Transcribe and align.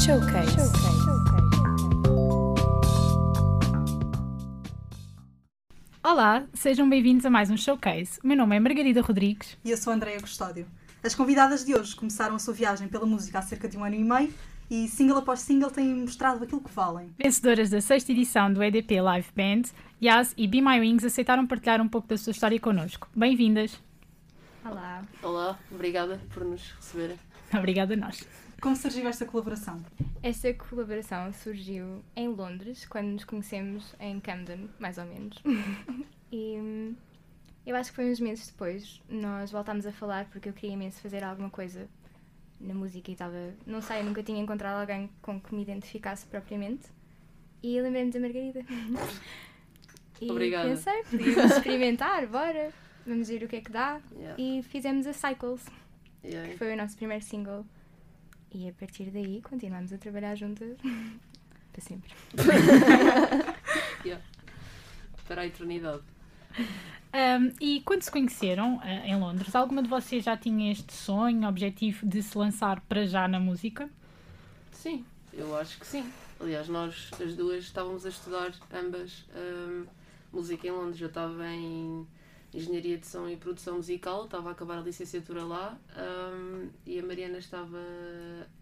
Showcase. 0.00 0.56
Olá, 6.02 6.46
sejam 6.54 6.88
bem-vindos 6.88 7.26
a 7.26 7.30
mais 7.30 7.50
um 7.50 7.56
Showcase. 7.58 8.18
O 8.24 8.26
meu 8.26 8.34
nome 8.34 8.56
é 8.56 8.60
Margarida 8.60 9.02
Rodrigues. 9.02 9.58
E 9.62 9.70
eu 9.70 9.76
sou 9.76 9.92
a 9.92 9.96
Andréia 9.96 10.18
Custódio. 10.18 10.66
As 11.04 11.14
convidadas 11.14 11.66
de 11.66 11.74
hoje 11.74 11.94
começaram 11.94 12.34
a 12.34 12.38
sua 12.38 12.54
viagem 12.54 12.88
pela 12.88 13.04
música 13.04 13.40
há 13.40 13.42
cerca 13.42 13.68
de 13.68 13.76
um 13.76 13.84
ano 13.84 13.94
e 13.94 14.02
meio 14.02 14.32
e, 14.70 14.88
single 14.88 15.18
após 15.18 15.40
single, 15.40 15.70
têm 15.70 15.94
mostrado 15.94 16.44
aquilo 16.44 16.62
que 16.62 16.70
valem. 16.72 17.10
Vencedoras 17.18 17.68
da 17.68 17.82
sexta 17.82 18.10
edição 18.10 18.50
do 18.50 18.62
EDP 18.62 19.02
Live 19.02 19.28
Band, 19.36 19.68
Yas 20.02 20.32
e 20.34 20.48
Be 20.48 20.62
My 20.62 20.80
Wings 20.80 21.04
aceitaram 21.04 21.46
partilhar 21.46 21.78
um 21.78 21.88
pouco 21.88 22.08
da 22.08 22.16
sua 22.16 22.30
história 22.30 22.58
connosco. 22.58 23.06
Bem-vindas. 23.14 23.78
Olá. 24.64 25.04
Olá, 25.22 25.58
obrigada 25.70 26.18
por 26.32 26.42
nos 26.42 26.70
receberem. 26.72 27.18
Obrigada 27.52 27.92
a 27.92 27.96
nós. 27.98 28.26
Como 28.60 28.76
surgiu 28.76 29.08
esta 29.08 29.24
colaboração? 29.24 29.82
Esta 30.22 30.52
colaboração 30.52 31.32
surgiu 31.32 32.04
em 32.14 32.28
Londres, 32.28 32.84
quando 32.84 33.06
nos 33.08 33.24
conhecemos 33.24 33.94
em 33.98 34.20
Camden, 34.20 34.68
mais 34.78 34.98
ou 34.98 35.04
menos. 35.06 35.38
e 36.30 36.58
hum, 36.60 36.94
eu 37.66 37.74
acho 37.74 37.90
que 37.90 37.96
foi 37.96 38.10
uns 38.10 38.20
meses 38.20 38.48
depois, 38.48 39.00
nós 39.08 39.50
voltámos 39.50 39.86
a 39.86 39.92
falar 39.92 40.26
porque 40.26 40.48
eu 40.48 40.52
queria 40.52 40.74
imenso 40.74 41.00
fazer 41.00 41.24
alguma 41.24 41.48
coisa 41.48 41.88
na 42.60 42.74
música 42.74 43.10
e 43.10 43.14
estava, 43.14 43.54
não 43.66 43.80
sei, 43.80 44.00
eu 44.00 44.04
nunca 44.04 44.22
tinha 44.22 44.38
encontrado 44.38 44.78
alguém 44.80 45.08
com 45.22 45.40
que 45.40 45.54
me 45.54 45.62
identificasse 45.62 46.26
propriamente. 46.26 46.86
E 47.62 47.80
lembrei-me 47.80 48.10
da 48.10 48.20
Margarida. 48.20 48.60
e 50.20 50.30
Obrigada. 50.30 50.68
pensei, 50.68 51.02
podíamos 51.04 51.52
experimentar, 51.52 52.26
bora, 52.26 52.70
vamos 53.06 53.28
ver 53.28 53.42
o 53.42 53.48
que 53.48 53.56
é 53.56 53.60
que 53.62 53.72
dá. 53.72 54.00
Yeah. 54.14 54.34
E 54.38 54.62
fizemos 54.62 55.06
a 55.06 55.12
Cycles, 55.14 55.64
Yeah. 56.22 56.50
que 56.50 56.58
foi 56.58 56.74
o 56.74 56.76
nosso 56.76 56.96
primeiro 56.96 57.24
single. 57.24 57.64
E 58.52 58.68
a 58.68 58.72
partir 58.72 59.10
daí 59.10 59.40
continuamos 59.42 59.92
a 59.92 59.98
trabalhar 59.98 60.34
juntas 60.34 60.76
para 61.72 61.80
sempre. 61.80 62.12
Yeah. 64.02 64.24
Para 65.28 65.42
a 65.42 65.46
eternidade. 65.46 66.02
Um, 67.12 67.52
e 67.60 67.82
quando 67.82 68.02
se 68.02 68.10
conheceram 68.10 68.80
eh, 68.82 69.08
em 69.08 69.16
Londres, 69.16 69.54
alguma 69.54 69.82
de 69.82 69.88
vocês 69.88 70.24
já 70.24 70.36
tinha 70.36 70.72
este 70.72 70.92
sonho, 70.92 71.46
objetivo 71.46 72.06
de 72.06 72.22
se 72.22 72.36
lançar 72.38 72.80
para 72.88 73.04
já 73.04 73.28
na 73.28 73.38
música? 73.38 73.90
Sim, 74.72 75.04
eu 75.32 75.56
acho 75.58 75.78
que 75.78 75.86
sim. 75.86 76.10
Aliás, 76.40 76.68
nós 76.68 77.10
as 77.20 77.36
duas 77.36 77.64
estávamos 77.64 78.06
a 78.06 78.08
estudar 78.08 78.52
ambas 78.72 79.26
hum, 79.36 79.84
música 80.32 80.66
em 80.66 80.70
Londres. 80.70 81.00
Eu 81.00 81.08
estava 81.08 81.46
em 81.48 82.06
Engenharia 82.52 82.98
de 82.98 83.06
Som 83.06 83.28
e 83.28 83.36
Produção 83.36 83.76
Musical, 83.76 84.24
estava 84.24 84.48
a 84.48 84.52
acabar 84.52 84.78
a 84.78 84.80
licenciatura 84.80 85.44
lá 85.44 85.78
hum, 85.96 86.68
e 86.84 86.98
a 86.98 87.02
Mariana 87.02 87.38
estava. 87.38 87.78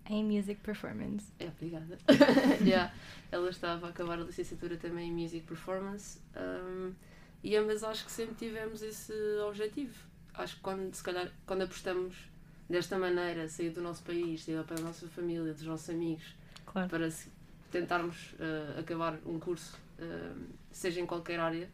Em 0.09 0.25
Music 0.25 0.61
Performance. 0.61 1.27
É, 1.39 1.47
obrigada. 1.47 1.99
Yeah. 2.65 2.93
Ela 3.31 3.49
estava 3.51 3.87
a 3.87 3.91
acabar 3.91 4.19
a 4.19 4.25
licenciatura 4.25 4.77
também 4.77 5.09
em 5.09 5.13
Music 5.13 5.47
Performance 5.47 6.19
hum, 6.37 6.93
e 7.43 7.57
ambas 7.57 7.83
acho 7.83 8.05
que 8.05 8.13
sempre 8.13 8.35
tivemos 8.35 8.83
esse 8.83 9.13
objetivo. 9.49 9.95
Acho 10.35 10.57
que 10.57 10.63
quando, 10.63 10.95
se 10.95 11.03
calhar, 11.03 11.31
quando 11.47 11.63
apostamos 11.63 12.15
desta 12.69 12.99
maneira, 12.99 13.49
sair 13.49 13.71
do 13.71 13.81
nosso 13.81 14.03
país, 14.03 14.45
sair 14.45 14.63
para 14.65 14.79
a 14.79 14.83
nossa 14.83 15.09
família, 15.09 15.53
dos 15.53 15.63
nossos 15.63 15.89
amigos, 15.91 16.37
Claro. 16.67 16.89
para 16.91 17.09
tentarmos 17.71 18.33
uh, 18.35 18.79
acabar 18.79 19.19
um 19.25 19.39
curso, 19.39 19.79
uh, 19.99 20.45
seja 20.71 21.01
em 21.01 21.07
qualquer 21.07 21.41
área 21.41 21.69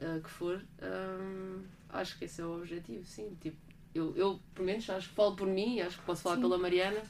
uh, 0.00 0.20
que 0.22 0.30
for, 0.30 0.62
um, 0.82 1.64
acho 1.90 2.18
que 2.18 2.24
esse 2.26 2.40
é 2.40 2.44
o 2.44 2.56
objetivo, 2.58 3.04
sim. 3.06 3.36
Tipo, 3.40 3.56
eu, 3.94 4.14
eu, 4.16 4.40
pelo 4.54 4.66
menos, 4.66 4.88
acho 4.90 5.08
que 5.08 5.14
falo 5.14 5.34
por 5.36 5.46
mim, 5.46 5.80
acho 5.80 5.98
que 5.98 6.04
posso 6.04 6.22
falar 6.22 6.36
Sim. 6.36 6.42
pela 6.42 6.58
Mariana. 6.58 7.02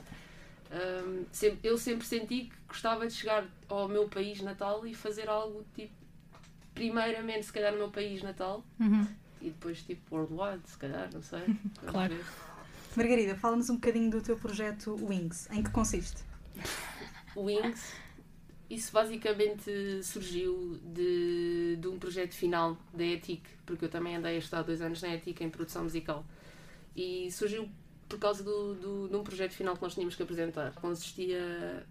um, 0.71 1.25
sempre- 1.33 1.61
eu 1.69 1.79
sempre 1.79 2.05
senti 2.07 2.45
que 2.45 2.53
gostava 2.69 3.07
de 3.07 3.13
chegar 3.13 3.47
ao 3.69 3.87
meu 3.89 4.09
país 4.09 4.41
natal 4.43 4.85
e 4.87 4.95
fazer 4.95 5.29
algo 5.29 5.65
tipo, 5.75 5.93
primeiramente, 6.75 7.47
se 7.47 7.53
calhar, 7.53 7.73
no 7.73 7.79
meu 7.79 7.91
país 7.91 8.23
natal 8.23 8.65
Uhum. 8.81 9.07
e 9.41 9.47
depois, 9.51 9.83
tipo, 9.83 10.15
worldwide, 10.17 10.69
se 10.69 10.77
calhar, 10.77 11.09
não 11.13 11.23
sei. 11.23 11.41
Claro. 11.87 12.15
ver. 12.15 12.25
Margarida, 12.97 13.37
fala-nos 13.37 13.69
um 13.71 13.75
bocadinho 13.75 14.11
do 14.11 14.21
teu 14.23 14.37
projeto 14.37 14.95
Wings. 15.07 15.49
Em 15.53 15.63
que 15.63 15.71
consiste? 15.71 16.23
Wings, 17.37 17.93
isso 18.69 18.93
basicamente 18.93 20.03
surgiu 20.03 20.81
de, 20.83 21.77
de 21.77 21.89
um 21.89 21.99
projeto 21.99 22.35
final 22.35 22.77
da 22.93 23.05
ETIC, 23.05 23.43
porque 23.65 23.85
eu 23.85 23.89
também 23.89 24.17
andei 24.17 24.37
a 24.37 24.39
estudar 24.39 24.63
dois 24.63 24.81
anos 24.81 25.01
na 25.03 25.15
ETIC 25.15 25.43
em 25.45 25.51
produção 25.51 25.85
musical. 25.85 26.25
E 26.95 27.31
surgiu 27.31 27.69
por 28.09 28.19
causa 28.19 28.43
do, 28.43 28.75
do, 28.75 29.09
de 29.09 29.17
um 29.17 29.23
projeto 29.23 29.53
final 29.53 29.77
que 29.77 29.83
nós 29.83 29.95
tínhamos 29.95 30.15
que 30.15 30.23
apresentar. 30.23 30.73
Consistia 30.75 31.87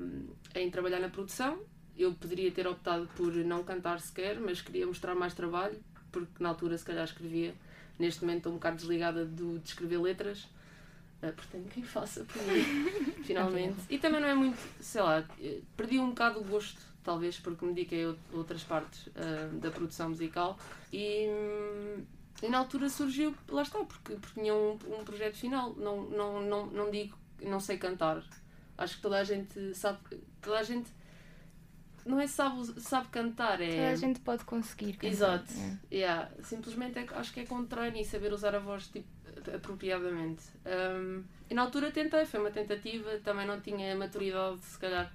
hum, 0.00 0.28
em 0.54 0.70
trabalhar 0.70 1.00
na 1.00 1.08
produção. 1.08 1.60
Eu 1.96 2.12
poderia 2.14 2.50
ter 2.50 2.66
optado 2.66 3.08
por 3.16 3.32
não 3.34 3.64
cantar 3.64 4.00
sequer, 4.00 4.38
mas 4.38 4.60
queria 4.60 4.86
mostrar 4.86 5.14
mais 5.14 5.34
trabalho, 5.34 5.78
porque 6.12 6.42
na 6.42 6.50
altura 6.50 6.76
se 6.78 6.84
calhar 6.84 7.04
escrevia. 7.04 7.54
Neste 7.98 8.20
momento 8.22 8.38
estou 8.38 8.52
um 8.52 8.56
bocado 8.56 8.76
desligada 8.76 9.24
do, 9.24 9.58
de 9.58 9.68
escrever 9.68 9.98
letras. 9.98 10.46
Uh, 11.22 11.32
portanto, 11.32 11.68
quem 11.74 11.82
faça 11.82 12.24
por 12.24 12.40
mim, 12.44 12.62
finalmente. 13.24 13.76
E 13.90 13.98
também 13.98 14.20
não 14.20 14.28
é 14.28 14.34
muito, 14.34 14.58
sei 14.80 15.02
lá, 15.02 15.24
eh, 15.40 15.60
perdi 15.76 15.98
um 15.98 16.10
bocado 16.10 16.38
o 16.40 16.44
gosto, 16.44 16.80
talvez, 17.02 17.36
porque 17.40 17.64
me 17.66 17.72
dediquei 17.74 18.04
a 18.04 18.08
out- 18.08 18.20
outras 18.32 18.62
partes 18.62 19.08
ah, 19.16 19.48
da 19.54 19.70
produção 19.70 20.10
musical. 20.10 20.56
E, 20.92 21.26
hum, 21.28 22.04
e 22.40 22.48
na 22.48 22.58
altura 22.58 22.88
surgiu, 22.88 23.34
lá 23.48 23.62
está, 23.62 23.80
porque, 23.84 24.14
porque 24.14 24.40
tinha 24.40 24.54
um, 24.54 24.78
um 24.86 25.04
projeto 25.04 25.34
final. 25.36 25.74
Não, 25.74 26.02
não, 26.02 26.40
não, 26.40 26.66
não 26.66 26.90
digo, 26.90 27.18
não 27.42 27.58
sei 27.58 27.78
cantar. 27.78 28.22
Acho 28.76 28.94
que 28.96 29.02
toda 29.02 29.18
a 29.18 29.24
gente 29.24 29.74
sabe, 29.74 29.98
toda 30.40 30.58
a 30.60 30.62
gente, 30.62 30.88
não 32.08 32.18
é 32.18 32.26
sabe, 32.26 32.64
sabe 32.80 33.08
cantar, 33.08 33.60
é. 33.60 33.70
Toda 33.70 33.90
a 33.90 33.96
gente 33.96 34.20
pode 34.20 34.44
conseguir. 34.44 34.94
cantar. 34.94 35.08
Exato. 35.08 35.52
É. 35.90 35.94
Yeah, 35.94 36.30
simplesmente 36.42 36.98
é 36.98 37.06
acho 37.14 37.32
que 37.32 37.40
é 37.40 37.44
com 37.44 37.64
treino 37.66 37.98
e 37.98 38.04
saber 38.04 38.32
usar 38.32 38.54
a 38.54 38.58
voz 38.58 38.88
tipo, 38.88 39.06
apropriadamente. 39.54 40.44
Um, 40.66 41.22
e 41.50 41.54
na 41.54 41.62
altura 41.62 41.90
tentei, 41.90 42.24
foi 42.24 42.40
uma 42.40 42.50
tentativa, 42.50 43.18
também 43.18 43.46
não 43.46 43.60
tinha 43.60 43.94
maturidade, 43.94 44.60
se 44.62 44.78
calhar, 44.78 45.12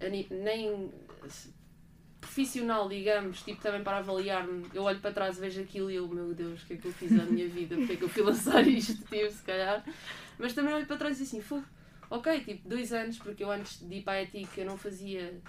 a 0.00 0.08
nem 0.08 0.92
profissional, 2.20 2.88
digamos, 2.88 3.42
tipo, 3.42 3.60
também 3.60 3.82
para 3.82 3.98
avaliar-me. 3.98 4.64
Eu 4.72 4.84
olho 4.84 5.00
para 5.00 5.12
trás, 5.12 5.36
vejo 5.38 5.60
aquilo 5.60 5.90
e 5.90 5.96
eu, 5.96 6.06
meu 6.06 6.32
Deus, 6.32 6.62
o 6.62 6.66
que 6.66 6.74
é 6.74 6.76
que 6.76 6.86
eu 6.86 6.92
fiz 6.92 7.18
à 7.18 7.24
minha 7.24 7.48
vida? 7.48 7.74
Porque 7.74 7.94
é 7.94 7.96
que 7.96 8.04
eu 8.04 8.08
fui 8.08 8.22
lançar 8.24 8.66
isto, 8.66 8.94
tipo, 9.04 9.30
se 9.30 9.42
calhar. 9.42 9.84
Mas 10.38 10.54
também 10.54 10.72
olho 10.72 10.86
para 10.86 10.96
trás 10.96 11.18
e 11.18 11.24
assim, 11.24 11.40
foi, 11.40 11.62
ok, 12.08 12.40
tipo, 12.44 12.68
dois 12.68 12.92
anos, 12.92 13.18
porque 13.18 13.42
eu 13.42 13.50
antes 13.50 13.80
de 13.80 13.96
ir 13.96 14.02
para 14.02 14.14
a 14.14 14.22
ETIC 14.22 14.58
eu 14.58 14.66
não 14.66 14.78
fazia 14.78 15.40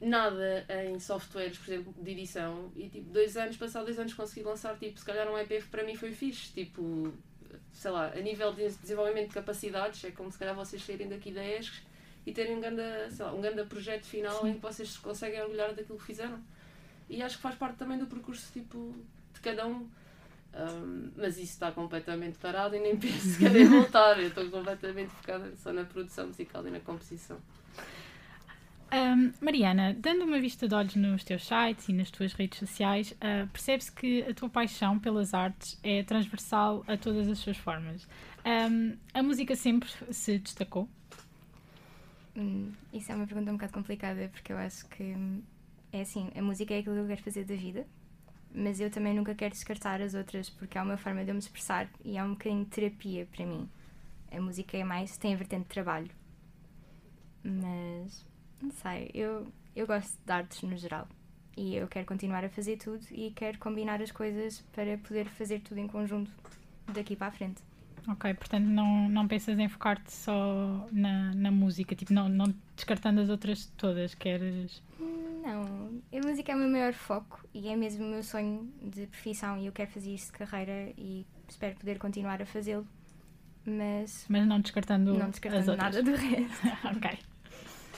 nada 0.00 0.66
em 0.86 0.98
softwares, 1.00 1.56
por 1.58 1.72
exemplo, 1.72 1.94
de 1.98 2.10
edição, 2.10 2.70
e 2.76 2.88
tipo, 2.88 3.10
dois 3.10 3.36
anos, 3.36 3.56
passado 3.56 3.84
dois 3.86 3.98
anos 3.98 4.12
consegui 4.14 4.42
lançar, 4.42 4.76
tipo, 4.78 4.98
se 4.98 5.04
calhar 5.04 5.26
um 5.28 5.44
que 5.46 5.62
para 5.62 5.84
mim 5.84 5.96
foi 5.96 6.12
fixe, 6.12 6.52
tipo, 6.52 7.12
sei 7.72 7.90
lá, 7.90 8.08
a 8.08 8.20
nível 8.20 8.52
de 8.52 8.68
desenvolvimento 8.68 9.28
de 9.28 9.34
capacidades, 9.34 10.04
é 10.04 10.10
como 10.10 10.30
se 10.30 10.38
calhar 10.38 10.54
vocês 10.54 10.82
saírem 10.82 11.08
daqui 11.08 11.32
da 11.32 11.44
ESCS 11.44 11.82
e 12.26 12.32
terem 12.32 12.56
um 12.56 12.60
grande, 12.60 12.82
sei 13.10 13.24
lá, 13.24 13.32
um 13.32 13.40
grande 13.40 13.64
projeto 13.64 14.04
final 14.04 14.46
em 14.46 14.54
que 14.54 14.60
vocês 14.60 14.90
se 14.90 14.98
conseguem 14.98 15.40
orgulhar 15.40 15.72
daquilo 15.74 15.98
que 15.98 16.04
fizeram. 16.04 16.42
E 17.08 17.22
acho 17.22 17.36
que 17.36 17.42
faz 17.42 17.54
parte 17.54 17.76
também 17.76 17.98
do 17.98 18.06
percurso, 18.06 18.52
tipo, 18.52 18.94
de 19.32 19.40
cada 19.40 19.66
um. 19.66 19.88
Um, 20.54 21.10
mas 21.16 21.34
isso 21.34 21.52
está 21.52 21.70
completamente 21.70 22.38
parado 22.38 22.74
e 22.74 22.80
nem 22.80 22.96
penso 22.98 23.44
em 23.46 23.64
voltar. 23.68 24.18
Eu 24.18 24.28
estou 24.28 24.50
completamente 24.50 25.10
focada 25.10 25.54
só 25.56 25.72
na 25.72 25.84
produção 25.84 26.26
musical 26.26 26.66
e 26.66 26.70
na 26.70 26.80
composição. 26.80 27.38
Mariana, 29.40 29.94
dando 29.98 30.24
uma 30.24 30.38
vista 30.40 30.68
de 30.68 30.74
olhos 30.74 30.94
nos 30.96 31.24
teus 31.24 31.46
sites 31.46 31.88
e 31.88 31.92
nas 31.92 32.10
tuas 32.10 32.32
redes 32.32 32.58
sociais, 32.58 33.16
percebe-se 33.52 33.92
que 33.92 34.22
a 34.22 34.34
tua 34.34 34.48
paixão 34.48 34.98
pelas 34.98 35.34
artes 35.34 35.78
é 35.82 36.02
transversal 36.02 36.84
a 36.86 36.96
todas 36.96 37.28
as 37.28 37.38
suas 37.38 37.56
formas. 37.56 38.06
Um, 38.46 38.96
a 39.12 39.22
música 39.22 39.56
sempre 39.56 39.88
se 40.12 40.38
destacou? 40.38 40.88
Hum, 42.36 42.72
isso 42.92 43.10
é 43.10 43.14
uma 43.16 43.26
pergunta 43.26 43.50
um 43.50 43.54
bocado 43.54 43.72
complicada 43.72 44.28
porque 44.28 44.52
eu 44.52 44.58
acho 44.58 44.86
que 44.88 45.02
hum, 45.02 45.42
é 45.92 46.02
assim, 46.02 46.30
a 46.36 46.42
música 46.42 46.74
é 46.74 46.78
aquilo 46.78 46.94
que 46.94 47.00
eu 47.00 47.06
quero 47.08 47.22
fazer 47.22 47.44
da 47.44 47.56
vida, 47.56 47.86
mas 48.54 48.78
eu 48.78 48.90
também 48.90 49.14
nunca 49.14 49.34
quero 49.34 49.52
descartar 49.52 50.00
as 50.00 50.14
outras 50.14 50.48
porque 50.48 50.78
é 50.78 50.82
uma 50.82 50.96
forma 50.96 51.24
de 51.24 51.30
eu 51.30 51.34
me 51.34 51.40
expressar 51.40 51.88
e 52.04 52.16
é 52.16 52.22
um 52.22 52.30
bocadinho 52.30 52.64
de 52.64 52.70
terapia 52.70 53.26
para 53.34 53.44
mim. 53.44 53.68
A 54.30 54.40
música 54.40 54.76
é 54.76 54.84
mais, 54.84 55.16
tem 55.16 55.34
a 55.34 55.36
vertente 55.36 55.62
de 55.62 55.70
trabalho. 55.70 56.10
Mas 57.42 58.24
não 58.60 58.70
sei, 58.70 59.10
eu, 59.14 59.46
eu 59.74 59.86
gosto 59.86 60.16
de 60.24 60.32
artes 60.32 60.62
no 60.62 60.76
geral 60.76 61.08
e 61.56 61.74
eu 61.76 61.88
quero 61.88 62.06
continuar 62.06 62.44
a 62.44 62.48
fazer 62.48 62.76
tudo 62.76 63.04
e 63.10 63.30
quero 63.30 63.58
combinar 63.58 64.00
as 64.02 64.10
coisas 64.10 64.60
para 64.72 64.98
poder 64.98 65.26
fazer 65.26 65.60
tudo 65.60 65.78
em 65.78 65.86
conjunto 65.88 66.30
daqui 66.92 67.16
para 67.16 67.28
a 67.28 67.30
frente. 67.30 67.62
Ok, 68.08 68.32
portanto 68.34 68.64
não, 68.64 69.08
não 69.08 69.26
pensas 69.26 69.58
em 69.58 69.68
focar-te 69.68 70.12
só 70.12 70.86
na, 70.92 71.34
na 71.34 71.50
música, 71.50 71.94
tipo, 71.96 72.12
não, 72.12 72.28
não 72.28 72.54
descartando 72.76 73.20
as 73.20 73.28
outras 73.28 73.66
todas, 73.76 74.14
queres... 74.14 74.80
Não, 74.98 75.90
a 76.12 76.26
música 76.26 76.52
é 76.52 76.54
o 76.54 76.58
meu 76.58 76.68
maior 76.68 76.92
foco 76.92 77.44
e 77.52 77.68
é 77.68 77.76
mesmo 77.76 78.04
o 78.04 78.08
meu 78.08 78.22
sonho 78.22 78.72
de 78.82 79.06
profissão 79.06 79.58
e 79.58 79.66
eu 79.66 79.72
quero 79.72 79.90
fazer 79.90 80.12
isto 80.14 80.32
de 80.32 80.38
carreira 80.38 80.92
e 80.96 81.26
espero 81.48 81.76
poder 81.76 81.98
continuar 81.98 82.40
a 82.42 82.46
fazê-lo. 82.46 82.86
mas 83.64 84.26
Mas 84.28 84.46
não 84.46 84.60
descartando, 84.60 85.14
não 85.14 85.26
as 85.26 85.30
descartando 85.30 85.70
outras. 85.72 85.94
nada 85.96 86.02
do 86.02 86.14
resto. 86.16 86.66
ok. 86.96 87.18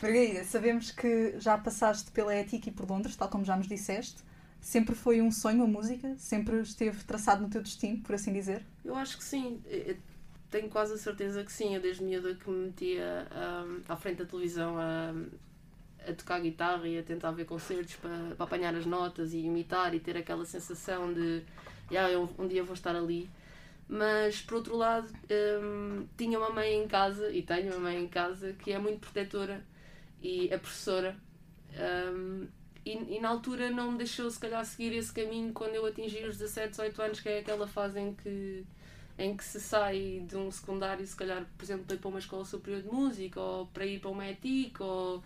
Margarida, 0.00 0.44
sabemos 0.44 0.90
que 0.92 1.34
já 1.40 1.58
passaste 1.58 2.10
pela 2.12 2.32
ética 2.32 2.68
e 2.68 2.72
por 2.72 2.88
Londres, 2.88 3.16
tal 3.16 3.28
como 3.28 3.44
já 3.44 3.56
nos 3.56 3.66
disseste. 3.66 4.22
Sempre 4.60 4.94
foi 4.94 5.20
um 5.20 5.30
sonho 5.30 5.64
a 5.64 5.66
música? 5.66 6.14
Sempre 6.16 6.60
esteve 6.60 7.02
traçado 7.04 7.42
no 7.42 7.48
teu 7.48 7.62
destino, 7.62 7.98
por 8.02 8.14
assim 8.14 8.32
dizer? 8.32 8.62
Eu 8.84 8.94
acho 8.94 9.18
que 9.18 9.24
sim. 9.24 9.60
Eu 9.66 9.96
tenho 10.50 10.68
quase 10.68 10.94
a 10.94 10.98
certeza 10.98 11.42
que 11.44 11.52
sim. 11.52 11.74
Eu 11.74 11.80
desde 11.80 12.02
miúda 12.02 12.34
que 12.34 12.48
me 12.48 12.66
metia 12.66 13.26
hum, 13.66 13.80
à 13.88 13.96
frente 13.96 14.18
da 14.18 14.24
televisão 14.24 14.76
a, 14.78 15.12
a 16.08 16.12
tocar 16.12 16.40
guitarra 16.40 16.86
e 16.86 16.98
a 16.98 17.02
tentar 17.02 17.32
ver 17.32 17.44
concertos 17.44 17.96
para, 17.96 18.34
para 18.36 18.44
apanhar 18.44 18.74
as 18.74 18.86
notas 18.86 19.32
e 19.32 19.38
imitar 19.38 19.94
e 19.94 20.00
ter 20.00 20.16
aquela 20.16 20.44
sensação 20.44 21.12
de 21.12 21.42
"Ya, 21.90 22.08
eu 22.10 22.28
um 22.38 22.46
dia 22.46 22.62
vou 22.62 22.74
estar 22.74 22.94
ali. 22.94 23.28
Mas 23.88 24.40
por 24.42 24.56
outro 24.56 24.76
lado, 24.76 25.08
hum, 25.62 26.06
tinha 26.16 26.38
uma 26.38 26.50
mãe 26.50 26.74
em 26.82 26.86
casa 26.86 27.30
e 27.32 27.42
tenho 27.42 27.72
uma 27.72 27.80
mãe 27.80 28.02
em 28.04 28.08
casa 28.08 28.52
que 28.52 28.72
é 28.72 28.78
muito 28.78 29.00
protetora 29.00 29.62
e 30.22 30.48
é 30.50 30.58
professora. 30.58 31.16
Hum, 32.12 32.48
e, 32.84 33.16
e 33.16 33.20
na 33.20 33.28
altura 33.28 33.70
não 33.70 33.92
me 33.92 33.98
deixou 33.98 34.30
se 34.30 34.38
calhar 34.38 34.64
seguir 34.64 34.94
esse 34.94 35.12
caminho 35.12 35.52
quando 35.52 35.74
eu 35.74 35.84
atingi 35.84 36.24
os 36.24 36.38
17, 36.38 36.70
18 36.70 37.02
anos, 37.02 37.20
que 37.20 37.28
é 37.28 37.38
aquela 37.40 37.66
fase 37.66 38.00
em 38.00 38.14
que, 38.14 38.64
em 39.18 39.36
que 39.36 39.44
se 39.44 39.60
sai 39.60 40.24
de 40.26 40.36
um 40.36 40.50
secundário, 40.50 41.06
se 41.06 41.14
calhar, 41.14 41.44
por 41.56 41.64
exemplo, 41.64 41.84
para 41.84 41.96
ir 41.96 41.98
para 41.98 42.08
uma 42.08 42.18
escola 42.18 42.44
superior 42.44 42.82
de 42.82 42.88
música, 42.88 43.40
ou 43.40 43.66
para 43.66 43.84
ir 43.84 44.00
para 44.00 44.10
uma 44.10 44.26
ETIC, 44.26 44.82
ou 44.82 45.22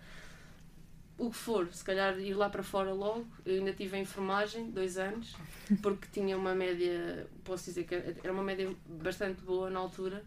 o 1.17 1.29
que 1.29 1.37
for, 1.37 1.71
se 1.71 1.83
calhar 1.83 2.19
ir 2.19 2.33
lá 2.33 2.49
para 2.49 2.63
fora 2.63 2.91
logo. 2.91 3.25
Eu 3.45 3.59
ainda 3.59 3.71
tive 3.73 3.95
a 3.95 3.99
enfermagem, 3.99 4.69
dois 4.71 4.97
anos, 4.97 5.35
porque 5.81 6.07
tinha 6.11 6.37
uma 6.37 6.53
média, 6.53 7.27
posso 7.45 7.65
dizer 7.65 7.85
que 7.85 7.95
era 7.95 8.33
uma 8.33 8.43
média 8.43 8.69
bastante 8.85 9.41
boa 9.41 9.69
na 9.69 9.79
altura, 9.79 10.23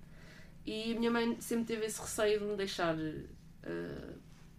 e 0.65 0.93
a 0.93 0.99
minha 0.99 1.11
mãe 1.11 1.39
sempre 1.41 1.67
teve 1.67 1.87
esse 1.87 2.01
receio 2.01 2.41
de 2.41 2.45
me 2.47 2.57
deixar 2.57 2.97
eh, 2.99 4.15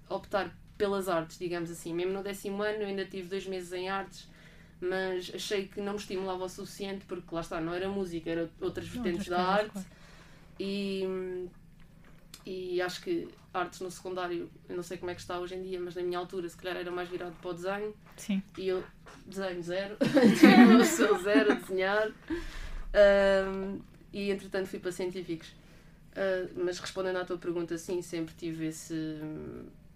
optar 0.10 0.56
pelas 0.78 1.10
artes, 1.10 1.38
digamos 1.38 1.72
assim. 1.72 1.94
Mesmo 1.94 2.14
no 2.14 2.24
décimo 2.24 2.62
ano, 2.62 2.82
eu 2.82 2.88
ainda 2.88 3.06
tive 3.06 3.28
dois 3.28 3.46
meses 3.48 3.72
em 3.74 3.90
artes, 3.90 4.28
mas 4.80 5.32
achei 5.34 5.68
que 5.68 5.82
não 5.82 5.94
me 5.94 6.00
estimulava 6.00 6.46
o 6.46 6.50
suficiente, 6.50 7.06
porque 7.06 7.34
lá 7.34 7.42
está, 7.42 7.60
não 7.60 7.74
era 7.74 7.90
música, 7.90 8.30
era 8.30 8.50
outras 8.62 8.88
vertentes 8.88 9.28
da 9.28 9.42
arte. 9.42 9.72
claro. 9.72 9.88
E, 10.60 11.48
e 12.46 12.82
acho 12.82 13.02
que 13.02 13.28
artes 13.54 13.80
no 13.80 13.90
secundário, 13.90 14.50
eu 14.70 14.76
não 14.76 14.84
sei 14.84 14.98
como 14.98 15.12
é 15.12 15.16
que 15.16 15.22
está 15.22 15.40
hoje 15.40 15.56
em 15.56 15.64
dia, 15.64 15.80
mas 15.80 15.96
na 15.96 16.02
minha 16.02 16.20
altura, 16.20 16.48
se 16.48 16.56
calhar 16.58 16.78
era 16.78 16.92
mais 16.92 17.10
virado 17.10 17.36
para 17.42 17.52
o 17.52 17.54
desenho. 17.54 17.94
Sim. 18.16 18.42
E 18.58 18.68
eu, 18.68 18.84
desenho 19.26 19.62
zero, 19.64 19.98
eu 20.80 20.86
sou 20.86 21.18
zero 21.20 21.52
a 21.52 21.56
desenhar. 21.56 22.12
Ahm, 22.94 23.80
e 24.14 24.32
entretanto 24.32 24.68
fui 24.68 24.80
para 24.80 24.92
científicos. 24.92 25.54
Ah, 26.18 26.50
mas 26.56 26.80
respondendo 26.80 27.18
à 27.18 27.26
tua 27.26 27.38
pergunta, 27.38 27.78
sim, 27.78 28.02
sempre 28.02 28.34
tive 28.36 28.66
esse, 28.66 29.20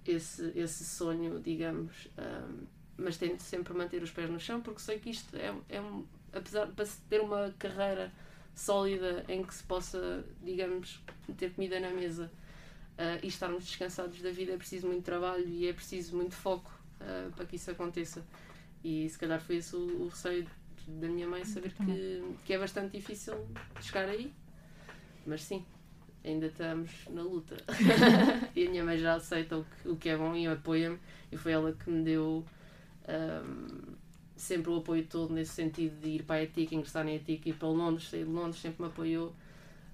esse, 0.06 0.52
esse 0.56 0.86
sonho, 0.86 1.40
digamos. 1.40 2.08
ahm, 2.18 2.66
mas 2.98 3.18
tento 3.18 3.42
sempre 3.42 3.74
manter 3.74 4.04
os 4.04 4.12
pés 4.12 4.30
no 4.30 4.40
chão 4.40 4.62
porque 4.62 4.80
sei 4.80 5.00
que 5.00 5.10
isto 5.10 5.36
é, 5.36 5.54
é 5.70 5.82
um. 5.82 6.06
Apesar 6.32 6.66
de 6.66 6.86
ter 7.10 7.20
uma 7.20 7.54
carreira 7.58 8.12
sólida 8.56 9.26
em 9.28 9.44
que 9.44 9.54
se 9.54 9.64
possa, 9.64 10.24
digamos, 10.42 11.02
ter 11.38 11.52
comida 11.52 11.80
na 11.80 11.90
mesa 11.90 12.32
ah, 12.98 13.18
e 13.22 13.28
estarmos 13.28 13.66
descansados 13.66 14.22
da 14.22 14.32
vida, 14.32 14.54
é 14.54 14.58
preciso 14.58 14.88
muito 14.88 15.04
trabalho 15.04 15.48
e 15.48 15.68
é 15.68 15.74
preciso 15.74 16.16
muito 16.16 16.36
foco 16.36 16.72
ah, 17.02 17.30
para 17.36 17.46
que 17.46 17.56
isso 17.56 17.70
aconteça. 17.72 18.24
E 18.84 19.10
se 19.10 19.18
calhar 19.18 19.42
foi 19.42 19.58
esse 19.58 19.76
o, 19.76 20.04
o 20.04 20.08
receio 20.08 20.48
da 20.88 21.08
minha 21.08 21.28
mãe, 21.28 21.44
saber 21.44 21.74
que, 21.74 22.24
que 22.46 22.54
é 22.54 22.58
bastante 22.58 22.98
difícil 22.98 23.34
chegar 23.82 24.08
aí. 24.08 24.34
Mas 25.26 25.44
sim, 25.44 25.66
ainda 26.24 26.48
estamos 26.48 26.92
na 27.10 27.22
luta. 27.22 27.58
e 28.56 28.68
a 28.68 28.70
minha 28.70 28.84
mãe 28.84 28.98
já 28.98 29.16
aceita 29.16 29.58
o 29.58 29.66
que, 29.66 29.90
o 29.90 29.96
que 29.96 30.10
é 30.10 30.18
bom 30.18 30.36
e 30.36 30.48
apoia-me. 30.48 31.00
E 31.32 31.38
foi 31.38 31.52
ela 31.52 31.74
que 31.74 31.90
me 31.90 32.04
deu 32.04 32.46
ahm, 33.08 33.96
sempre 34.36 34.72
o 34.72 34.78
apoio 34.78 35.06
todo 35.06 35.34
nesse 35.34 35.54
sentido 35.54 36.00
de 36.02 36.10
ir 36.10 36.24
para 36.24 36.38
a 36.38 36.44
ETIC, 36.44 36.76
ingressar 36.76 37.04
na 37.04 37.14
ETIC, 37.14 37.50
ir 37.50 37.54
para 37.54 37.68
Londres, 37.68 38.10
sair 38.10 38.26
de 38.26 38.32
Londres, 38.32 38.62
sempre 38.62 38.84
me 38.84 38.90
apoiou. 38.90 39.34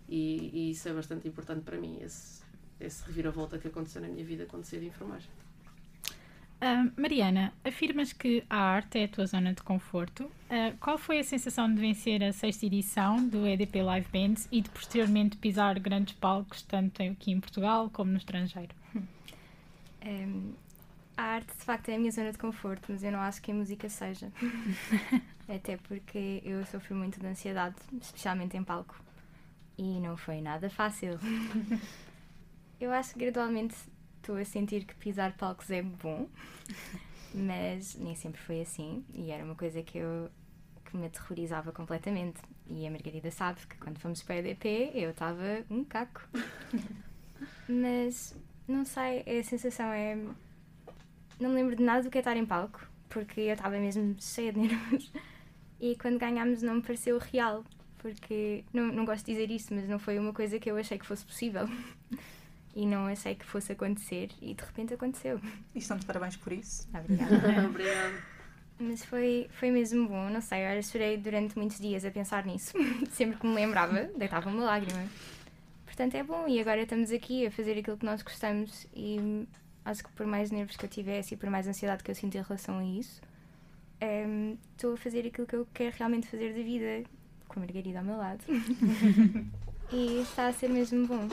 E, 0.10 0.50
e 0.54 0.72
isso 0.72 0.88
é 0.88 0.94
bastante 0.94 1.28
importante 1.28 1.64
para 1.64 1.78
mim, 1.78 2.00
esse, 2.02 2.42
esse 2.80 3.04
reviravolta 3.06 3.58
que 3.58 3.68
aconteceu 3.68 4.02
na 4.02 4.08
minha 4.08 4.24
vida 4.24 4.46
quando 4.46 4.64
saí 4.64 4.80
de 4.80 4.86
enfermagem. 4.86 5.30
Ah, 6.60 6.88
Mariana, 6.98 7.54
afirmas 7.64 8.12
que 8.14 8.44
a 8.50 8.58
arte 8.58 9.00
é 9.00 9.04
a 9.04 9.08
tua 9.08 9.26
zona 9.28 9.54
de 9.54 9.62
conforto. 9.62 10.30
Ah, 10.50 10.74
qual 10.80 10.98
foi 10.98 11.20
a 11.20 11.24
sensação 11.24 11.72
de 11.72 11.80
vencer 11.80 12.24
a 12.24 12.34
sexta 12.34 12.66
edição 12.66 13.28
do 13.28 13.46
EDP 13.46 13.84
Live 13.84 14.08
Bands 14.12 14.48
e 14.52 14.62
de 14.62 14.70
posteriormente 14.70 15.38
pisar 15.38 15.80
grandes 15.80 16.16
palcos, 16.16 16.64
tanto 16.64 17.04
aqui 17.04 17.32
em 17.32 17.40
Portugal 17.40 17.90
como 17.92 18.12
no 18.12 18.18
estrangeiro? 18.18 18.74
Hum, 20.06 20.54
a 21.18 21.24
arte, 21.24 21.48
de 21.48 21.66
facto, 21.66 21.90
é 21.90 21.96
a 21.96 22.00
minha 22.00 22.12
zona 22.12 22.32
de 22.32 22.38
conforto, 22.38 22.86
mas 22.90 23.04
eu 23.04 23.12
não 23.12 23.20
acho 23.20 23.42
que 23.42 23.52
a 23.52 23.54
música 23.54 23.90
seja. 23.90 24.32
Até 25.50 25.76
porque 25.76 26.42
eu 26.46 26.64
sofro 26.66 26.96
muito 26.96 27.20
de 27.20 27.26
ansiedade, 27.26 27.76
especialmente 28.00 28.56
em 28.56 28.64
palco. 28.64 28.96
E 29.78 30.00
não 30.00 30.16
foi 30.16 30.40
nada 30.40 30.70
fácil. 30.70 31.20
eu 32.80 32.94
acho 32.94 33.14
que 33.14 33.20
gradualmente 33.20 33.76
estou 34.28 34.36
a 34.36 34.44
sentir 34.44 34.84
que 34.84 34.94
pisar 34.96 35.38
palcos 35.38 35.72
é 35.72 35.82
bom, 35.82 36.28
mas 37.34 37.96
nem 37.96 38.14
sempre 38.14 38.42
foi 38.42 38.60
assim. 38.60 39.06
E 39.14 39.32
era 39.32 39.42
uma 39.42 39.56
coisa 39.56 39.82
que 39.82 39.98
eu 39.98 40.30
que 40.84 40.98
me 40.98 41.08
aterrorizava 41.08 41.72
completamente. 41.72 42.42
E 42.70 42.86
a 42.86 42.92
Margarida 42.92 43.32
sabe 43.32 43.66
que 43.68 43.78
quando 43.78 44.00
fomos 44.00 44.22
para 44.22 44.36
a 44.36 44.40
EDP 44.40 44.92
eu 44.94 45.12
estava 45.12 45.64
um 45.70 45.84
caco. 45.86 46.28
mas 47.70 48.36
não 48.68 48.84
sei, 48.84 49.22
a 49.22 49.44
sensação 49.44 49.88
é. 49.94 50.16
Não 51.40 51.50
me 51.50 51.56
lembro 51.56 51.76
de 51.76 51.84
nada 51.84 52.04
do 52.04 52.10
que 52.10 52.18
é 52.18 52.22
estar 52.22 52.36
em 52.36 52.46
palco, 52.46 52.86
porque 53.08 53.42
eu 53.42 53.54
estava 53.54 53.78
mesmo 53.80 54.14
cheia 54.20 54.52
de 54.52 54.60
nervos. 54.60 55.12
E 55.80 55.96
quando 55.96 56.20
ganhámos 56.20 56.62
não 56.62 56.76
me 56.76 56.82
pareceu 56.82 57.18
real, 57.18 57.64
porque 58.00 58.66
não, 58.74 58.88
não 58.88 59.06
gosto 59.06 59.26
de 59.26 59.34
dizer 59.34 59.52
isso, 59.52 59.74
mas 59.74 59.88
não 59.88 60.00
foi 60.00 60.20
uma 60.20 60.34
coisa 60.34 60.60
que 60.60 60.70
eu 60.70 60.76
achei 60.76 60.98
que 60.98 61.06
fosse 61.06 61.24
possível. 61.24 61.70
E 62.78 62.86
não 62.86 63.08
achei 63.08 63.34
que 63.34 63.44
fosse 63.44 63.72
acontecer, 63.72 64.30
e 64.40 64.54
de 64.54 64.64
repente 64.64 64.94
aconteceu. 64.94 65.42
E 65.74 65.80
estão 65.80 65.98
de 65.98 66.06
parabéns 66.06 66.36
por 66.38 66.54
isso. 66.54 66.88
Obrigada. 66.94 67.66
Obrigada. 67.66 68.14
Mas 68.80 69.04
foi, 69.04 69.50
foi 69.50 69.72
mesmo 69.72 70.08
bom, 70.08 70.30
não 70.30 70.40
sei, 70.40 70.64
olha, 70.68 70.84
chorei 70.84 71.18
durante 71.18 71.58
muitos 71.58 71.80
dias 71.80 72.06
a 72.06 72.12
pensar 72.12 72.46
nisso. 72.46 72.74
Sempre 73.10 73.40
que 73.40 73.48
me 73.48 73.56
lembrava, 73.56 74.04
deitava 74.16 74.48
uma 74.52 74.64
lágrima. 74.64 75.04
Portanto, 75.88 76.14
é 76.14 76.22
bom, 76.22 76.48
e 76.48 76.60
agora 76.60 76.84
estamos 76.84 77.12
aqui 77.12 77.48
a 77.48 77.50
fazer 77.50 77.80
aquilo 77.80 77.98
que 77.98 78.06
nós 78.06 78.22
gostamos 78.22 78.86
e 78.96 79.48
acho 79.84 80.04
que 80.04 80.12
por 80.12 80.28
mais 80.28 80.52
nervos 80.52 80.78
que 80.78 80.86
eu 80.86 80.90
tivesse 80.90 81.34
e 81.34 81.38
por 81.38 81.50
mais 81.50 81.68
ansiedade 81.68 82.04
que 82.04 82.12
eu 82.12 82.16
sinto 82.16 82.38
em 82.38 82.44
relação 82.44 82.78
a 82.78 82.84
isso, 82.84 83.20
em, 84.00 84.60
estou 84.76 84.94
a 84.94 84.98
fazer 84.98 85.26
aquilo 85.26 85.48
que 85.48 85.56
eu 85.56 85.68
quero 85.74 85.96
realmente 85.98 86.28
fazer 86.28 86.54
da 86.54 86.62
vida, 86.62 87.10
com 87.48 87.60
a 87.60 87.64
Margarida 87.64 87.98
ao 87.98 88.06
meu 88.06 88.18
lado. 88.18 88.44
e 89.92 90.22
está 90.22 90.46
a 90.46 90.54
ser 90.54 90.70
mesmo 90.70 91.08
bom. 91.08 91.28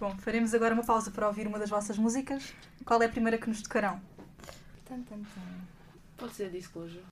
Bom, 0.00 0.16
faremos 0.18 0.54
agora 0.54 0.74
uma 0.74 0.84
pausa 0.84 1.10
para 1.10 1.26
ouvir 1.26 1.48
uma 1.48 1.58
das 1.58 1.70
vossas 1.70 1.98
músicas. 1.98 2.54
Qual 2.84 3.02
é 3.02 3.06
a 3.06 3.08
primeira 3.08 3.36
que 3.36 3.48
nos 3.48 3.62
tocarão? 3.62 4.00
Tan, 4.84 5.02
tan, 5.02 5.18
tan. 5.18 5.68
Pode 6.16 6.34
ser 6.34 6.50
disclosure. 6.50 7.02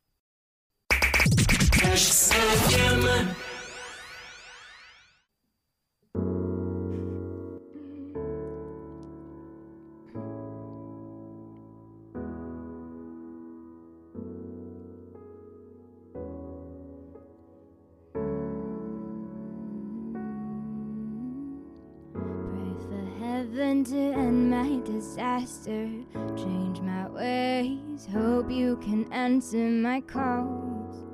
Disaster, 25.38 25.88
change 26.36 26.80
my 26.80 27.08
ways. 27.08 28.06
Hope 28.12 28.50
you 28.50 28.76
can 28.78 29.10
answer 29.12 29.68
my 29.68 30.00
calls. 30.00 31.04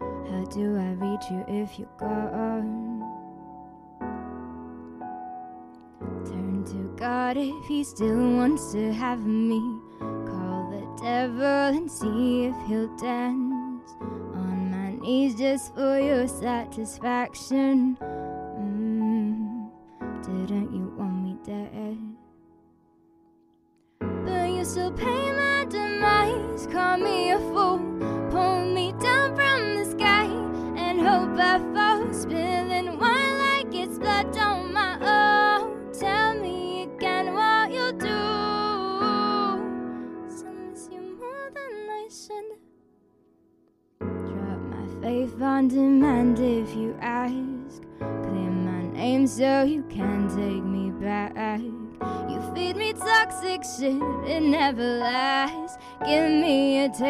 How 0.00 0.44
do 0.50 0.76
I 0.76 0.92
reach 0.94 1.30
you 1.30 1.44
if 1.46 1.78
you're 1.78 1.88
gone? 1.98 3.00
Turn 6.24 6.64
to 6.64 6.94
God 6.96 7.36
if 7.36 7.66
He 7.66 7.84
still 7.84 8.36
wants 8.36 8.72
to 8.72 8.92
have 8.92 9.24
me. 9.24 9.60
Call 10.00 10.70
the 10.70 11.02
devil 11.02 11.44
and 11.44 11.90
see 11.90 12.46
if 12.46 12.56
he'll 12.66 12.96
dance 12.96 13.90
on 14.34 14.70
my 14.70 14.94
knees 14.96 15.34
just 15.36 15.74
for 15.74 15.98
your 15.98 16.26
satisfaction. 16.26 17.96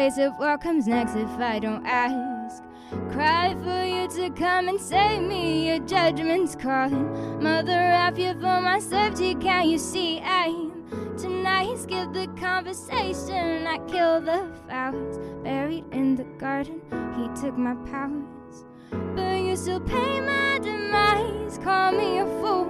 Me 0.03 0.23
of 0.23 0.37
what 0.37 0.59
comes 0.59 0.85
next 0.85 1.15
if 1.15 1.29
I 1.39 1.59
don't 1.59 1.85
ask. 1.85 2.61
Cry 3.11 3.55
for 3.63 3.85
you 3.85 4.07
to 4.09 4.29
come 4.37 4.67
and 4.67 4.79
save 4.79 5.21
me, 5.21 5.69
your 5.69 5.79
judgment's 5.79 6.55
calling. 6.55 7.41
Mother, 7.41 7.71
I 7.71 8.11
fear 8.11 8.33
for 8.33 8.59
my 8.59 8.79
safety, 8.79 9.33
can 9.35 9.69
you 9.69 9.77
see 9.77 10.19
I'm 10.19 10.71
Tonight, 11.17 11.77
skip 11.77 12.11
the 12.11 12.27
conversation. 12.35 13.65
I 13.65 13.77
kill 13.87 14.19
the 14.19 14.51
flowers 14.65 15.19
buried 15.41 15.85
in 15.93 16.17
the 16.17 16.25
garden. 16.37 16.81
He 17.15 17.41
took 17.41 17.57
my 17.57 17.75
powers, 17.89 18.65
but 19.15 19.39
you 19.39 19.55
still 19.55 19.79
pay 19.79 20.19
my 20.19 20.59
demise. 20.61 21.59
Call 21.59 21.93
me 21.93 22.17
a 22.17 22.25
fool, 22.41 22.65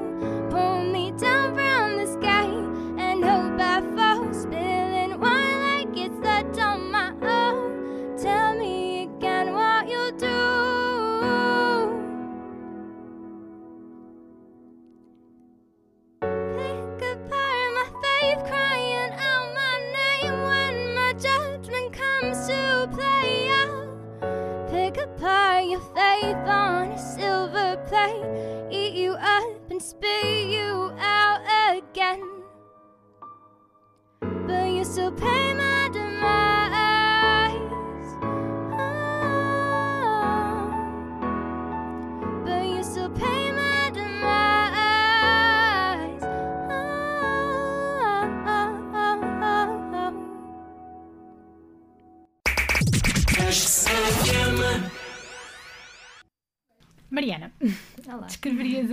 pull 0.52 0.84
me 0.84 1.12
down 1.18 1.56
from 1.56 1.93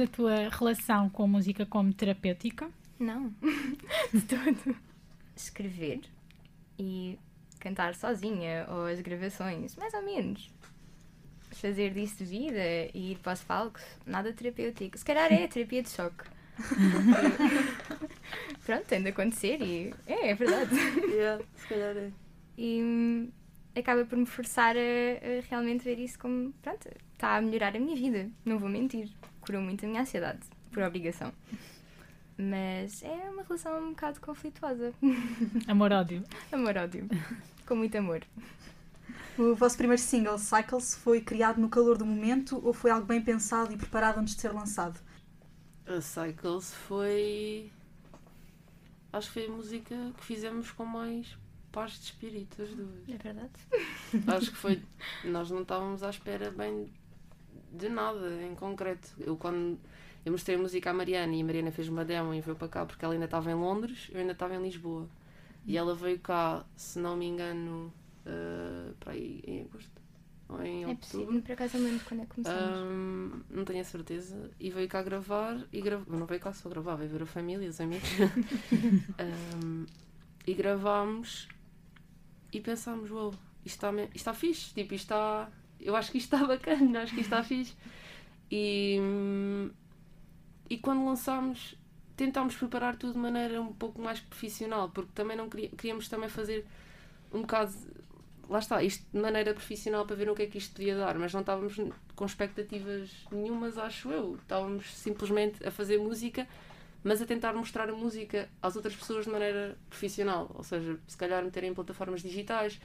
a 0.00 0.06
tua 0.06 0.48
relação 0.48 1.10
com 1.10 1.24
a 1.24 1.26
música 1.26 1.66
como 1.66 1.92
terapêutica? 1.92 2.70
Não, 2.98 3.32
de 4.12 4.22
todo. 4.22 4.76
Escrever 5.36 6.00
e 6.78 7.18
cantar 7.60 7.94
sozinha, 7.94 8.66
ou 8.68 8.86
as 8.86 9.00
gravações, 9.00 9.76
mais 9.76 9.94
ou 9.94 10.02
menos. 10.02 10.50
Fazer 11.52 11.92
disso 11.92 12.18
de 12.18 12.24
vida 12.24 12.90
e 12.94 13.12
ir 13.12 13.18
para 13.18 13.34
os 13.34 13.42
palcos, 13.42 13.82
nada 14.06 14.32
terapêutico. 14.32 14.96
Se 14.96 15.04
calhar 15.04 15.32
é 15.32 15.46
terapia 15.46 15.82
de 15.82 15.90
choque. 15.90 16.24
Pronto, 18.64 18.84
tem 18.86 19.02
de 19.02 19.08
acontecer 19.08 19.60
e 19.60 19.94
é, 20.06 20.30
é 20.30 20.34
verdade. 20.34 20.74
Yeah, 21.10 21.42
se 21.56 21.68
calhar 21.68 21.96
é. 21.96 22.10
E 22.56 22.82
hum, 22.82 23.30
acaba 23.74 24.04
por 24.04 24.18
me 24.18 24.26
forçar 24.26 24.76
a, 24.76 24.78
a 24.78 25.40
realmente 25.48 25.84
ver 25.84 25.98
isso 25.98 26.18
como, 26.18 26.52
pronto, 26.62 26.88
está 27.14 27.36
a 27.36 27.42
melhorar 27.42 27.74
a 27.74 27.80
minha 27.80 27.96
vida, 27.96 28.30
não 28.44 28.58
vou 28.58 28.68
mentir. 28.68 29.10
Curou 29.50 29.64
muito 29.64 29.84
a 29.84 29.88
minha 29.88 30.02
ansiedade, 30.02 30.38
por 30.70 30.80
obrigação. 30.84 31.32
Mas 32.38 33.02
é 33.02 33.28
uma 33.30 33.42
relação 33.42 33.82
um 33.82 33.90
bocado 33.90 34.20
conflituosa. 34.20 34.94
Amor-ódio. 35.66 36.22
Amor-ódio. 36.52 37.08
Com 37.66 37.74
muito 37.74 37.98
amor. 37.98 38.22
O 39.36 39.56
vosso 39.56 39.76
primeiro 39.76 40.00
single, 40.00 40.38
Cycles, 40.38 40.94
foi 40.94 41.20
criado 41.20 41.60
no 41.60 41.68
calor 41.68 41.98
do 41.98 42.06
momento 42.06 42.64
ou 42.64 42.72
foi 42.72 42.92
algo 42.92 43.04
bem 43.04 43.20
pensado 43.20 43.72
e 43.72 43.76
preparado 43.76 44.18
antes 44.18 44.36
de 44.36 44.40
ser 44.40 44.52
lançado? 44.52 45.00
A 45.84 46.00
Cycles 46.00 46.72
foi. 46.72 47.72
Acho 49.12 49.26
que 49.26 49.34
foi 49.34 49.46
a 49.46 49.50
música 49.50 49.96
que 50.16 50.24
fizemos 50.24 50.70
com 50.70 50.84
mais 50.84 51.36
paz 51.72 51.94
de 51.94 52.04
espírito, 52.04 52.62
as 52.62 52.68
duas. 52.68 53.08
É 53.08 53.18
verdade? 53.18 53.50
Acho 54.28 54.52
que 54.52 54.56
foi. 54.56 54.80
Nós 55.24 55.50
não 55.50 55.62
estávamos 55.62 56.04
à 56.04 56.10
espera 56.10 56.52
bem 56.52 56.88
de 57.72 57.88
nada 57.88 58.42
em 58.42 58.54
concreto. 58.54 59.08
Eu, 59.18 59.36
quando 59.36 59.78
eu 60.24 60.32
mostrei 60.32 60.56
a 60.56 60.60
música 60.60 60.90
à 60.90 60.92
Mariana 60.94 61.34
e 61.34 61.40
a 61.40 61.44
Mariana 61.44 61.70
fez 61.72 61.88
uma 61.88 62.04
demo 62.04 62.34
e 62.34 62.40
veio 62.40 62.56
para 62.56 62.68
cá 62.68 62.86
porque 62.86 63.04
ela 63.04 63.14
ainda 63.14 63.26
estava 63.26 63.50
em 63.50 63.54
Londres, 63.54 64.08
eu 64.12 64.20
ainda 64.20 64.32
estava 64.32 64.54
em 64.54 64.62
Lisboa. 64.62 65.08
E 65.66 65.76
ela 65.76 65.94
veio 65.94 66.18
cá, 66.18 66.64
se 66.76 66.98
não 66.98 67.16
me 67.16 67.26
engano, 67.26 67.92
eh, 68.26 68.92
para 68.98 69.12
aí 69.12 69.42
em 69.46 69.60
agosto 69.62 70.00
ou 70.48 70.62
em 70.62 70.82
É 70.82 70.86
outubro. 70.88 70.96
possível. 70.96 71.42
Por 71.42 71.52
acaso 71.52 71.76
eu 71.76 71.82
lembro 71.84 72.04
quando 72.06 72.20
é 72.22 72.26
que 72.26 72.34
começamos. 72.34 72.78
Ahm, 72.78 73.42
não 73.50 73.64
tenho 73.64 73.80
a 73.80 73.84
certeza. 73.84 74.50
E 74.58 74.70
veio 74.70 74.88
cá 74.88 75.02
gravar 75.02 75.64
e 75.72 75.80
gra... 75.80 76.00
não 76.08 76.26
veio 76.26 76.40
cá 76.40 76.52
só 76.52 76.68
gravar, 76.68 76.96
veio 76.96 77.10
ver 77.10 77.22
a 77.22 77.26
família, 77.26 77.68
os 77.68 77.80
amigos. 77.80 78.08
Ahm, 79.18 79.86
e 80.46 80.54
gravámos 80.54 81.48
e 82.52 82.60
pensámos, 82.60 83.10
uau, 83.10 83.30
isto 83.64 83.76
está, 83.86 83.92
isto 84.02 84.16
está 84.16 84.34
fixe, 84.34 84.74
tipo, 84.74 84.94
isto 84.94 85.04
está. 85.04 85.50
Eu 85.80 85.96
acho 85.96 86.10
que 86.12 86.18
isto 86.18 86.34
está 86.34 86.46
bacana, 86.46 87.02
acho 87.02 87.14
que 87.14 87.20
isto 87.20 87.32
está 87.34 87.42
fixe. 87.42 87.74
E, 88.50 88.98
e 90.68 90.78
quando 90.78 91.04
lançámos, 91.04 91.74
tentámos 92.16 92.54
preparar 92.56 92.96
tudo 92.96 93.14
de 93.14 93.18
maneira 93.18 93.60
um 93.60 93.72
pouco 93.72 94.00
mais 94.00 94.20
profissional, 94.20 94.88
porque 94.90 95.10
também 95.14 95.36
não 95.36 95.48
queria- 95.48 95.70
queríamos 95.70 96.08
também 96.08 96.28
fazer 96.28 96.66
um 97.32 97.42
bocado 97.42 97.74
lá 98.48 98.58
está, 98.58 98.82
isto 98.82 99.04
de 99.12 99.20
maneira 99.20 99.54
profissional 99.54 100.06
para 100.06 100.16
ver 100.16 100.30
o 100.30 100.34
que 100.34 100.42
é 100.42 100.46
que 100.46 100.58
isto 100.58 100.74
podia 100.74 100.96
dar, 100.96 101.18
mas 101.18 101.32
não 101.32 101.40
estávamos 101.40 101.76
com 102.16 102.26
expectativas 102.26 103.10
nenhumas, 103.30 103.78
acho 103.78 104.10
eu. 104.10 104.36
Estávamos 104.42 104.92
simplesmente 104.96 105.66
a 105.66 105.70
fazer 105.70 105.98
música, 105.98 106.48
mas 107.04 107.22
a 107.22 107.26
tentar 107.26 107.52
mostrar 107.54 107.88
a 107.90 107.92
música 107.94 108.48
às 108.62 108.76
outras 108.76 108.96
pessoas 108.96 109.24
de 109.26 109.30
maneira 109.30 109.78
profissional. 109.88 110.50
Ou 110.54 110.64
seja, 110.64 110.98
se 111.06 111.16
calhar 111.16 111.44
meterem 111.44 111.70
em 111.70 111.74
plataformas 111.74 112.22
digitais, 112.22 112.80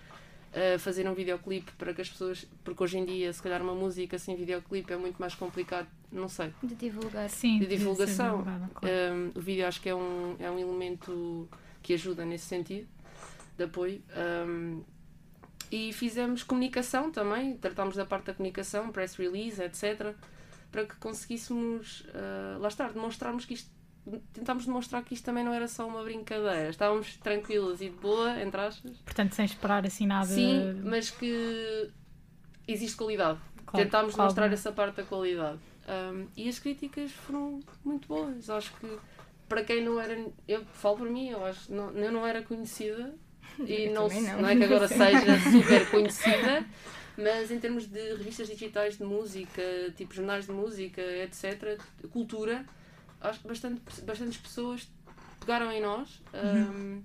fazer 0.79 1.07
um 1.07 1.13
videoclipe 1.13 1.71
para 1.73 1.93
que 1.93 2.01
as 2.01 2.09
pessoas. 2.09 2.45
Porque 2.63 2.81
hoje 2.83 2.97
em 2.97 3.05
dia, 3.05 3.31
se 3.33 3.41
calhar, 3.41 3.61
uma 3.61 3.75
música 3.75 4.17
sem 4.17 4.35
videoclipe 4.35 4.91
é 4.93 4.97
muito 4.97 5.17
mais 5.17 5.35
complicado, 5.35 5.87
não 6.11 6.29
sei. 6.29 6.53
De 6.63 6.75
divulgar. 6.75 7.29
Sim, 7.29 7.59
De 7.59 7.67
divulgação. 7.67 8.43
claro. 8.43 8.69
Um, 8.83 9.37
o 9.37 9.41
vídeo 9.41 9.67
acho 9.67 9.81
que 9.81 9.89
é 9.89 9.95
um, 9.95 10.35
é 10.39 10.49
um 10.49 10.57
elemento 10.57 11.47
que 11.83 11.93
ajuda 11.93 12.25
nesse 12.25 12.45
sentido, 12.45 12.87
de 13.57 13.63
apoio. 13.65 14.01
Um, 14.47 14.81
e 15.71 15.91
fizemos 15.91 16.43
comunicação 16.43 17.11
também, 17.11 17.57
tratámos 17.57 17.95
da 17.95 18.05
parte 18.05 18.25
da 18.25 18.33
comunicação, 18.33 18.91
press 18.91 19.15
release, 19.15 19.61
etc. 19.61 20.15
Para 20.71 20.85
que 20.85 20.95
conseguíssemos, 20.95 22.01
uh, 22.09 22.59
lá 22.59 22.67
estar, 22.67 22.91
demonstrarmos 22.93 23.45
que 23.45 23.55
isto. 23.55 23.74
Tentámos 24.33 24.65
demonstrar 24.65 25.03
que 25.03 25.13
isto 25.13 25.25
também 25.25 25.43
não 25.43 25.53
era 25.53 25.67
só 25.67 25.87
uma 25.87 26.03
brincadeira. 26.03 26.69
Estávamos 26.69 27.15
tranquilos 27.17 27.81
e 27.81 27.89
de 27.89 27.95
boa, 27.95 28.39
entre 28.41 28.61
aspas. 28.61 28.91
Portanto, 28.97 29.33
sem 29.33 29.45
esperar 29.45 29.85
assim 29.85 30.05
nada. 30.05 30.27
Sim, 30.27 30.81
mas 30.83 31.09
que 31.09 31.89
existe 32.67 32.95
qualidade. 32.95 33.39
Claro, 33.65 33.85
Tentámos 33.85 34.13
claro, 34.13 34.27
mostrar 34.27 34.47
né? 34.47 34.53
essa 34.53 34.71
parte 34.71 34.97
da 34.97 35.03
qualidade. 35.03 35.59
Um, 35.87 36.27
e 36.35 36.47
as 36.47 36.59
críticas 36.59 37.11
foram 37.11 37.59
muito 37.83 38.07
boas. 38.07 38.49
Acho 38.49 38.73
que 38.75 38.87
para 39.47 39.63
quem 39.63 39.83
não 39.83 39.99
era. 39.99 40.17
Eu 40.47 40.63
falo 40.65 40.97
por 40.97 41.09
mim, 41.09 41.29
eu 41.29 41.43
acho 41.45 41.71
não, 41.71 41.91
eu 41.91 42.11
não 42.11 42.25
era 42.25 42.41
conhecida 42.41 43.13
e 43.65 43.89
não, 43.89 44.07
não. 44.07 44.41
não 44.41 44.49
é 44.49 44.55
que 44.55 44.63
agora 44.63 44.87
seja 44.87 45.39
super 45.51 45.89
conhecida, 45.89 46.65
mas 47.17 47.51
em 47.51 47.59
termos 47.59 47.87
de 47.87 48.15
revistas 48.15 48.47
digitais 48.47 48.97
de 48.97 49.03
música, 49.03 49.61
tipo 49.95 50.13
jornais 50.13 50.45
de 50.45 50.51
música, 50.51 51.01
etc., 51.01 51.79
cultura, 52.11 52.65
acho 53.21 53.39
que 53.39 53.47
bastante, 53.47 53.81
bastantes 54.03 54.37
pessoas 54.37 54.87
pegaram 55.39 55.71
em 55.71 55.81
nós 55.81 56.21
um, 56.33 57.01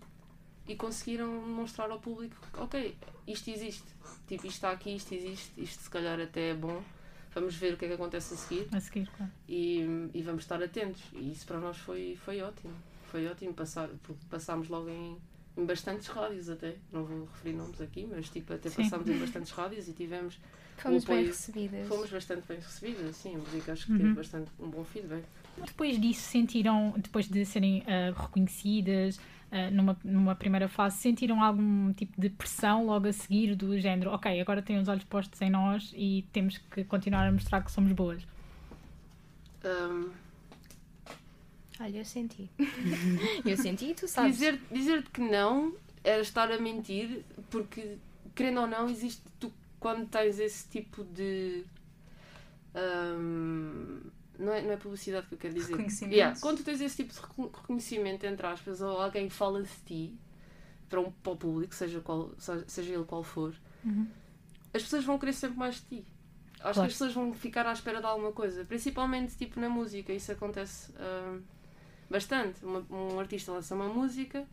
e 0.67 0.77
conseguiram 0.77 1.29
mostrar 1.47 1.91
ao 1.91 1.99
público: 2.01 2.37
ok, 2.59 2.97
isto 3.27 3.51
existe, 3.51 3.85
tipo, 4.27 4.47
isto 4.47 4.57
está 4.57 4.71
aqui, 4.71 4.97
isto 4.97 5.15
existe, 5.15 5.53
isto 5.61 5.83
se 5.83 5.91
calhar 5.91 6.21
até 6.21 6.51
é 6.51 6.55
bom. 6.55 6.83
Vamos 7.33 7.55
ver 7.55 7.75
o 7.75 7.77
que 7.77 7.85
é 7.85 7.89
que 7.89 7.95
acontece 7.95 8.35
a 8.35 8.37
seguir 8.37 8.69
A 8.73 8.81
seguir, 8.81 9.09
claro. 9.17 9.31
e, 9.49 10.11
e 10.13 10.21
vamos 10.23 10.43
estar 10.43 10.61
atentos. 10.61 11.01
E 11.13 11.31
isso 11.31 11.47
para 11.47 11.61
nós 11.61 11.77
foi, 11.77 12.19
foi 12.25 12.41
ótimo. 12.43 12.75
Foi 13.09 13.25
ótimo 13.29 13.55
passar, 13.55 13.89
porque 14.03 14.21
passámos 14.29 14.69
logo 14.69 14.89
em, 14.89 15.17
em 15.57 15.65
bastantes 15.65 16.07
rádios 16.09 16.49
até. 16.49 16.77
Não 16.93 17.05
vou 17.05 17.25
referir 17.27 17.55
nomes 17.57 17.81
aqui, 17.81 18.07
mas 18.11 18.29
tipo, 18.29 18.53
até 18.53 18.69
Sim. 18.71 18.83
passámos 18.83 19.09
em 19.09 19.19
bastantes 19.19 19.51
rádios 19.53 19.89
e 19.89 19.93
tivemos, 19.93 20.39
Fomos 20.79 21.05
bem 21.05 21.15
apoio- 21.19 21.27
recebidas. 21.29 21.89
fomos 21.89 22.11
bastante 22.11 22.47
bem 22.49 22.57
recebidas, 22.59 23.07
assim, 23.11 23.35
a 23.35 23.39
música 23.39 23.73
acho 23.73 23.87
que 23.87 23.93
Uhum. 23.93 23.99
teve 23.99 24.15
bastante 24.15 24.51
um 24.59 24.69
bom 24.71 24.85
feedback. 24.85 25.25
Depois 25.67 26.01
disso, 26.01 26.23
sentiram, 26.23 26.95
depois 26.97 27.29
de 27.29 27.45
serem 27.45 27.81
uh, 27.83 28.19
reconhecidas 28.19 29.17
uh, 29.19 29.71
numa, 29.73 29.97
numa 30.03 30.35
primeira 30.35 30.69
fase, 30.69 30.97
sentiram 30.99 31.43
algum 31.43 31.93
tipo 31.93 32.19
de 32.19 32.31
pressão 32.31 32.87
logo 32.87 33.07
a 33.09 33.13
seguir 33.13 33.55
do 33.55 33.79
género, 33.79 34.11
ok, 34.13 34.41
agora 34.41 34.63
têm 34.63 34.79
os 34.79 34.89
olhos 34.89 35.05
postos 35.05 35.39
em 35.43 35.51
nós 35.51 35.93
e 35.95 36.25
temos 36.33 36.57
que 36.57 36.83
continuar 36.85 37.27
a 37.27 37.33
mostrar 37.33 37.63
que 37.63 37.71
somos 37.71 37.93
boas? 37.93 38.23
Um, 39.63 40.11
Olha, 41.81 41.99
eu 41.99 42.05
senti. 42.05 42.51
eu 43.45 43.57
senti 43.57 43.87
e 43.87 43.95
tu 43.95 44.07
sabes. 44.07 44.35
dizer, 44.35 44.61
dizer-te 44.71 45.11
que 45.11 45.21
não 45.23 45.75
era 46.05 46.21
estar 46.21 46.51
a 46.53 46.59
mentir, 46.59 47.25
porque, 47.51 47.97
querendo 48.35 48.61
ou 48.61 48.67
não, 48.67 48.89
existe. 48.89 49.23
Tu, 49.41 49.51
quando 49.79 50.07
tens 50.09 50.39
esse 50.39 50.69
tipo 50.69 51.03
de. 51.05 51.65
um, 52.75 54.01
não, 54.39 54.53
é, 54.53 54.63
não 54.63 54.73
é 54.73 54.77
publicidade 54.77 55.27
que 55.27 55.35
eu 55.35 55.39
quero 55.39 55.55
dizer. 55.55 55.73
Reconhecimento. 55.73 56.15
Yeah, 56.15 56.39
quando 56.41 56.63
tens 56.63 56.81
esse 56.81 56.97
tipo 56.97 57.13
de 57.13 57.21
recon- 57.21 57.51
reconhecimento, 57.55 58.25
entre 58.27 58.47
aspas, 58.47 58.81
ou 58.81 59.01
alguém 59.01 59.29
fala 59.29 59.63
de 59.63 59.69
ti 59.87 60.15
para, 60.89 61.01
um, 61.01 61.11
para 61.11 61.33
o 61.33 61.37
público, 61.37 61.75
seja, 61.75 62.01
qual, 62.01 62.31
seja 62.67 62.93
ele 62.95 63.05
qual 63.05 63.23
for, 63.23 63.55
as 64.73 64.83
pessoas 64.83 65.05
vão 65.05 65.19
querer 65.19 65.33
sempre 65.33 65.59
mais 65.59 65.77
de 65.77 65.83
ti. 65.83 66.05
Acho 66.55 66.61
Claro. 66.61 66.75
que 66.75 66.81
as 66.81 66.93
pessoas 66.93 67.13
vão 67.15 67.33
ficar 67.33 67.67
à 67.67 67.73
espera 67.73 68.01
de 68.01 68.07
alguma 68.07 68.33
coisa, 68.33 68.65
principalmente 68.67 69.35
tipo 69.37 69.59
na 69.59 69.69
música, 69.71 70.13
isso 70.13 70.31
acontece 70.31 70.93
hum, 70.93 71.41
bastante. 72.11 72.65
Uma- 72.65 72.85
um 72.91 73.21
artista 73.21 73.53
lança 73.53 73.75
uma 73.75 73.89
música, 73.89 74.47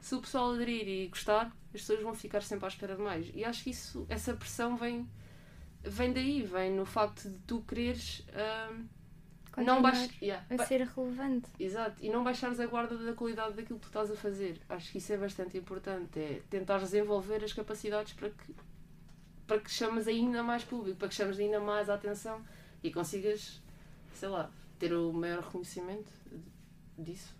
se 0.00 0.14
o 0.14 0.20
pessoal 0.20 0.52
aderir 0.54 0.88
e 0.88 1.08
gostar, 1.08 1.46
as 1.74 1.80
pessoas 1.80 2.02
vão 2.02 2.14
ficar 2.14 2.42
sempre 2.42 2.64
à 2.64 2.68
espera 2.68 2.96
de 2.96 3.02
mais. 3.02 3.30
E 3.34 3.44
acho 3.44 3.62
que 3.62 3.70
isso, 3.70 4.06
essa 4.08 4.34
pressão 4.34 4.76
vem, 4.76 5.08
vem 5.82 6.12
daí, 6.12 6.42
vem 6.42 6.72
no 6.72 6.84
facto 6.84 7.28
de 7.28 7.38
tu 7.46 7.60
quereres 7.62 8.24
hum, 8.72 8.86
não 9.58 9.82
baixar. 9.82 10.08
yeah, 10.20 10.44
a 10.50 10.64
ser 10.66 10.80
relevante. 10.86 11.48
Exato, 11.60 11.96
e 12.02 12.08
não 12.10 12.24
baixares 12.24 12.58
a 12.58 12.66
guarda 12.66 12.96
da 12.96 13.12
qualidade 13.12 13.54
daquilo 13.54 13.78
que 13.78 13.84
tu 13.84 13.88
estás 13.88 14.10
a 14.10 14.16
fazer. 14.16 14.60
Acho 14.68 14.90
que 14.90 14.98
isso 14.98 15.12
é 15.12 15.16
bastante 15.16 15.56
importante. 15.58 16.18
É 16.18 16.42
tentar 16.48 16.78
desenvolver 16.78 17.44
as 17.44 17.52
capacidades 17.52 18.14
para 18.14 18.30
que, 18.30 18.54
para 19.46 19.60
que 19.60 19.70
chames 19.70 20.08
ainda 20.08 20.42
mais 20.42 20.64
público, 20.64 20.98
para 20.98 21.08
que 21.08 21.14
chames 21.14 21.38
ainda 21.38 21.60
mais 21.60 21.88
a 21.90 21.94
atenção 21.94 22.42
e 22.82 22.90
consigas, 22.90 23.62
sei 24.14 24.28
lá, 24.28 24.50
ter 24.78 24.92
o 24.94 25.12
maior 25.12 25.42
reconhecimento 25.42 26.10
disso. 26.98 27.34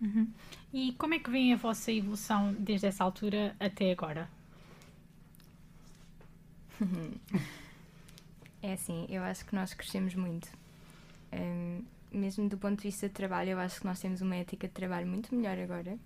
Uhum. 0.00 0.28
E 0.72 0.92
como 0.94 1.14
é 1.14 1.18
que 1.18 1.30
vem 1.30 1.52
a 1.52 1.56
vossa 1.56 1.92
evolução 1.92 2.52
desde 2.58 2.86
essa 2.86 3.04
altura 3.04 3.54
até 3.58 3.92
agora? 3.92 4.28
É 8.62 8.72
assim, 8.72 9.06
eu 9.10 9.22
acho 9.22 9.44
que 9.44 9.54
nós 9.54 9.74
crescemos 9.74 10.14
muito. 10.14 10.48
Hum, 11.30 11.84
mesmo 12.10 12.48
do 12.48 12.56
ponto 12.56 12.78
de 12.78 12.88
vista 12.88 13.08
de 13.08 13.14
trabalho, 13.14 13.50
eu 13.50 13.58
acho 13.58 13.80
que 13.80 13.86
nós 13.86 14.00
temos 14.00 14.22
uma 14.22 14.36
ética 14.36 14.66
de 14.66 14.72
trabalho 14.72 15.06
muito 15.06 15.34
melhor 15.34 15.58
agora 15.58 15.98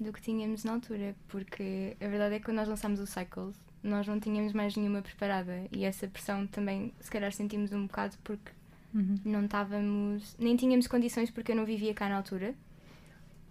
do 0.00 0.12
que 0.12 0.20
tínhamos 0.20 0.62
na 0.62 0.74
altura, 0.74 1.16
porque 1.26 1.96
a 2.00 2.06
verdade 2.06 2.36
é 2.36 2.38
que 2.38 2.44
quando 2.44 2.58
nós 2.58 2.68
lançámos 2.68 3.00
o 3.00 3.06
Cycles, 3.06 3.56
nós 3.82 4.06
não 4.06 4.20
tínhamos 4.20 4.52
mais 4.52 4.76
nenhuma 4.76 5.02
preparada 5.02 5.66
e 5.72 5.84
essa 5.84 6.06
pressão 6.06 6.46
também, 6.46 6.92
se 7.00 7.10
calhar, 7.10 7.32
sentimos 7.32 7.72
um 7.72 7.86
bocado 7.86 8.16
porque 8.22 8.52
não 8.92 9.44
estávamos, 9.44 10.36
nem 10.38 10.56
tínhamos 10.56 10.86
condições, 10.86 11.30
porque 11.30 11.52
eu 11.52 11.56
não 11.56 11.64
vivia 11.64 11.92
cá 11.94 12.08
na 12.08 12.16
altura, 12.16 12.54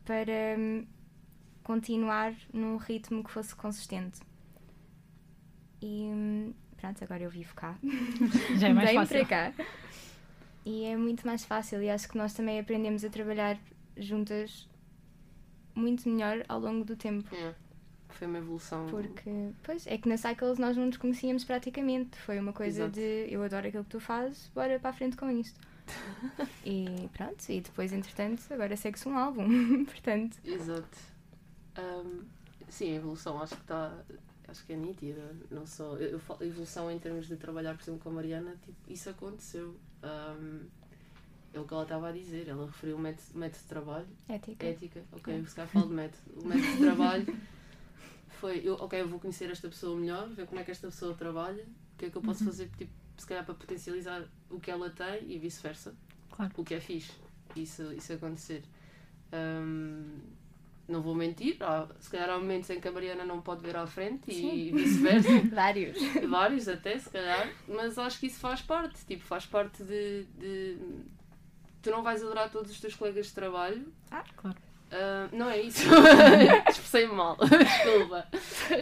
para 0.06 0.58
hum, 0.58 0.86
continuar 1.63 2.34
num 2.53 2.77
ritmo 2.77 3.24
que 3.24 3.32
fosse 3.32 3.56
consistente. 3.56 4.20
E 5.82 6.10
hum, 6.12 6.53
pronto, 6.75 7.03
agora 7.03 7.24
eu 7.24 7.29
vivo 7.29 7.53
cá. 7.53 7.77
Já 8.58 8.70
é 8.70 8.74
mais 8.74 8.89
Venho 8.89 9.01
fácil. 9.01 9.25
para 9.25 9.51
cá. 9.53 9.65
E 10.65 10.86
é 10.86 10.98
muito 10.98 11.25
mais 11.25 11.46
fácil 11.46 11.82
e 11.82 11.89
acho 11.89 12.10
que 12.10 12.17
nós 12.17 12.34
também 12.34 12.60
aprendemos 12.60 13.03
a 13.06 13.10
trabalhar 13.10 13.58
juntas 13.96 14.67
muito 15.74 16.10
melhor 16.10 16.44
ao 16.50 16.60
longo 16.60 16.84
do 16.84 16.96
tempo. 16.96 17.33
É. 17.33 17.53
Foi 18.18 18.25
uma 18.25 18.40
evolução. 18.40 18.88
Porque, 18.88 19.51
pois, 19.62 19.86
é 19.86 19.96
que 19.96 20.10
na 20.10 20.18
Cycles 20.18 20.58
nós 20.58 20.75
não 20.75 20.88
nos 20.88 20.98
conhecíamos 20.98 21.44
praticamente. 21.44 22.18
Foi 22.18 22.40
uma 22.40 22.51
coisa 22.51 22.86
Exato. 22.86 22.96
de 22.96 23.27
eu 23.30 23.44
adoro 23.44 23.68
aquilo 23.68 23.84
que 23.84 23.92
tu 23.92 24.00
fazes, 24.00 24.50
bora 24.56 24.80
para 24.80 24.90
a 24.90 24.94
frente 24.94 25.16
com 25.16 25.30
isto. 25.30 25.60
e 26.66 27.08
pronto, 27.14 27.48
e 27.48 27.62
depois, 27.62 27.94
entretanto, 27.94 28.42
agora 28.50 28.75
segue-se 28.75 29.08
um 29.08 29.16
álbum. 29.16 29.86
Portanto, 29.86 30.38
Exato. 30.44 30.98
Ahm, 31.75 32.24
sim, 32.68 32.94
a 32.94 32.96
evolução 32.96 33.40
acho 33.40 33.56
que 33.56 33.62
está. 33.62 33.94
Acho 34.48 34.66
que 34.66 34.74
é 34.74 34.75
nítida. 34.75 35.36
Não 35.51 35.68
só. 35.68 35.96
Eu, 35.98 36.20
falo 36.20 36.44
evolução 36.44 36.90
em 36.90 36.98
termos 36.98 37.27
de 37.27 37.36
trabalhar, 37.36 37.75
por 37.75 37.84
exemplo, 37.84 38.00
com 38.00 38.10
a 38.10 38.14
Mariana, 38.14 38.56
tipo, 38.66 38.77
isso 38.92 39.12
aconteceu. 39.12 39.75
Ahm, 40.01 40.66
é 41.53 41.60
o 41.60 41.66
que 41.66 41.74
ela 41.74 41.84
estava 41.84 42.10
a 42.10 42.12
dizer. 42.12 42.48
Ela 42.48 42.66
referiu 42.66 42.96
o 42.96 43.00
método, 43.00 43.38
método 43.38 43.62
de 43.62 43.70
trabalho, 43.70 44.08
ética. 44.27 44.66
ética. 44.66 45.03
Ok, 45.12 45.46
se 45.46 45.56
calhar 45.56 45.70
falo 45.70 45.88
de 45.88 45.94
método. 45.94 46.42
O 46.42 46.48
método 46.48 46.72
de 46.72 46.77
trabalho 46.80 47.38
foi: 48.38 48.62
eu, 48.64 48.74
ok, 48.76 49.02
eu 49.02 49.08
vou 49.08 49.20
conhecer 49.20 49.50
esta 49.52 49.68
pessoa 49.68 49.98
melhor, 50.00 50.28
ver 50.30 50.46
como 50.48 50.60
é 50.60 50.64
que 50.64 50.72
esta 50.72 50.88
pessoa 50.88 51.14
trabalha, 51.14 51.64
o 51.64 51.98
que 51.98 52.06
é 52.06 52.10
que 52.10 52.16
eu 52.18 52.22
posso 52.22 52.44
fazer, 52.46 52.70
tipo, 52.78 52.92
se 53.18 53.26
calhar 53.28 53.44
para 53.46 53.54
potencializar 53.56 54.24
o 54.50 54.60
que 54.60 54.70
ela 54.72 54.90
tem 54.90 55.32
e 55.32 55.38
vice-versa 55.40 55.96
Claro. 56.32 56.52
o 56.58 56.64
que 56.64 56.74
é 56.76 56.80
fixe 56.80 57.12
isso, 57.56 57.92
isso 57.94 58.14
acontecer. 58.14 58.64
Hum, 59.34 60.20
não 60.88 61.02
vou 61.02 61.14
mentir, 61.14 61.58
há- 61.62 61.88
se 62.00 62.10
calhar 62.10 62.30
há 62.30 62.38
momentos 62.40 62.70
em 62.70 62.80
que 62.80 62.88
a 62.88 62.92
Mariana 62.92 63.26
não 63.26 63.42
pode 63.42 63.62
ver 63.62 63.76
à 63.76 63.86
frente 63.86 64.32
e 64.32 64.72
vice-versa, 64.72 65.28
Vários. 65.54 65.98
vários 66.30 66.68
até, 66.70 66.98
se 66.98 67.10
calhar, 67.10 67.52
mas 67.68 67.98
acho 67.98 68.20
que 68.20 68.28
isso 68.28 68.40
faz 68.40 68.62
parte, 68.62 69.04
tipo, 69.06 69.24
faz 69.24 69.46
parte 69.46 69.84
de, 69.84 70.24
de- 70.38 70.78
Tu 71.82 71.92
não 71.92 72.02
vais 72.04 72.22
adorar 72.24 72.50
todos 72.52 72.72
os 72.72 72.80
teus 72.80 72.96
colegas 72.96 73.28
de 73.28 73.34
trabalho. 73.34 73.92
Claro. 74.36 74.58
Ah, 74.92 75.28
não 75.32 75.50
é 75.50 75.62
isso. 75.62 75.84
Expressei-me 76.70 77.14
mal. 77.14 77.38
Desculpa. 77.42 78.28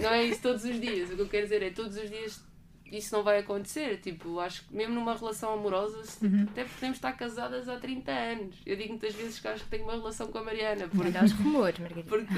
Não 0.02 0.10
é 0.12 0.24
isso 0.24 0.41
todos 0.41 0.63
os 0.63 0.80
dias. 0.80 1.10
O 1.12 1.15
que 1.15 1.22
eu 1.22 1.28
quero 1.28 1.44
dizer 1.44 1.63
é 1.63 1.70
todos 1.72 1.98
os 1.98 2.10
dias 2.10 2.44
isso 2.91 3.15
não 3.15 3.24
vai 3.24 3.39
acontecer. 3.39 3.98
Tipo, 4.00 4.39
acho 4.39 4.63
que 4.65 4.76
mesmo 4.76 4.94
numa 4.94 5.15
relação 5.15 5.52
amorosa, 5.54 5.98
Uhum. 6.22 6.46
até 6.52 6.63
podemos 6.63 6.98
estar 6.98 7.12
casadas 7.13 7.68
há 7.68 7.78
30 7.78 8.12
anos. 8.12 8.56
Eu 8.65 8.76
digo 8.78 8.89
muitas 8.89 9.15
vezes 9.15 9.39
que 9.39 9.48
acho 9.48 9.63
que 9.63 9.70
tenho 9.72 9.84
uma 9.86 9.94
relação 9.94 10.28
com 10.28 10.38
a 10.38 10.44
Mariana. 10.44 10.88
Porque, 10.88 11.18
os 11.18 11.32
rumores, 11.34 11.80
Margarida. 11.80 12.08
porque... 12.08 12.34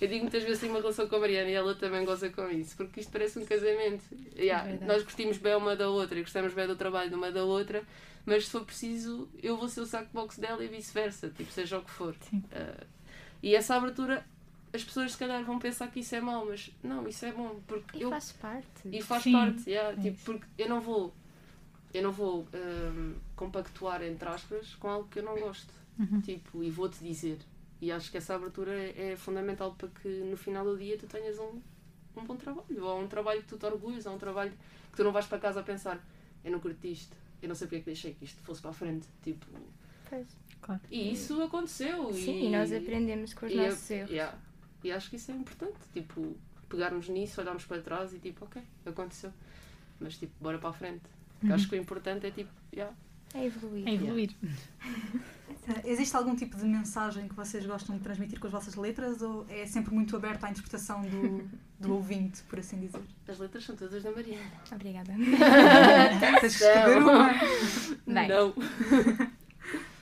Eu 0.00 0.08
digo 0.08 0.20
muitas 0.22 0.42
vezes 0.44 0.58
que 0.58 0.66
tenho 0.66 0.72
uma 0.72 0.80
relação 0.80 1.08
com 1.08 1.16
a 1.16 1.20
Mariana 1.20 1.50
e 1.50 1.54
ela 1.54 1.74
também 1.74 2.04
goza 2.04 2.30
com 2.30 2.48
isso. 2.48 2.76
Porque 2.76 3.00
isto 3.00 3.10
parece 3.12 3.38
um 3.38 3.44
casamento. 3.44 4.04
Yeah, 4.38 4.64
verdade. 4.64 4.86
nós 4.86 5.02
gostimos 5.02 5.38
bem 5.38 5.54
uma 5.56 5.74
da 5.76 5.88
outra 5.88 6.18
e 6.18 6.22
gostamos 6.22 6.54
bem 6.54 6.66
do 6.66 6.76
trabalho 6.76 7.10
de 7.10 7.16
uma 7.16 7.30
da 7.32 7.44
outra. 7.44 7.82
Mas 8.26 8.44
se 8.46 8.50
for 8.50 8.64
preciso, 8.64 9.28
eu 9.42 9.56
vou 9.56 9.68
ser 9.68 9.80
o 9.80 9.86
saco 9.86 10.10
box 10.12 10.38
dela 10.38 10.64
e 10.64 10.68
vice-versa. 10.68 11.30
Tipo, 11.30 11.50
seja 11.52 11.78
o 11.78 11.84
que 11.84 11.90
for. 11.90 12.14
Sim. 12.20 12.42
Uh, 12.52 12.86
e 13.42 13.54
essa 13.54 13.74
abertura, 13.76 14.24
as 14.72 14.84
pessoas 14.84 15.12
se 15.12 15.18
calhar 15.18 15.42
vão 15.44 15.58
pensar 15.58 15.88
que 15.90 16.00
isso 16.00 16.14
é 16.14 16.20
mau, 16.20 16.46
mas 16.46 16.70
não, 16.82 17.06
isso 17.08 17.24
é 17.24 17.32
bom. 17.32 17.60
Porque 17.66 17.98
E 17.98 18.02
eu 18.02 18.10
faz 18.10 18.32
parte. 18.32 18.88
e 18.90 19.02
faz 19.02 19.22
Sim, 19.22 19.32
parte, 19.32 19.70
yeah, 19.70 19.90
é 19.92 20.00
tipo, 20.00 20.16
isso. 20.16 20.24
porque 20.24 20.46
eu 20.58 20.68
não 20.68 20.80
vou, 20.80 21.14
eu 21.92 22.02
não 22.02 22.12
vou 22.12 22.46
hum, 22.54 23.14
compactuar 23.36 24.02
entre 24.02 24.28
aspas 24.28 24.74
com 24.76 24.88
algo 24.88 25.08
que 25.08 25.18
eu 25.18 25.22
não 25.22 25.38
gosto. 25.38 25.72
Uhum. 25.98 26.20
Tipo, 26.20 26.62
e 26.62 26.70
vou-te 26.70 27.02
dizer. 27.02 27.38
E 27.80 27.90
acho 27.90 28.10
que 28.10 28.18
essa 28.18 28.34
abertura 28.34 28.72
é, 28.72 29.12
é 29.12 29.16
fundamental 29.16 29.74
para 29.74 29.88
que 29.88 30.08
no 30.08 30.36
final 30.36 30.64
do 30.64 30.76
dia 30.76 30.98
tu 30.98 31.06
tenhas 31.06 31.38
um, 31.38 31.60
um 32.16 32.24
bom 32.24 32.36
trabalho. 32.36 32.84
Ou 32.84 33.00
um 33.02 33.08
trabalho 33.08 33.40
que 33.42 33.48
tu 33.48 33.56
te 33.58 33.66
orgulhas, 33.66 34.06
ou 34.06 34.14
um 34.14 34.18
trabalho 34.18 34.52
que 34.90 34.96
tu 34.96 35.04
não 35.04 35.12
vais 35.12 35.26
para 35.26 35.38
casa 35.38 35.60
a 35.60 35.62
pensar, 35.62 35.98
eu 36.44 36.52
não 36.52 36.60
curti 36.60 36.92
isto, 36.92 37.16
eu 37.42 37.48
não 37.48 37.54
sei 37.54 37.66
porque 37.66 37.76
é 37.76 37.80
que 37.80 37.86
deixei 37.86 38.14
que 38.14 38.24
isto 38.24 38.40
fosse 38.42 38.60
para 38.60 38.70
a 38.70 38.74
frente. 38.74 39.06
Tipo, 39.22 39.46
Pois. 40.08 40.26
e 40.90 41.12
isso 41.12 41.40
aconteceu. 41.42 42.12
Sim, 42.12 42.46
e 42.46 42.50
nós 42.50 42.72
aprendemos 42.72 43.34
com 43.34 43.46
os 43.46 43.52
e 43.52 43.56
nossos 43.56 43.90
eu- 43.90 43.96
erros. 43.98 44.10
yeah. 44.10 44.38
E 44.84 44.90
acho 44.92 45.10
que 45.10 45.16
isso 45.16 45.30
é 45.30 45.34
importante, 45.34 45.78
tipo, 45.92 46.36
pegarmos 46.68 47.08
nisso, 47.08 47.40
olharmos 47.40 47.64
para 47.64 47.82
trás 47.82 48.12
e 48.14 48.18
tipo, 48.18 48.44
ok, 48.44 48.62
aconteceu. 48.86 49.32
Mas 49.98 50.16
tipo, 50.16 50.32
bora 50.40 50.58
para 50.58 50.70
a 50.70 50.72
frente. 50.72 51.02
Porque 51.38 51.52
Acho 51.52 51.68
que 51.68 51.74
o 51.76 51.78
importante 51.78 52.26
é 52.26 52.30
tipo, 52.30 52.50
yeah, 52.72 52.94
É 53.34 53.44
evoluir. 53.44 53.88
É 53.88 53.94
evoluir. 53.94 54.30
Existe 55.84 56.16
algum 56.16 56.34
tipo 56.34 56.56
de 56.56 56.64
mensagem 56.64 57.28
que 57.28 57.34
vocês 57.34 57.64
gostam 57.64 57.96
de 57.96 58.02
transmitir 58.02 58.40
com 58.40 58.46
as 58.46 58.52
vossas 58.52 58.74
letras 58.74 59.22
ou 59.22 59.46
é 59.48 59.66
sempre 59.66 59.94
muito 59.94 60.16
aberto 60.16 60.44
à 60.44 60.50
interpretação 60.50 61.02
do, 61.02 61.48
do 61.78 61.94
ouvinte, 61.94 62.42
por 62.44 62.58
assim 62.58 62.80
dizer? 62.80 63.00
as 63.28 63.38
letras 63.38 63.64
são 63.64 63.76
todas 63.76 64.02
da 64.02 64.10
Mariana. 64.10 64.50
Obrigada. 64.72 65.12
Tens 66.18 66.40
que 66.40 66.46
escrever 66.46 66.98
uma. 66.98 67.28
Bem. 68.06 68.28
Não. 68.28 68.54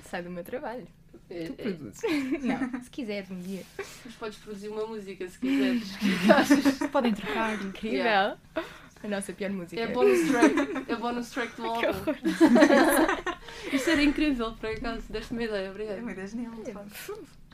Sai 0.05 0.23
do 0.23 0.31
meu 0.31 0.43
trabalho. 0.45 0.87
É, 1.29 1.45
Tu 1.45 1.53
é, 1.59 1.63
produzes. 1.73 2.01
Não, 2.43 2.83
se 2.83 2.89
quiseres 2.91 3.31
um 3.31 3.39
dia. 3.41 3.63
mas 3.77 4.15
podes 4.15 4.39
produzir 4.39 4.69
uma 4.69 4.87
música 4.87 5.29
se 5.29 5.39
quiseres. 5.39 5.93
Achas? 6.35 6.79
Podem 6.91 7.13
trocar. 7.13 7.53
Incrível. 7.63 7.99
Yeah. 7.99 8.39
A 9.01 9.07
nossa 9.07 9.33
pior 9.33 9.51
música. 9.51 9.81
É 9.81 9.87
bonus 9.89 10.29
track. 10.29 10.91
É 10.91 10.97
bonus 10.97 11.31
track 11.31 11.55
do 11.57 11.67
álbum. 11.71 11.89
Isso 13.73 13.91
era 13.91 14.03
incrível, 14.03 14.53
por 14.55 14.69
acaso. 14.71 15.05
Deste-me 15.11 15.41
uma 15.41 15.45
ideia, 15.49 15.67
É 15.67 15.71
obrigada. 15.71 16.01
uma 16.03 16.13
ideia 16.13 16.27
genial. 16.27 16.53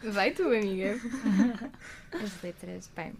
Vai 0.02 0.32
tu, 0.32 0.42
amiga. 0.44 0.96
As 2.12 2.42
letras, 2.42 2.90
bem. 2.94 3.12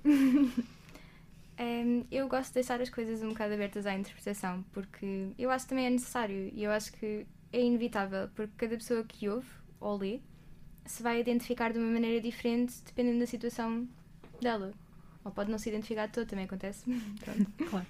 Hum, 1.59 2.04
eu 2.11 2.28
gosto 2.28 2.48
de 2.48 2.54
deixar 2.54 2.80
as 2.80 2.90
coisas 2.90 3.22
um 3.22 3.28
bocado 3.28 3.54
abertas 3.54 3.87
à 3.87 3.94
interpretação, 3.94 4.64
porque 4.72 5.28
eu 5.38 5.50
acho 5.50 5.64
que 5.64 5.68
também 5.70 5.87
é 5.87 5.90
necessário 5.90 6.50
e 6.52 6.64
eu 6.64 6.70
acho 6.70 6.92
que 6.92 7.24
é 7.52 7.61
inevitável, 7.61 8.28
porque 8.35 8.52
cada 8.57 8.76
pessoa 8.76 9.04
que 9.04 9.28
ouve 9.28 9.46
ou 9.80 9.96
lê 9.96 10.20
se 10.85 11.02
vai 11.02 11.20
identificar 11.20 11.72
de 11.72 11.78
uma 11.78 11.87
maneira 11.87 12.20
diferente 12.20 12.74
dependendo 12.85 13.20
da 13.20 13.26
situação 13.26 13.88
dela. 14.40 14.72
Ou 15.24 15.30
pode 15.30 15.50
não 15.50 15.57
se 15.57 15.68
identificar 15.68 16.07
de 16.07 16.12
todo, 16.12 16.26
também 16.26 16.44
acontece. 16.44 16.85
Pronto. 17.24 17.50
Claro. 17.70 17.87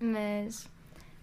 Mas, 0.00 0.66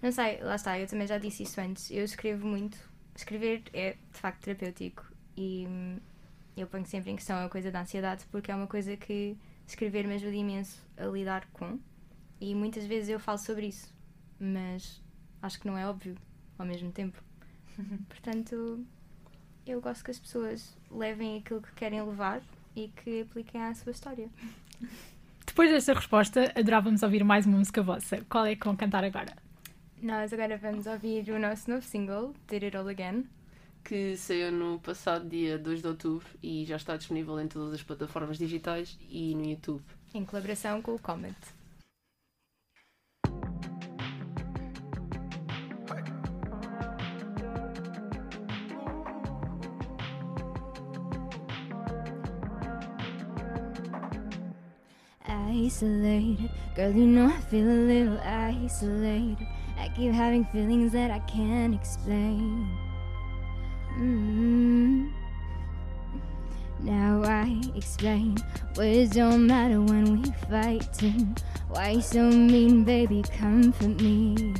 não 0.01 0.11
sei, 0.11 0.39
lá 0.41 0.55
está, 0.55 0.79
eu 0.79 0.87
também 0.87 1.07
já 1.07 1.17
disse 1.17 1.43
isso 1.43 1.59
antes. 1.59 1.89
Eu 1.91 2.05
escrevo 2.05 2.45
muito. 2.47 2.77
Escrever 3.15 3.63
é 3.73 3.93
de 4.11 4.19
facto 4.19 4.41
terapêutico 4.41 5.05
e 5.37 5.65
hum, 5.67 5.97
eu 6.55 6.67
ponho 6.67 6.85
sempre 6.85 7.11
em 7.11 7.15
questão 7.15 7.43
a 7.43 7.49
coisa 7.49 7.71
da 7.71 7.81
ansiedade 7.81 8.25
porque 8.31 8.51
é 8.51 8.55
uma 8.55 8.67
coisa 8.67 8.95
que 8.97 9.37
escrever 9.65 10.05
me 10.07 10.15
ajuda 10.15 10.35
imenso 10.35 10.81
a 10.97 11.05
lidar 11.05 11.47
com 11.53 11.79
e 12.39 12.53
muitas 12.53 12.85
vezes 12.85 13.09
eu 13.09 13.19
falo 13.19 13.37
sobre 13.37 13.67
isso, 13.67 13.93
mas 14.39 15.01
acho 15.41 15.59
que 15.59 15.67
não 15.67 15.77
é 15.77 15.87
óbvio 15.87 16.15
ao 16.57 16.65
mesmo 16.65 16.91
tempo. 16.91 17.21
Portanto, 18.09 18.85
eu 19.65 19.81
gosto 19.81 20.03
que 20.03 20.11
as 20.11 20.19
pessoas 20.19 20.77
levem 20.91 21.37
aquilo 21.37 21.61
que 21.61 21.71
querem 21.73 22.01
levar 22.01 22.41
e 22.75 22.89
que 22.89 23.21
apliquem 23.21 23.61
à 23.61 23.73
sua 23.73 23.91
história. 23.91 24.29
Depois 25.45 25.71
desta 25.71 25.93
resposta, 25.93 26.51
adorávamos 26.55 27.01
ouvir 27.01 27.23
mais 27.23 27.45
uma 27.45 27.57
música 27.57 27.81
vossa. 27.81 28.23
Qual 28.29 28.45
é 28.45 28.55
que 28.55 28.65
vão 28.65 28.75
cantar 28.75 29.03
agora? 29.05 29.44
Nós 30.01 30.31
agora 30.33 30.57
vamos 30.57 30.85
ouvir 30.87 31.29
o 31.29 31.39
nosso 31.39 31.69
novo 31.69 31.81
single, 31.85 32.33
Did 32.47 32.63
It 32.63 32.77
All 32.77 32.87
Again. 32.87 33.25
Que 33.83 34.15
saiu 34.17 34.51
no 34.51 34.79
passado 34.79 35.27
dia 35.27 35.57
2 35.57 35.81
de 35.81 35.87
outubro 35.87 36.27
e 36.41 36.65
já 36.65 36.75
está 36.75 36.97
disponível 36.97 37.39
em 37.39 37.47
todas 37.47 37.73
as 37.73 37.83
plataformas 37.83 38.37
digitais 38.37 38.97
e 39.09 39.35
no 39.35 39.45
YouTube. 39.45 39.83
em 40.13 40.23
colaboração 40.25 40.81
com 40.81 40.95
o 40.95 40.99
Comet. 40.99 41.35
Isolated, 55.27 56.49
girl, 56.75 56.91
you 56.91 57.05
know 57.07 57.27
I 57.27 57.39
feel 57.49 57.67
a 57.67 57.73
little 57.73 58.19
isolated. 58.19 59.47
Keep 59.95 60.11
having 60.11 60.43
feelings 60.45 60.91
that 60.91 61.09
I 61.09 61.19
can't 61.19 61.73
explain. 61.73 62.67
mm 63.97 65.09
Now 66.81 67.23
I 67.23 67.61
explain 67.75 68.35
words 68.75 69.11
don't 69.11 69.47
matter 69.47 69.79
when 69.79 70.21
we 70.21 70.31
fighting. 70.49 71.37
Why 71.69 72.01
so 72.01 72.23
mean, 72.29 72.83
baby? 72.83 73.23
Comfort 73.23 74.01
me. 74.01 74.53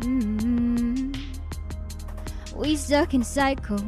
mm 0.00 1.16
We 2.56 2.74
stuck 2.74 3.14
in 3.14 3.22
cycle. 3.22 3.78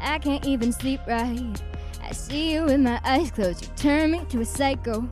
I 0.00 0.20
can't 0.20 0.46
even 0.46 0.70
sleep 0.70 1.00
right. 1.08 1.60
I 2.00 2.12
see 2.12 2.52
you 2.52 2.62
with 2.62 2.78
my 2.78 3.00
eyes 3.04 3.32
closed. 3.32 3.64
You 3.64 3.70
turn 3.74 4.12
me 4.12 4.24
to 4.28 4.42
a 4.42 4.44
psycho. 4.44 5.08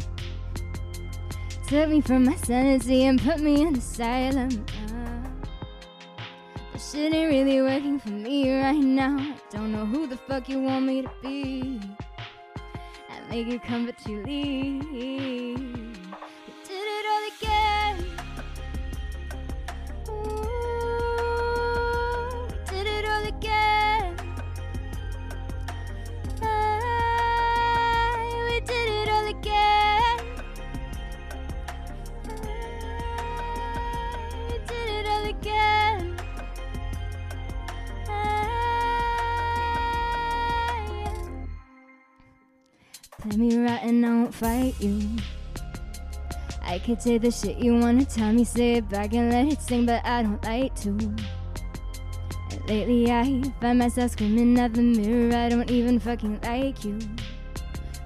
Took 1.66 1.88
me 1.88 2.02
from 2.02 2.24
my 2.24 2.36
sanity 2.36 3.04
and 3.04 3.20
put 3.20 3.40
me 3.40 3.62
in 3.62 3.76
asylum. 3.76 4.50
This 6.74 6.92
shit 6.92 7.14
ain't 7.14 7.30
really 7.30 7.62
working 7.62 7.98
for 7.98 8.10
me 8.10 8.60
right 8.60 8.76
now. 8.76 9.16
I 9.18 9.34
don't 9.50 9.72
know 9.72 9.86
who 9.86 10.06
the 10.06 10.18
fuck 10.18 10.46
you 10.48 10.60
want 10.60 10.84
me 10.84 11.02
to 11.02 11.10
be. 11.22 11.80
I 13.08 13.28
make 13.30 13.46
you 13.46 13.58
come, 13.58 13.86
but 13.86 14.06
you 14.06 14.22
leave. 14.24 15.83
And 43.82 44.04
I 44.04 44.08
won't 44.08 44.34
fight 44.34 44.74
you. 44.80 45.08
I 46.62 46.78
could 46.78 47.02
say 47.02 47.18
the 47.18 47.30
shit 47.30 47.58
you 47.58 47.74
wanna 47.74 48.04
tell 48.04 48.32
me, 48.32 48.44
say 48.44 48.74
it 48.74 48.88
back 48.88 49.12
and 49.12 49.30
let 49.30 49.52
it 49.52 49.60
sing, 49.60 49.86
but 49.86 50.04
I 50.04 50.22
don't 50.22 50.42
like 50.44 50.74
to. 50.82 50.90
And 50.90 52.68
lately 52.68 53.10
I 53.10 53.42
find 53.60 53.78
myself 53.78 54.12
screaming 54.12 54.58
at 54.58 54.72
the 54.74 54.82
mirror, 54.82 55.36
I 55.36 55.48
don't 55.50 55.70
even 55.70 55.98
fucking 55.98 56.40
like 56.42 56.84
you. 56.84 56.98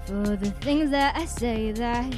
For 0.06 0.36
the 0.36 0.50
things 0.60 0.90
that 0.90 1.16
I 1.16 1.24
say 1.24 1.72
that 1.72 2.14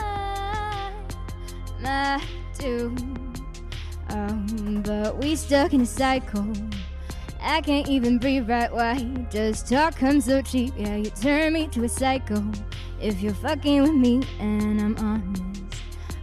I 0.00 0.92
might 1.80 2.26
do. 2.58 2.94
Um, 4.08 4.82
but 4.84 5.18
we 5.18 5.36
stuck 5.36 5.74
in 5.74 5.82
a 5.82 5.86
cycle. 5.86 6.46
I 7.40 7.60
can't 7.60 7.88
even 7.88 8.18
breathe 8.18 8.48
right. 8.48 8.72
Why 8.72 9.02
does 9.30 9.62
talk 9.62 9.96
come 9.96 10.20
so 10.20 10.42
cheap? 10.42 10.74
Yeah, 10.76 10.96
you 10.96 11.10
turn 11.10 11.52
me 11.52 11.68
to 11.68 11.84
a 11.84 11.88
psycho. 11.88 12.42
If 13.00 13.20
you're 13.20 13.34
fucking 13.34 13.82
with 13.82 13.94
me 13.94 14.22
and 14.40 14.80
I'm 14.80 14.96
honest, 14.98 15.42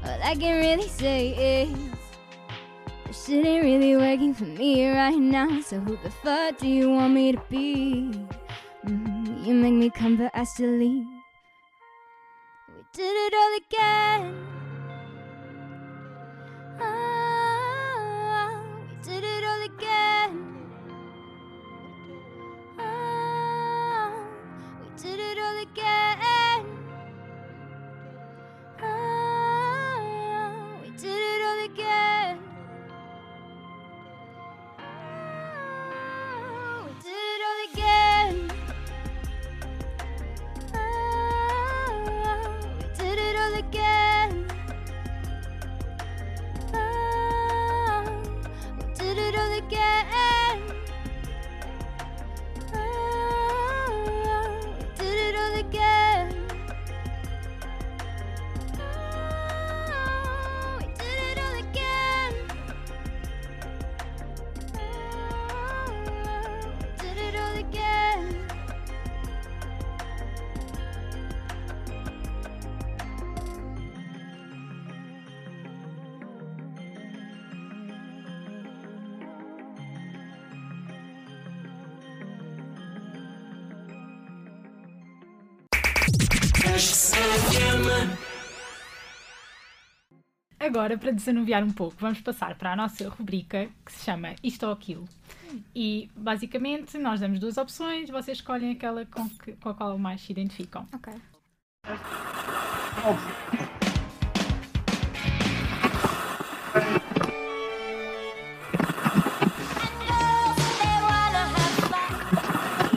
all 0.04 0.20
I 0.24 0.36
can 0.36 0.60
really 0.60 0.88
say 0.88 1.64
is 1.64 1.78
this 3.06 3.26
shit 3.26 3.46
ain't 3.46 3.64
really 3.64 3.96
working 3.96 4.34
for 4.34 4.44
me 4.46 4.90
right 4.90 5.18
now. 5.18 5.62
So 5.62 5.80
who 5.80 5.98
the 6.04 6.12
fuck 6.12 6.58
do 6.58 6.68
you 6.68 6.90
want 6.90 7.14
me 7.14 7.32
to 7.32 7.42
be? 7.50 8.12
Mm, 8.86 9.46
you 9.46 9.54
make 9.54 9.74
me 9.74 9.90
come, 9.90 10.18
but 10.18 10.32
I 10.34 10.44
still 10.44 10.72
leave. 10.72 11.06
We 12.68 12.84
did 12.94 13.04
it 13.04 13.34
all 13.34 13.58
again. 13.58 14.65
Agora, 90.66 90.98
para 90.98 91.12
desanuviar 91.12 91.64
um 91.64 91.72
pouco, 91.72 91.96
vamos 92.00 92.22
passar 92.22 92.56
para 92.56 92.74
a 92.74 92.76
nossa 92.76 93.08
rubrica 93.10 93.70
que 93.86 93.92
se 93.92 94.04
chama 94.06 94.36
Isto 94.44 94.66
ou 94.66 94.72
Aquilo. 94.74 95.08
E 95.76 96.10
basicamente 96.16 96.98
nós 96.98 97.20
damos 97.20 97.40
duas 97.40 97.58
opções, 97.58 98.10
vocês 98.10 98.40
escolhem 98.40 98.72
aquela 98.72 99.06
com, 99.06 99.30
que- 99.30 99.54
com 99.54 99.70
a 99.70 99.74
qual 99.76 99.98
mais 100.00 100.22
se 100.22 100.32
identificam. 100.32 100.88
Ok. 100.92 101.14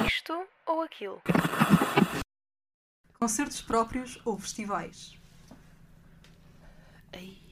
Isto 0.06 0.46
ou 0.66 0.82
aquilo? 0.82 1.20
Concertos 3.18 3.60
próprios 3.60 4.18
ou 4.24 4.38
festivais? 4.38 5.16
Ei. 7.12 7.47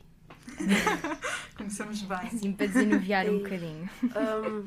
Começamos 1.57 2.03
bem. 2.03 2.19
Assim, 2.19 2.53
para 2.53 2.67
desanuviar 2.67 3.27
um 3.29 3.39
bocadinho. 3.39 3.89
Ahm, 4.15 4.67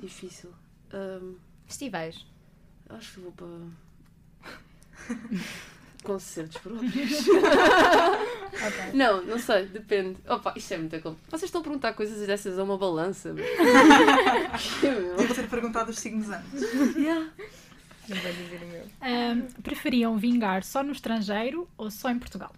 difícil. 0.00 0.50
Ahm, 0.92 1.34
Festivais. 1.66 2.26
acho 2.88 3.14
que 3.14 3.20
vou 3.20 3.32
para. 3.32 3.46
Concertos 6.02 6.58
próprios. 6.58 7.26
Ok. 8.48 8.92
Não, 8.94 9.22
não 9.24 9.38
sei, 9.38 9.66
depende. 9.66 10.18
Opa, 10.26 10.52
isto 10.56 10.72
é 10.74 10.78
muito 10.78 10.90
complicado. 11.00 11.30
Vocês 11.30 11.44
estão 11.44 11.60
a 11.60 11.64
perguntar 11.64 11.92
coisas 11.92 12.26
dessas 12.26 12.58
a 12.58 12.64
uma 12.64 12.76
balança. 12.78 13.32
Devo 13.32 13.46
ter 15.34 15.48
perguntado 15.48 15.90
os 15.90 15.98
signos 15.98 16.28
antes. 16.30 16.62
Yeah. 16.96 17.30
Não 18.08 18.16
vou 18.16 18.32
dizer 18.32 18.62
o 18.62 18.66
meu. 18.66 18.84
Ahm, 19.00 19.42
preferiam 19.62 20.16
vingar 20.18 20.64
só 20.64 20.82
no 20.82 20.92
estrangeiro 20.92 21.68
ou 21.76 21.90
só 21.90 22.10
em 22.10 22.18
Portugal? 22.18 22.52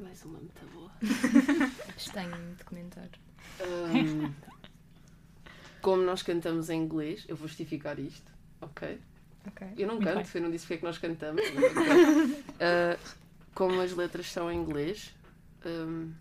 Mais 0.00 0.24
uma 0.24 0.38
muito 0.38 0.66
boa. 0.72 0.90
Abstenho 1.90 2.54
de 2.56 2.64
comentar. 2.64 3.08
Ahm, 3.60 4.32
como 5.82 6.02
nós 6.02 6.22
cantamos 6.22 6.70
em 6.70 6.82
inglês, 6.82 7.24
eu 7.28 7.36
vou 7.36 7.46
justificar 7.46 7.98
isto, 7.98 8.32
ok? 8.62 8.98
Ok. 9.46 9.66
Eu 9.76 9.86
não 9.86 9.98
canto, 10.00 10.34
eu 10.34 10.42
não 10.42 10.50
disse 10.50 10.64
porque 10.64 10.74
é 10.74 10.76
que 10.78 10.84
nós 10.84 10.98
cantamos. 10.98 11.42
Ah, 12.62 12.98
como 13.54 13.80
as 13.80 13.92
letras 13.92 14.30
são 14.30 14.50
em 14.50 14.58
inglês, 14.58 15.14
ahm, 15.64 16.12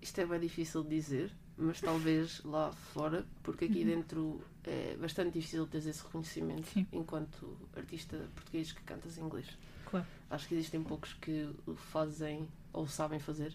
isto 0.00 0.20
é 0.20 0.26
bem 0.26 0.38
difícil 0.38 0.82
de 0.84 0.90
dizer, 0.90 1.32
mas 1.56 1.80
talvez 1.80 2.42
lá 2.44 2.72
fora, 2.72 3.26
porque 3.42 3.64
aqui 3.64 3.84
dentro 3.84 4.40
é 4.64 4.96
bastante 5.00 5.32
difícil 5.32 5.66
ter 5.66 5.78
esse 5.78 6.02
reconhecimento 6.02 6.68
Sim. 6.68 6.86
enquanto 6.92 7.56
artista 7.76 8.28
português 8.34 8.70
que 8.70 8.82
cantas 8.82 9.18
em 9.18 9.22
inglês. 9.22 9.46
Claro. 9.84 10.06
Acho 10.30 10.48
que 10.48 10.54
existem 10.54 10.82
poucos 10.82 11.12
que 11.14 11.50
o 11.66 11.74
fazem 11.74 12.48
ou 12.72 12.86
sabem 12.86 13.18
fazer 13.20 13.54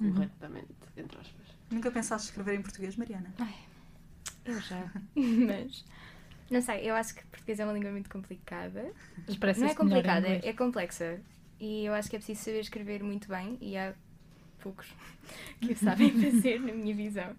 Uhum. 0.00 0.14
corretamente, 0.14 0.72
entre 0.96 1.18
aspas. 1.18 1.46
Nunca 1.70 1.90
pensaste 1.90 2.28
escrever 2.28 2.54
em 2.58 2.62
português, 2.62 2.96
Mariana? 2.96 3.32
Eu 4.46 4.58
já. 4.60 4.90
Mas. 5.14 5.84
Não 6.50 6.62
sei, 6.62 6.88
eu 6.90 6.94
acho 6.94 7.14
que 7.14 7.24
português 7.26 7.60
é 7.60 7.64
uma 7.64 7.72
língua 7.72 7.90
muito 7.90 8.08
complicada. 8.08 8.92
Não 9.58 9.68
é 9.68 9.74
complicada, 9.74 10.26
é, 10.26 10.40
é 10.48 10.52
complexa. 10.54 11.20
E 11.60 11.84
eu 11.84 11.92
acho 11.92 12.08
que 12.08 12.16
é 12.16 12.18
preciso 12.18 12.42
saber 12.42 12.60
escrever 12.60 13.02
muito 13.02 13.28
bem 13.28 13.58
e 13.60 13.76
há 13.76 13.94
poucos 14.60 14.92
que 15.60 15.72
o 15.72 15.76
sabem 15.76 16.10
fazer, 16.18 16.58
na 16.60 16.72
minha 16.72 16.94
visão. 16.94 17.36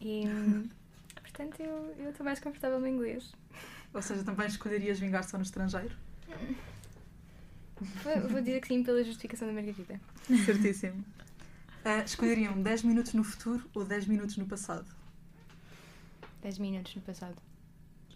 E. 0.00 0.24
Portanto, 1.20 1.60
eu 1.60 1.94
eu 1.98 2.10
estou 2.10 2.24
mais 2.24 2.40
confortável 2.40 2.80
no 2.80 2.88
inglês. 2.88 3.32
Ou 3.92 4.00
seja, 4.00 4.24
também 4.24 4.46
escolherias 4.46 4.98
vingar 4.98 5.24
só 5.24 5.36
no 5.36 5.42
estrangeiro? 5.42 5.94
Vou, 7.80 8.28
vou 8.28 8.40
dizer 8.40 8.60
que 8.60 8.68
sim 8.68 8.82
pela 8.82 9.02
justificação 9.02 9.48
da 9.48 9.54
Margarida. 9.54 10.00
Certíssimo. 10.44 11.04
Ah, 11.84 12.02
escolheriam 12.04 12.60
10 12.62 12.82
minutos 12.82 13.14
no 13.14 13.24
futuro 13.24 13.68
ou 13.74 13.84
10 13.84 14.06
minutos 14.06 14.36
no 14.36 14.46
passado? 14.46 14.86
10 16.42 16.58
minutos 16.58 16.94
no 16.94 17.02
passado. 17.02 17.36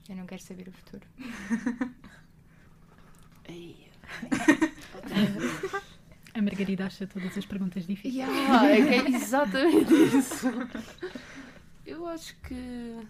Eu 0.08 0.16
não 0.16 0.26
quero 0.26 0.42
saber 0.42 0.68
o 0.68 0.72
futuro. 0.72 1.06
A 6.34 6.42
Margarida 6.42 6.86
acha 6.86 7.06
todas 7.06 7.36
as 7.38 7.46
perguntas 7.46 7.86
difíceis. 7.86 8.14
Yeah, 8.14 8.68
é 8.68 8.82
que 8.82 8.94
é 8.94 9.16
exatamente 9.16 9.94
isso. 9.94 10.48
Eu 11.86 12.06
acho 12.06 12.34
que. 12.40 13.06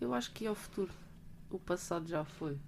Eu 0.00 0.14
acho 0.14 0.30
que 0.32 0.46
é 0.46 0.50
o 0.50 0.54
futuro. 0.54 0.92
O 1.50 1.58
passado 1.58 2.08
já 2.08 2.24
foi. 2.24 2.58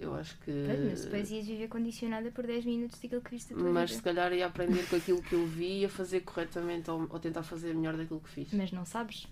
Eu 0.00 0.14
acho 0.14 0.38
que. 0.38 0.50
Mas 0.88 1.04
depois 1.04 1.30
ias 1.30 1.46
viver 1.46 1.68
condicionada 1.68 2.30
por 2.30 2.46
10 2.46 2.64
minutos 2.64 2.98
daquilo 2.98 3.20
que 3.20 3.30
viste 3.32 3.52
da 3.52 3.60
tua 3.60 3.70
Mas 3.70 3.90
se 3.90 3.96
vida. 3.96 4.04
calhar 4.14 4.32
ia 4.32 4.46
aprender 4.46 4.86
com 4.88 4.96
aquilo 4.96 5.20
que 5.22 5.34
eu 5.34 5.46
vi 5.46 5.80
e 5.80 5.84
a 5.84 5.88
fazer 5.90 6.20
corretamente 6.20 6.90
ou, 6.90 7.06
ou 7.10 7.18
tentar 7.18 7.42
fazer 7.42 7.74
melhor 7.74 7.96
daquilo 7.96 8.20
que 8.20 8.30
fiz. 8.30 8.48
Mas 8.52 8.72
não 8.72 8.84
sabes? 8.86 9.26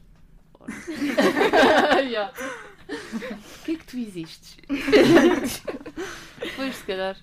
Yeah. 2.06 2.32
O 3.60 3.64
que 3.64 3.72
é 3.72 3.76
que 3.76 3.84
tu 3.84 3.98
existes? 3.98 4.56
pois, 6.56 6.74
se 6.76 6.84
calhar. 6.84 7.16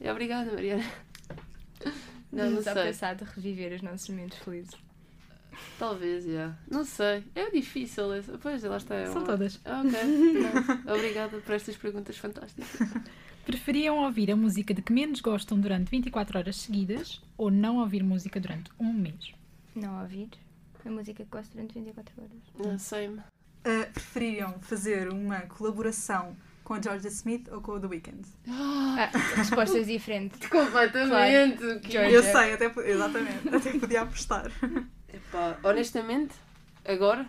é, 0.00 0.10
obrigada, 0.12 0.52
Mariana. 0.52 0.84
Não, 2.30 2.44
não 2.44 2.50
Vamos 2.50 2.66
ao 2.68 2.74
sei. 2.74 2.86
passado 2.86 3.24
reviver 3.34 3.72
os 3.72 3.82
nossos 3.82 4.08
momentos 4.08 4.38
felizes. 4.38 4.74
Talvez, 5.78 6.24
já. 6.24 6.54
Não 6.70 6.84
sei. 6.84 7.24
É 7.34 7.50
difícil. 7.50 8.04
Pois, 8.40 8.62
lá 8.62 8.76
está. 8.76 8.94
É 8.94 9.06
São 9.06 9.16
uma- 9.18 9.26
todas. 9.26 9.60
Ah, 9.64 9.82
Ok. 9.84 9.98
Obrigada 10.94 11.38
por 11.38 11.54
estas 11.54 11.76
perguntas 11.76 12.16
fantásticas. 12.16 12.88
Preferiam 13.44 13.98
ouvir 14.04 14.30
a 14.30 14.36
música 14.36 14.72
de 14.72 14.80
que 14.82 14.92
menos 14.92 15.20
gostam 15.20 15.58
durante 15.58 15.90
24 15.90 16.38
horas 16.38 16.56
seguidas 16.56 17.20
ou 17.36 17.50
não 17.50 17.78
ouvir 17.78 18.02
música 18.04 18.38
durante 18.38 18.70
um 18.78 18.92
mês? 18.92 19.32
Não 19.74 20.00
ouvir 20.00 20.28
a 20.84 20.90
música 20.90 21.24
que 21.24 21.30
gosto 21.30 21.50
durante 21.52 21.74
24 21.74 22.12
horas. 22.18 22.30
Não 22.70 22.78
sei. 22.78 23.10
Ah, 23.64 23.88
prefeririam 23.92 24.54
fazer 24.60 25.08
uma 25.08 25.40
colaboração 25.42 26.36
com 26.62 26.74
a 26.74 26.80
Georgia 26.80 27.08
Smith 27.10 27.48
ou 27.50 27.60
com 27.60 27.72
o 27.72 27.80
The 27.80 27.86
Weeknd? 27.88 28.22
Ah, 28.48 29.10
respostas 29.34 29.86
diferentes. 29.88 30.38
Completamente. 30.48 31.80
Que- 31.80 31.92
Georgia. 31.92 32.10
Eu 32.16 32.22
sei, 32.22 32.52
até, 32.52 32.66
exatamente, 32.88 33.48
até 33.52 33.78
podia 33.78 34.02
apostar. 34.02 34.50
Epá, 35.12 35.58
honestamente, 35.62 36.34
agora 36.84 37.26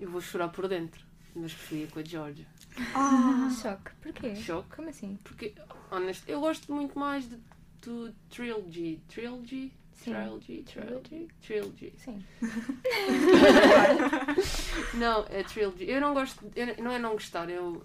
eu 0.00 0.10
vou 0.10 0.20
chorar 0.20 0.48
por 0.48 0.68
dentro. 0.68 1.06
Mas 1.34 1.52
preferia 1.52 1.86
com 1.88 2.00
a 2.00 2.04
Georgia. 2.04 2.46
Ah, 2.94 3.48
Choque. 3.62 3.90
Porquê? 4.02 4.34
Choque. 4.36 4.74
Como 4.74 4.88
assim? 4.88 5.18
Porque, 5.22 5.54
honesto, 5.90 6.28
eu 6.28 6.40
gosto 6.40 6.72
muito 6.72 6.98
mais 6.98 7.28
de, 7.28 7.36
do 7.82 8.12
Trilogy. 8.30 9.00
Trilogy? 9.08 9.72
Sim. 9.92 10.12
Trilogy? 10.12 10.62
Trilogy? 10.64 11.28
Trilogy. 11.40 11.92
Sim. 11.96 12.24
Não, 14.94 15.24
é 15.28 15.42
Trilogy. 15.42 15.88
Eu 15.88 16.00
não 16.00 16.14
gosto, 16.14 16.44
eu, 16.56 16.82
não 16.82 16.90
é 16.90 16.98
não 16.98 17.12
gostar, 17.12 17.48
eu, 17.50 17.84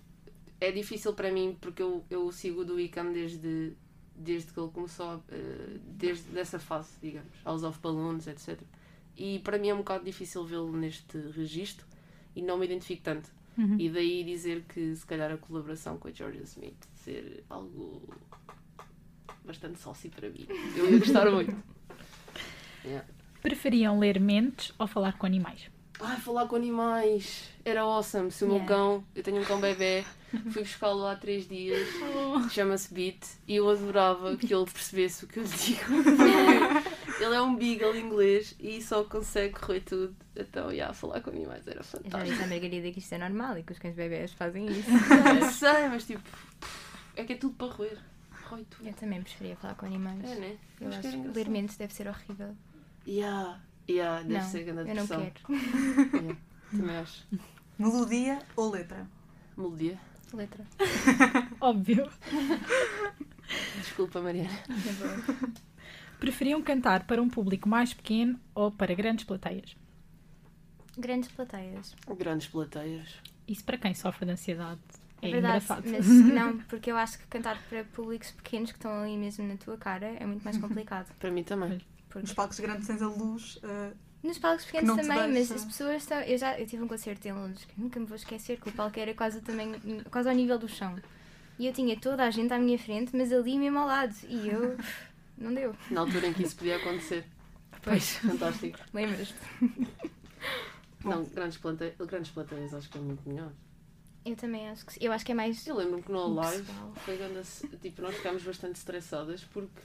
é 0.60 0.72
difícil 0.72 1.14
para 1.14 1.32
mim 1.32 1.58
porque 1.60 1.82
eu, 1.82 2.04
eu 2.10 2.32
sigo 2.32 2.62
o 2.62 2.66
do 2.66 2.76
Wickham 2.76 3.12
desde, 3.12 3.74
desde 4.15 4.52
que 4.54 4.60
ele 4.60 4.69
começou, 4.71 5.23
eh, 5.30 5.78
desde 5.86 6.23
dessa 6.30 6.60
fase, 6.60 6.89
digamos, 7.02 7.32
House 7.43 7.63
of 7.63 7.80
Balloons, 7.80 8.28
etc. 8.28 8.60
E 9.17 9.39
para 9.39 9.58
mim 9.58 9.69
é 9.69 9.73
um 9.73 9.78
bocado 9.78 10.04
difícil 10.06 10.43
vê-lo 10.45 10.71
neste 10.71 11.17
registro 11.36 11.86
e 12.36 12.41
não 12.41 12.58
me 12.58 12.65
identifico 12.65 13.04
tanto. 13.04 13.30
Uhum. 13.58 13.78
E 13.80 13.89
daí 13.89 14.23
dizer 14.23 14.63
que 14.67 14.95
se 14.95 15.06
calhar 15.06 15.32
a 15.32 15.38
colaboração 15.38 15.97
com 15.97 16.08
a 16.08 16.12
Georgia 16.12 16.41
Smith 16.43 16.88
ser 16.95 17.43
algo 17.49 18.02
bastante 19.45 19.80
saucy 19.80 20.10
para 20.10 20.30
mim. 20.30 20.47
Eu 20.76 20.91
ia 20.91 20.99
gostar 20.99 21.30
muito. 21.30 21.56
Yeah. 22.86 23.08
Preferiam 23.41 23.97
ler 23.97 24.19
mentes 24.19 24.73
ou 24.78 24.86
falar 24.88 25.17
com 25.17 25.26
animais? 25.26 25.69
Ai, 26.02 26.19
falar 26.19 26.47
com 26.47 26.58
animais 26.58 27.49
era 27.63 27.82
awesome. 27.82 28.30
Se 28.30 28.43
o 28.43 28.47
meu 28.47 28.58
Yeah. 28.58 28.76
cão, 28.76 29.04
eu 29.15 29.23
tenho 29.23 29.41
um 29.41 29.45
cão 29.45 29.62
bebê, 29.62 30.04
fui 30.52 30.63
buscá-lo 30.63 31.06
há 31.06 31.15
três 31.15 31.48
dias, 31.48 31.88
chama-se 32.52 32.93
Beat, 32.93 33.24
e 33.48 33.56
eu 33.56 33.69
adorava 33.69 34.36
que 34.38 34.54
ele 34.54 34.65
percebesse 34.65 35.26
o 35.26 35.28
que 35.28 35.39
eu 35.39 35.43
digo. 35.43 35.82
Ele 37.22 37.36
é 37.36 37.41
um 37.41 37.56
beagle 37.56 37.96
inglês 37.96 38.56
e 38.60 38.82
só 38.82 39.04
consegue 39.04 39.54
correr 39.54 39.82
tudo. 39.82 40.15
Então, 40.36 40.72
yeah, 40.72 40.91
falar 40.93 41.22
com 41.22 41.30
animais 41.30 41.65
era 41.67 41.78
Eu 41.80 41.84
já 41.84 41.89
fantástico. 42.00 42.32
disse 42.32 42.43
à 42.43 42.48
Margarida 42.48 42.91
que 42.91 43.00
isto 43.00 43.13
é 43.13 43.17
normal 43.19 43.58
e 43.60 43.63
que 43.63 43.72
os 43.72 43.80
cães 43.80 43.96
bebés 43.96 44.34
fazem 44.34 44.65
isso. 44.65 44.89
Eu 45.39 45.50
sei, 45.52 45.88
mas 45.89 46.06
tipo, 46.06 46.22
é 47.15 47.24
que 47.24 47.34
é 47.34 47.36
tudo 47.38 47.54
para 47.54 47.67
roer. 47.72 47.98
Rói 48.50 48.65
tudo. 48.69 48.88
Eu 48.88 48.93
também 48.96 49.22
preferia 49.22 49.56
falar 49.56 49.76
com 49.76 49.86
animais. 49.86 50.24
É, 50.24 50.36
né? 50.36 50.58
Eu 50.82 50.88
Acho 50.89 51.00
acho 51.08 51.12
que 51.12 51.28
ler 51.30 51.50
mentes 51.50 51.78
deve 51.78 51.93
ser 51.93 52.08
horrível. 52.08 52.58
Yeah, 53.08 53.62
yeah, 53.88 54.22
deve 54.24 54.34
não, 54.34 54.50
ser 54.50 54.63
grande 54.63 54.89
eu 54.89 54.96
não 54.96 55.06
depressão. 55.06 55.32
quero. 55.32 55.54
Yeah, 56.13 56.38
também 56.72 56.98
acho. 56.98 57.28
melodia 57.78 58.39
ou 58.56 58.72
letra? 58.72 59.08
Melodia. 59.56 60.00
Letra. 60.34 60.65
Óbvio. 61.62 62.10
Desculpa, 63.78 64.19
Mariana. 64.22 64.50
Preferiam 66.19 66.62
cantar 66.62 67.06
para 67.06 67.22
um 67.22 67.30
público 67.30 67.67
mais 67.67 67.93
pequeno 67.93 68.39
ou 68.56 68.72
para 68.72 68.93
grandes 68.96 69.26
plateias? 69.26 69.76
Grandes 70.98 71.30
plateias. 71.30 71.96
Grandes 72.17 72.48
plateias. 72.48 73.15
Isso 73.48 73.63
para 73.63 73.78
quem 73.78 73.93
sofre 73.93 74.26
de 74.26 74.32
ansiedade 74.32 74.80
é, 75.22 75.28
É 75.28 75.32
verdade, 75.32 75.63
engraçado. 75.65 75.89
mas 75.89 76.08
não, 76.34 76.58
porque 76.60 76.91
eu 76.91 76.98
acho 76.98 77.17
que 77.19 77.26
cantar 77.28 77.62
para 77.69 77.84
públicos 77.84 78.32
pequenos 78.32 78.72
que 78.72 78.78
estão 78.78 78.91
ali 79.04 79.17
mesmo 79.17 79.46
na 79.48 79.58
tua 79.58 79.78
cara 79.78 80.06
é 80.19 80.26
muito 80.26 80.43
mais 80.43 80.58
complicado. 80.60 81.13
Para 81.19 81.32
mim 81.32 81.43
também. 81.43 81.82
Porque 82.10 82.22
Nos 82.22 82.34
palcos 82.34 82.60
grandes 82.60 82.88
tens 82.88 83.02
a 83.02 83.08
luz. 83.08 83.60
ah, 83.63 83.91
nos 84.24 84.40
palcos 84.40 84.66
Que 84.66 84.72
pequenos 84.72 84.96
também, 84.96 85.34
mas 85.34 85.52
as 85.52 85.66
pessoas 85.66 86.04
estão. 86.04 86.20
Eu 86.22 86.38
já 86.38 86.58
eu 86.58 86.66
tive 86.66 86.82
um 86.82 86.88
concerto 86.88 87.28
em 87.28 87.34
Londres 87.34 87.66
que 87.66 87.80
nunca 87.80 88.00
me 88.00 88.06
vou 88.06 88.16
esquecer, 88.16 88.60
que 88.60 88.70
o 88.70 88.72
palco 88.72 89.00
era 89.00 89.14
quase 89.14 89.42
tamanho, 89.42 89.80
quase 90.10 90.30
ao 90.30 90.36
nível 90.36 90.58
do 90.58 90.68
chão. 90.68 90.96
E 91.60 91.68
eu 91.68 91.74
tinha 91.74 92.00
toda 92.00 92.24
a 92.24 92.32
gente 92.32 92.52
à 92.54 92.58
minha 92.58 92.80
frente, 92.80 93.16
mas 93.16 93.32
ali 93.32 93.60
mesmo 93.60 93.80
ao 93.80 93.88
lado. 93.88 94.16
E 94.28 94.50
eu. 94.50 94.78
Não 95.38 95.54
deu. 95.54 95.76
Na 95.90 96.02
altura 96.02 96.28
em 96.28 96.34
que 96.34 96.44
isso 96.44 96.56
podia 96.56 96.78
acontecer. 96.78 97.26
Pois. 97.82 98.18
Fantástico. 98.24 98.80
Lembras-te? 98.94 99.36
Não, 101.04 101.24
grandes, 101.26 101.58
plante... 101.58 101.94
grandes 101.98 102.32
plateias 102.32 102.74
acho 102.74 102.90
que 102.90 102.98
é 102.98 103.02
muito 103.02 103.28
melhor. 103.28 103.52
Eu 104.26 104.38
também 104.38 104.70
acho 104.70 104.86
que 104.86 104.94
sim. 104.94 105.00
Eu 105.02 105.12
acho 105.12 105.26
que 105.26 105.34
é 105.34 105.36
mais. 105.36 105.68
Eu 105.68 105.76
lembro-me 105.76 106.02
que 106.02 106.12
no 106.12 106.34
live 106.34 106.66
foi 107.04 107.18
quando 107.18 107.80
tipo, 107.82 108.02
nós 108.02 108.16
ficámos 108.16 108.42
bastante 108.44 108.78
estressadas 108.78 109.44
porque 109.44 109.82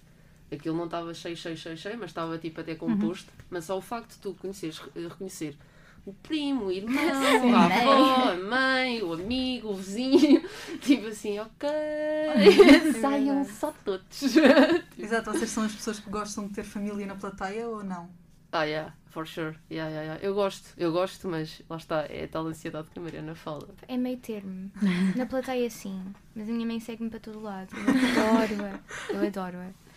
aquilo 0.51 0.77
não 0.77 0.85
estava 0.87 1.13
cheio, 1.15 1.37
cheio, 1.37 1.57
cheio, 1.57 1.77
cheio, 1.77 1.99
mas 1.99 2.11
estava 2.11 2.39
tipo 2.39 2.61
até 2.61 2.75
composto. 2.75 3.33
Mas 3.51 3.65
só 3.65 3.77
o 3.77 3.81
facto 3.81 4.13
de 4.13 4.19
tu 4.19 4.35
conheceres, 4.35 4.79
reconhecer 4.95 5.57
o 6.09 6.13
primo, 6.15 6.67
o 6.67 6.73
irmão, 6.73 6.95
Sim. 6.95 7.53
a 7.53 7.65
avó, 7.67 8.31
a 8.31 8.37
mãe, 8.37 9.03
o 9.03 9.13
amigo, 9.13 9.69
o 9.69 9.75
vizinho, 9.75 10.43
tipo 10.81 11.07
assim, 11.09 11.39
ok, 11.39 11.69
saiam 13.01 13.37
verdade. 13.37 13.59
só 13.59 13.75
todos. 13.85 14.23
Exato, 14.99 15.33
vocês 15.33 15.51
são 15.51 15.65
as 15.65 15.75
pessoas 15.75 16.01
que 16.01 16.09
gostam 16.09 16.47
de 16.47 16.55
ter 16.55 16.65
família 16.65 17.07
na 17.07 17.15
plateia 17.15 17.69
ou 17.69 17.85
não? 17.85 18.09
Ah, 18.51 18.63
yeah, 18.63 18.95
for 19.11 19.27
sure. 19.27 19.59
Yeah, 19.71 19.91
yeah, 19.91 20.03
yeah. 20.03 20.25
Eu 20.25 20.35
gosto, 20.35 20.73
eu 20.79 20.91
gosto, 20.91 21.29
mas 21.29 21.61
lá 21.69 21.77
está, 21.77 22.07
é 22.09 22.25
a 22.25 22.29
tal 22.29 22.47
ansiedade 22.47 22.89
que 22.89 22.99
a 22.99 23.03
Mariana 23.03 23.35
fala. 23.35 23.69
É 23.87 23.97
meio 23.99 24.17
termo. 24.17 24.71
Na 25.15 25.27
plateia, 25.27 25.69
sim. 25.69 26.03
Mas 26.35 26.49
a 26.49 26.53
minha 26.53 26.67
mãe 26.67 26.81
segue-me 26.81 27.11
para 27.11 27.21
todo 27.21 27.43
lado. 27.43 27.69
Eu 27.77 28.33
adoro-a. 28.33 28.81
Eu 29.13 29.27
adoro-a. 29.27 29.88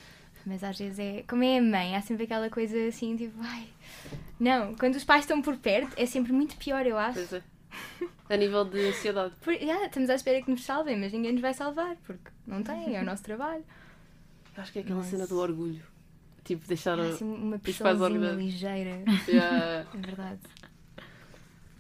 Mas 0.46 0.64
às 0.64 0.78
vezes 0.78 0.98
é. 1.00 1.24
Como 1.28 1.44
é 1.44 1.58
a 1.58 1.62
mãe, 1.62 1.96
há 1.96 2.02
sempre 2.02 2.24
aquela 2.26 2.50
coisa 2.50 2.78
assim, 2.88 3.16
tipo, 3.16 3.36
ai. 3.42 3.68
Não, 4.40 4.74
quando 4.76 4.96
os 4.96 5.04
pais 5.04 5.22
estão 5.24 5.42
por 5.42 5.56
perto 5.58 5.94
é 5.98 6.06
sempre 6.06 6.32
muito 6.34 6.56
pior, 6.58 6.86
eu 6.86 6.98
acho. 6.98 7.14
Pois 7.20 7.34
é. 7.34 7.44
A 8.30 8.36
nível 8.38 8.66
de 8.66 8.80
ansiedade. 8.88 9.34
Por, 9.42 9.54
yeah, 9.54 9.86
estamos 9.86 10.10
à 10.10 10.16
espera 10.16 10.42
que 10.42 10.50
nos 10.50 10.64
salvem, 10.64 11.00
mas 11.00 11.12
ninguém 11.14 11.32
nos 11.34 11.42
vai 11.42 11.54
salvar, 11.54 11.96
porque 12.06 12.30
não 12.48 12.64
tem, 12.64 12.96
é 12.96 13.02
o 13.02 13.06
nosso 13.06 13.24
trabalho. 13.24 13.64
Acho 14.58 14.72
que 14.74 14.80
é 14.80 14.82
aquela 14.82 15.00
Mas- 15.00 15.08
cena 15.08 15.28
do 15.28 15.38
orgulho. 15.40 15.82
Tipo, 16.44 16.68
deixar. 16.68 17.00
A- 17.00 17.04
assim 17.04 17.24
uma 17.24 17.60
orgulho. 18.04 18.36
ligeira. 18.36 19.04
Yeah. 19.28 19.86
É 19.94 19.98
verdade. 19.98 20.40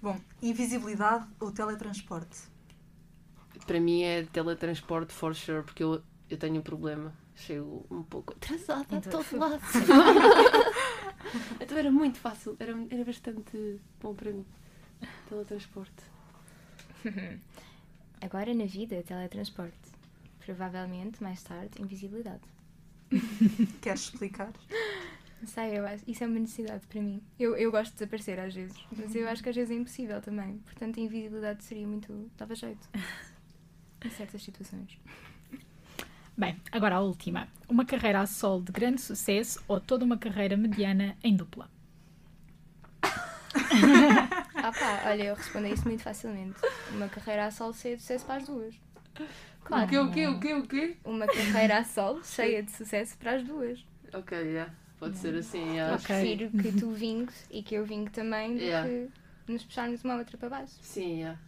Bom, 0.01 0.17
invisibilidade 0.41 1.25
ou 1.39 1.51
teletransporte? 1.51 2.37
Para 3.65 3.79
mim 3.79 4.03
é 4.03 4.23
teletransporte 4.23 5.13
for 5.13 5.35
sure, 5.35 5.63
porque 5.63 5.83
eu, 5.83 6.01
eu 6.29 6.37
tenho 6.37 6.57
um 6.57 6.61
problema. 6.61 7.13
Chego 7.41 7.85
um 7.89 8.03
pouco 8.03 8.33
atrasada 8.33 8.85
a 8.91 8.97
Então, 8.97 9.23
todo 9.23 9.39
lado. 9.39 9.61
então 11.59 11.77
era 11.77 11.91
muito 11.91 12.19
fácil, 12.19 12.55
era, 12.59 12.71
era 12.91 13.03
bastante 13.03 13.81
bom 13.99 14.13
para 14.13 14.31
mim. 14.31 14.45
Teletransporte. 15.27 16.03
Agora 18.21 18.53
na 18.53 18.65
vida, 18.65 19.01
teletransporte. 19.01 19.75
Provavelmente, 20.45 21.23
mais 21.23 21.41
tarde, 21.41 21.81
invisibilidade. 21.81 22.43
Queres 23.81 24.01
explicar? 24.01 24.53
Não 25.41 25.47
sei, 25.47 25.79
eu 25.79 25.87
acho, 25.87 26.03
isso 26.07 26.23
é 26.23 26.27
uma 26.27 26.37
necessidade 26.39 26.85
para 26.85 27.01
mim. 27.01 27.23
Eu, 27.39 27.57
eu 27.57 27.71
gosto 27.71 27.93
de 27.93 27.97
desaparecer 27.97 28.39
às 28.39 28.53
vezes, 28.53 28.77
mas 28.95 29.15
eu 29.15 29.27
acho 29.27 29.41
que 29.41 29.49
às 29.49 29.55
vezes 29.55 29.71
é 29.71 29.73
impossível 29.79 30.21
também. 30.21 30.59
Portanto, 30.59 30.99
a 30.99 31.03
invisibilidade 31.03 31.63
seria 31.63 31.87
muito. 31.87 32.29
dava 32.37 32.53
jeito. 32.53 32.87
Em 34.05 34.09
certas 34.11 34.43
situações. 34.43 34.99
Bem, 36.41 36.59
agora 36.71 36.95
a 36.95 36.99
última. 37.01 37.47
Uma 37.69 37.85
carreira 37.85 38.19
a 38.19 38.25
solo 38.25 38.63
de 38.63 38.71
grande 38.71 38.99
sucesso 38.99 39.63
ou 39.67 39.79
toda 39.79 40.03
uma 40.03 40.17
carreira 40.17 40.57
mediana 40.57 41.15
em 41.23 41.35
dupla? 41.35 41.69
Ah 43.53 44.71
pá, 44.71 45.03
olha, 45.05 45.23
eu 45.25 45.35
respondo 45.35 45.67
a 45.67 45.69
isso 45.69 45.87
muito 45.87 46.01
facilmente. 46.01 46.55
Uma 46.89 47.07
carreira 47.09 47.45
a 47.45 47.51
solo 47.51 47.75
cheia 47.75 47.95
de 47.95 48.01
sucesso 48.01 48.25
para 48.25 48.37
as 48.37 48.47
duas. 48.47 48.73
Claro, 49.63 49.85
O 49.85 49.87
quê, 49.87 49.99
o 49.99 50.09
quê, 50.11 50.27
o 50.27 50.39
quê, 50.39 50.53
o 50.55 50.63
quê? 50.67 50.97
uma 51.05 51.27
carreira 51.27 51.77
a 51.77 51.83
solo 51.83 52.23
cheia 52.25 52.63
de 52.63 52.71
sucesso 52.71 53.15
para 53.19 53.35
as 53.35 53.43
duas. 53.43 53.85
Ok, 54.11 54.35
yeah. 54.35 54.73
pode 54.99 55.19
ser 55.19 55.35
assim. 55.35 55.75
yeah. 55.75 55.93
Eu 55.93 55.97
Ok. 55.99 56.07
prefiro 56.07 56.49
que 56.57 56.71
tu 56.79 56.89
vingues 56.89 57.45
e 57.51 57.61
que 57.61 57.75
eu 57.75 57.85
vingue 57.85 58.09
também 58.09 58.55
do 58.55 58.61
Yeah. 58.63 58.89
que 59.45 59.51
nos 59.51 59.63
puxarmos 59.63 60.03
uma 60.03 60.15
outra 60.15 60.39
para 60.39 60.49
baixo. 60.49 60.73
Sim, 60.81 61.19
yeah. 61.19 61.39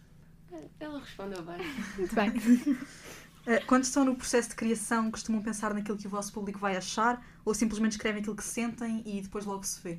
ela 0.78 1.00
respondeu 1.00 1.42
bem. 1.42 1.56
Muito 1.98 2.14
bem. 2.14 2.30
Eh, 3.46 3.60
Quando 3.60 3.84
estão 3.84 4.04
no 4.04 4.16
processo 4.16 4.50
de 4.50 4.54
criação, 4.56 5.10
costumam 5.10 5.42
pensar 5.42 5.72
naquilo 5.74 5.96
que 5.98 6.06
o 6.06 6.10
vosso 6.10 6.32
público 6.32 6.58
vai 6.58 6.76
achar 6.76 7.24
ou 7.44 7.54
simplesmente 7.54 7.92
escrevem 7.92 8.20
aquilo 8.20 8.36
que 8.36 8.44
sentem 8.44 9.02
e 9.06 9.20
depois 9.22 9.44
logo 9.46 9.64
se 9.64 9.80
vê? 9.82 9.98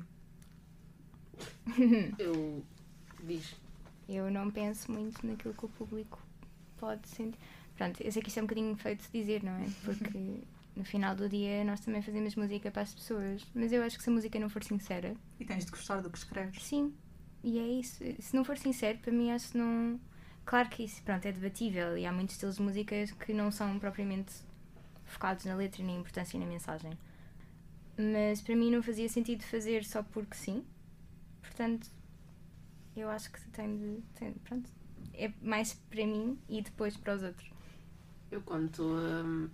Eu. 2.18 2.64
Diz. 3.22 3.56
Eu 4.08 4.30
não 4.30 4.50
penso 4.50 4.90
muito 4.92 5.26
naquilo 5.26 5.54
que 5.54 5.64
o 5.64 5.68
público 5.68 6.18
pode 6.78 7.08
sentir. 7.08 7.38
Pronto, 7.76 8.00
eu 8.02 8.10
sei 8.12 8.22
que 8.22 8.28
isto 8.28 8.38
é 8.38 8.42
um 8.42 8.46
bocadinho 8.46 8.76
feito 8.76 9.04
de 9.10 9.18
dizer, 9.20 9.42
não 9.42 9.52
é? 9.52 9.70
Porque 9.84 10.42
no 10.76 10.84
final 10.84 11.14
do 11.16 11.28
dia 11.28 11.64
nós 11.64 11.80
também 11.80 12.02
fazemos 12.02 12.34
música 12.36 12.70
para 12.70 12.82
as 12.82 12.94
pessoas. 12.94 13.42
Mas 13.54 13.72
eu 13.72 13.82
acho 13.82 13.96
que 13.98 14.04
se 14.04 14.10
a 14.10 14.12
música 14.12 14.38
não 14.38 14.48
for 14.48 14.62
sincera, 14.64 15.16
E 15.40 15.44
tens 15.44 15.64
de 15.64 15.70
gostar 15.70 16.00
do 16.02 16.10
que 16.10 16.18
escreves. 16.18 16.62
sim. 16.62 16.94
E 17.42 17.58
é 17.58 17.66
isso. 17.68 18.02
Se 18.20 18.34
não 18.34 18.44
for 18.44 18.58
sincero, 18.58 18.98
para 18.98 19.12
mim 19.12 19.30
acho 19.30 19.52
que 19.52 19.58
não. 19.58 20.00
Claro 20.46 20.68
que 20.68 20.84
isso, 20.84 21.02
pronto, 21.02 21.26
é 21.26 21.32
debatível 21.32 21.98
e 21.98 22.06
há 22.06 22.12
muitos 22.12 22.36
estilos 22.36 22.56
de 22.56 22.62
músicas 22.62 23.10
que 23.10 23.34
não 23.34 23.50
são 23.50 23.80
propriamente 23.80 24.32
focados 25.04 25.44
na 25.44 25.56
letra, 25.56 25.82
nem 25.82 25.98
importância 25.98 26.38
na 26.38 26.46
mensagem. 26.46 26.92
Mas 27.98 28.40
para 28.40 28.54
mim 28.54 28.70
não 28.70 28.80
fazia 28.80 29.08
sentido 29.08 29.42
fazer 29.42 29.84
só 29.84 30.04
porque 30.04 30.36
sim. 30.36 30.64
Portanto, 31.42 31.90
eu 32.96 33.08
acho 33.10 33.32
que 33.32 33.40
tem 33.50 33.76
de. 33.76 34.02
Tem, 34.14 34.32
pronto. 34.34 34.70
É 35.14 35.32
mais 35.42 35.74
para 35.74 36.06
mim 36.06 36.38
e 36.48 36.62
depois 36.62 36.96
para 36.96 37.16
os 37.16 37.22
outros. 37.24 37.50
Eu 38.30 38.40
quando 38.42 38.66
estou 38.66 38.96
hum, 38.96 39.48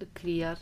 a 0.00 0.06
criar, 0.14 0.58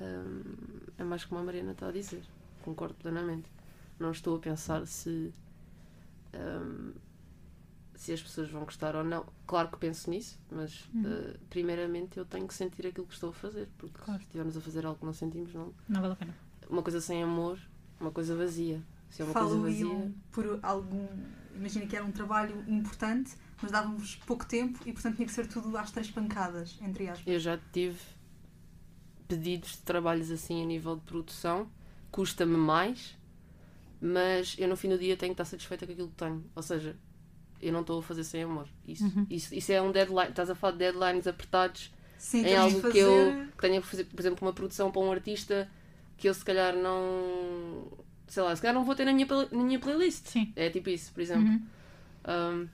hum, 0.00 0.80
é 0.96 1.02
mais 1.02 1.24
como 1.24 1.40
a 1.40 1.44
Mariana 1.44 1.72
está 1.72 1.88
a 1.88 1.92
dizer. 1.92 2.22
Concordo 2.62 2.94
plenamente. 2.94 3.50
Não 3.98 4.12
estou 4.12 4.36
a 4.36 4.38
pensar 4.38 4.86
se 4.86 5.34
hum, 6.34 6.92
se 7.98 8.12
as 8.12 8.22
pessoas 8.22 8.48
vão 8.48 8.64
gostar 8.64 8.94
ou 8.96 9.02
não. 9.04 9.26
Claro 9.46 9.68
que 9.68 9.76
penso 9.78 10.08
nisso, 10.08 10.38
mas 10.50 10.84
uh, 10.94 11.36
primeiramente 11.50 12.16
eu 12.16 12.24
tenho 12.24 12.46
que 12.46 12.54
sentir 12.54 12.86
aquilo 12.86 13.06
que 13.06 13.12
estou 13.14 13.30
a 13.30 13.32
fazer, 13.32 13.68
porque 13.76 13.98
Claro. 13.98 14.20
se 14.20 14.26
estivermos 14.26 14.56
a 14.56 14.60
fazer 14.60 14.86
algo 14.86 14.98
que 15.00 15.04
não 15.04 15.12
sentimos, 15.12 15.52
não. 15.52 15.74
Não 15.88 16.00
vale 16.00 16.12
a 16.12 16.16
pena. 16.16 16.34
Uma 16.70 16.82
coisa 16.82 17.00
sem 17.00 17.22
amor, 17.22 17.58
uma 18.00 18.10
coisa 18.12 18.36
vazia. 18.36 18.80
Se 19.10 19.20
é 19.22 19.24
uma 19.24 19.32
Falam 19.34 19.60
coisa 19.60 19.84
vazia. 19.84 20.12
por 20.30 20.58
algum. 20.62 21.06
Imagina 21.56 21.86
que 21.86 21.96
era 21.96 22.04
um 22.04 22.12
trabalho 22.12 22.62
importante, 22.68 23.32
mas 23.60 23.72
dávamos 23.72 24.14
pouco 24.26 24.46
tempo 24.46 24.78
e 24.86 24.92
portanto 24.92 25.16
tinha 25.16 25.26
que 25.26 25.32
ser 25.32 25.48
tudo 25.48 25.76
às 25.76 25.90
três 25.90 26.08
pancadas, 26.10 26.78
entre 26.80 27.08
aspas. 27.08 27.26
Eu 27.26 27.40
já 27.40 27.58
tive 27.72 27.98
pedidos 29.26 29.72
de 29.72 29.78
trabalhos 29.78 30.30
assim 30.30 30.62
a 30.62 30.66
nível 30.66 30.96
de 30.96 31.02
produção, 31.02 31.68
custa-me 32.10 32.56
mais, 32.56 33.16
mas 34.00 34.54
eu 34.58 34.68
no 34.68 34.76
fim 34.76 34.88
do 34.88 34.98
dia 34.98 35.16
tenho 35.16 35.34
que 35.34 35.42
estar 35.42 35.44
satisfeita 35.50 35.86
com 35.86 35.92
aquilo 35.92 36.08
que 36.08 36.14
tenho. 36.14 36.44
Ou 36.54 36.62
seja, 36.62 36.96
eu 37.60 37.72
não 37.72 37.80
estou 37.80 37.98
a 38.00 38.02
fazer 38.02 38.24
sem 38.24 38.42
amor. 38.42 38.66
Isso, 38.86 39.04
Uhum. 39.04 39.26
isso, 39.30 39.54
isso 39.54 39.72
é 39.72 39.80
um 39.82 39.90
deadline. 39.92 40.30
Estás 40.30 40.50
a 40.50 40.54
falar 40.54 40.72
de 40.72 40.78
deadlines 40.78 41.26
apertados 41.26 41.92
Sim, 42.18 42.44
em 42.46 42.56
algo 42.56 42.80
fazer. 42.80 42.92
que 42.92 42.98
eu 42.98 43.46
que 43.56 43.58
tenha 43.68 43.80
que 43.80 43.86
fazer, 43.86 44.04
por 44.04 44.20
exemplo, 44.20 44.46
uma 44.46 44.52
produção 44.52 44.90
para 44.90 45.00
um 45.02 45.10
artista 45.12 45.68
que 46.16 46.28
eu 46.28 46.34
se 46.34 46.44
calhar 46.44 46.74
não. 46.76 47.86
Sei 48.26 48.42
lá, 48.42 48.54
se 48.54 48.60
calhar 48.60 48.74
não 48.74 48.84
vou 48.84 48.94
ter 48.94 49.04
na 49.04 49.12
minha, 49.12 49.26
na 49.50 49.64
minha 49.64 49.78
playlist. 49.78 50.26
Sim. 50.26 50.52
É 50.54 50.68
tipo 50.70 50.90
isso, 50.90 51.12
por 51.12 51.20
exemplo. 51.20 51.44
Uhum. 51.48 51.62
Um, 52.28 52.68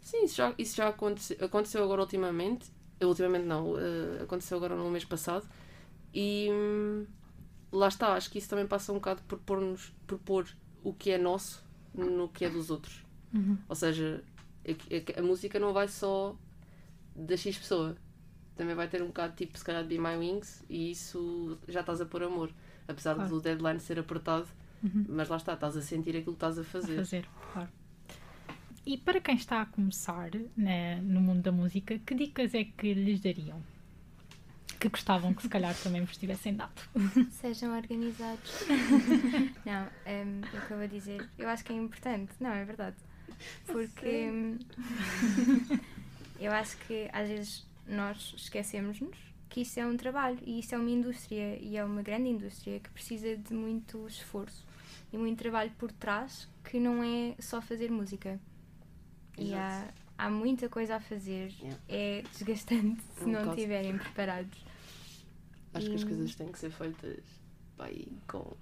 sim, 0.00 0.24
isso 0.24 0.34
já, 0.36 0.52
isso 0.58 0.76
já 0.76 0.88
aconteceu, 0.88 1.36
aconteceu 1.40 1.82
agora 1.84 2.00
ultimamente. 2.02 2.70
Ultimamente 3.00 3.44
não, 3.44 3.74
eh, 3.78 4.22
aconteceu 4.22 4.56
agora 4.56 4.74
no 4.74 4.90
mês 4.90 5.04
passado. 5.04 5.46
E 6.14 6.48
hum, 6.50 7.06
lá 7.70 7.88
está, 7.88 8.14
acho 8.14 8.30
que 8.30 8.38
isso 8.38 8.48
também 8.48 8.66
passa 8.66 8.90
um 8.90 8.96
bocado 8.96 9.20
por 9.28 9.38
pôr-nos, 9.38 9.92
por 10.06 10.18
pôr 10.18 10.46
o 10.82 10.92
que 10.94 11.10
é 11.10 11.18
nosso 11.18 11.62
no 11.94 12.28
que 12.28 12.44
é 12.44 12.50
dos 12.50 12.70
outros. 12.70 13.04
Uhum. 13.36 13.58
Ou 13.68 13.74
seja, 13.76 14.22
é 14.64 14.74
que- 14.74 15.12
é 15.12 15.20
a 15.20 15.22
música 15.22 15.58
não 15.60 15.72
vai 15.72 15.88
só 15.88 16.34
da 17.14 17.36
X 17.36 17.58
pessoa. 17.58 17.96
Também 18.56 18.74
vai 18.74 18.88
ter 18.88 19.02
um 19.02 19.08
bocado 19.08 19.34
tipo, 19.36 19.58
se 19.58 19.64
calhar, 19.64 19.82
de 19.82 19.88
Be 19.88 19.98
My 19.98 20.16
Wings 20.16 20.64
e 20.68 20.90
isso 20.90 21.58
já 21.68 21.80
estás 21.80 22.00
a 22.00 22.06
pôr 22.06 22.22
amor. 22.22 22.50
Apesar 22.88 23.14
Claro. 23.14 23.28
do 23.30 23.40
deadline 23.40 23.80
ser 23.80 23.98
apertado, 23.98 24.46
Uhum. 24.82 25.04
mas 25.08 25.28
lá 25.28 25.36
está, 25.36 25.54
estás 25.54 25.76
a 25.76 25.82
sentir 25.82 26.10
aquilo 26.10 26.24
que 26.32 26.36
estás 26.36 26.58
a 26.58 26.62
a 26.62 26.64
fazer. 26.64 26.96
fazer, 26.96 27.28
claro. 27.52 27.68
E 28.86 28.96
para 28.96 29.20
quem 29.20 29.34
está 29.34 29.60
a 29.62 29.66
começar 29.66 30.30
né, 30.56 31.00
no 31.00 31.20
mundo 31.20 31.42
da 31.42 31.50
música, 31.52 31.98
que 31.98 32.14
dicas 32.14 32.54
é 32.54 32.64
que 32.64 32.94
lhes 32.94 33.20
dariam? 33.20 33.60
Que 34.78 34.88
gostavam 34.88 35.34
que 35.34 35.42
se 35.42 35.48
calhar 35.48 35.74
também 35.82 36.04
vos 36.04 36.16
tivessem 36.16 36.54
dado. 36.54 36.80
Sejam 37.32 37.74
organizados. 37.76 38.64
não, 39.66 39.86
o 39.86 40.66
que 40.66 40.70
eu 40.72 40.78
vou 40.78 40.86
dizer, 40.88 41.28
eu 41.36 41.48
acho 41.48 41.64
que 41.64 41.72
é 41.72 41.76
importante. 41.76 42.32
Não, 42.38 42.50
é 42.50 42.64
verdade. 42.64 42.96
Porque 43.66 44.30
hum, 44.30 44.58
eu 46.40 46.52
acho 46.52 46.76
que 46.86 47.08
às 47.12 47.28
vezes 47.28 47.66
nós 47.86 48.34
esquecemos-nos 48.36 49.16
que 49.48 49.60
isso 49.60 49.78
é 49.80 49.86
um 49.86 49.96
trabalho 49.96 50.38
e 50.44 50.58
isso 50.60 50.74
é 50.74 50.78
uma 50.78 50.90
indústria 50.90 51.56
e 51.62 51.76
é 51.76 51.84
uma 51.84 52.02
grande 52.02 52.28
indústria 52.28 52.80
que 52.80 52.90
precisa 52.90 53.36
de 53.36 53.54
muito 53.54 54.06
esforço 54.06 54.64
e 55.12 55.16
muito 55.16 55.38
trabalho 55.38 55.70
por 55.78 55.92
trás 55.92 56.48
que 56.64 56.80
não 56.80 57.02
é 57.02 57.34
só 57.40 57.62
fazer 57.62 57.90
música. 57.90 58.40
E 59.38 59.54
há, 59.54 59.78
Exato. 59.82 59.94
há 60.18 60.30
muita 60.30 60.68
coisa 60.68 60.96
a 60.96 61.00
fazer. 61.00 61.52
Yeah. 61.60 61.78
É 61.88 62.22
desgastante 62.32 63.02
se 63.18 63.24
Um 63.24 63.32
não 63.32 63.50
estiverem 63.50 63.96
preparados. 63.96 64.58
Acho 65.72 65.86
que 65.90 65.94
as 65.94 66.02
E- 66.02 66.06
coisas 66.06 66.34
têm 66.34 66.50
que 66.50 66.58
ser 66.58 66.70
feitas 66.70 67.22
pá, 67.76 67.86
com 68.26 68.56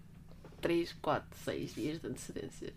3, 0.60 0.92
4, 1.00 1.38
6 1.44 1.74
dias 1.74 2.00
de 2.00 2.08
antecedência. 2.08 2.74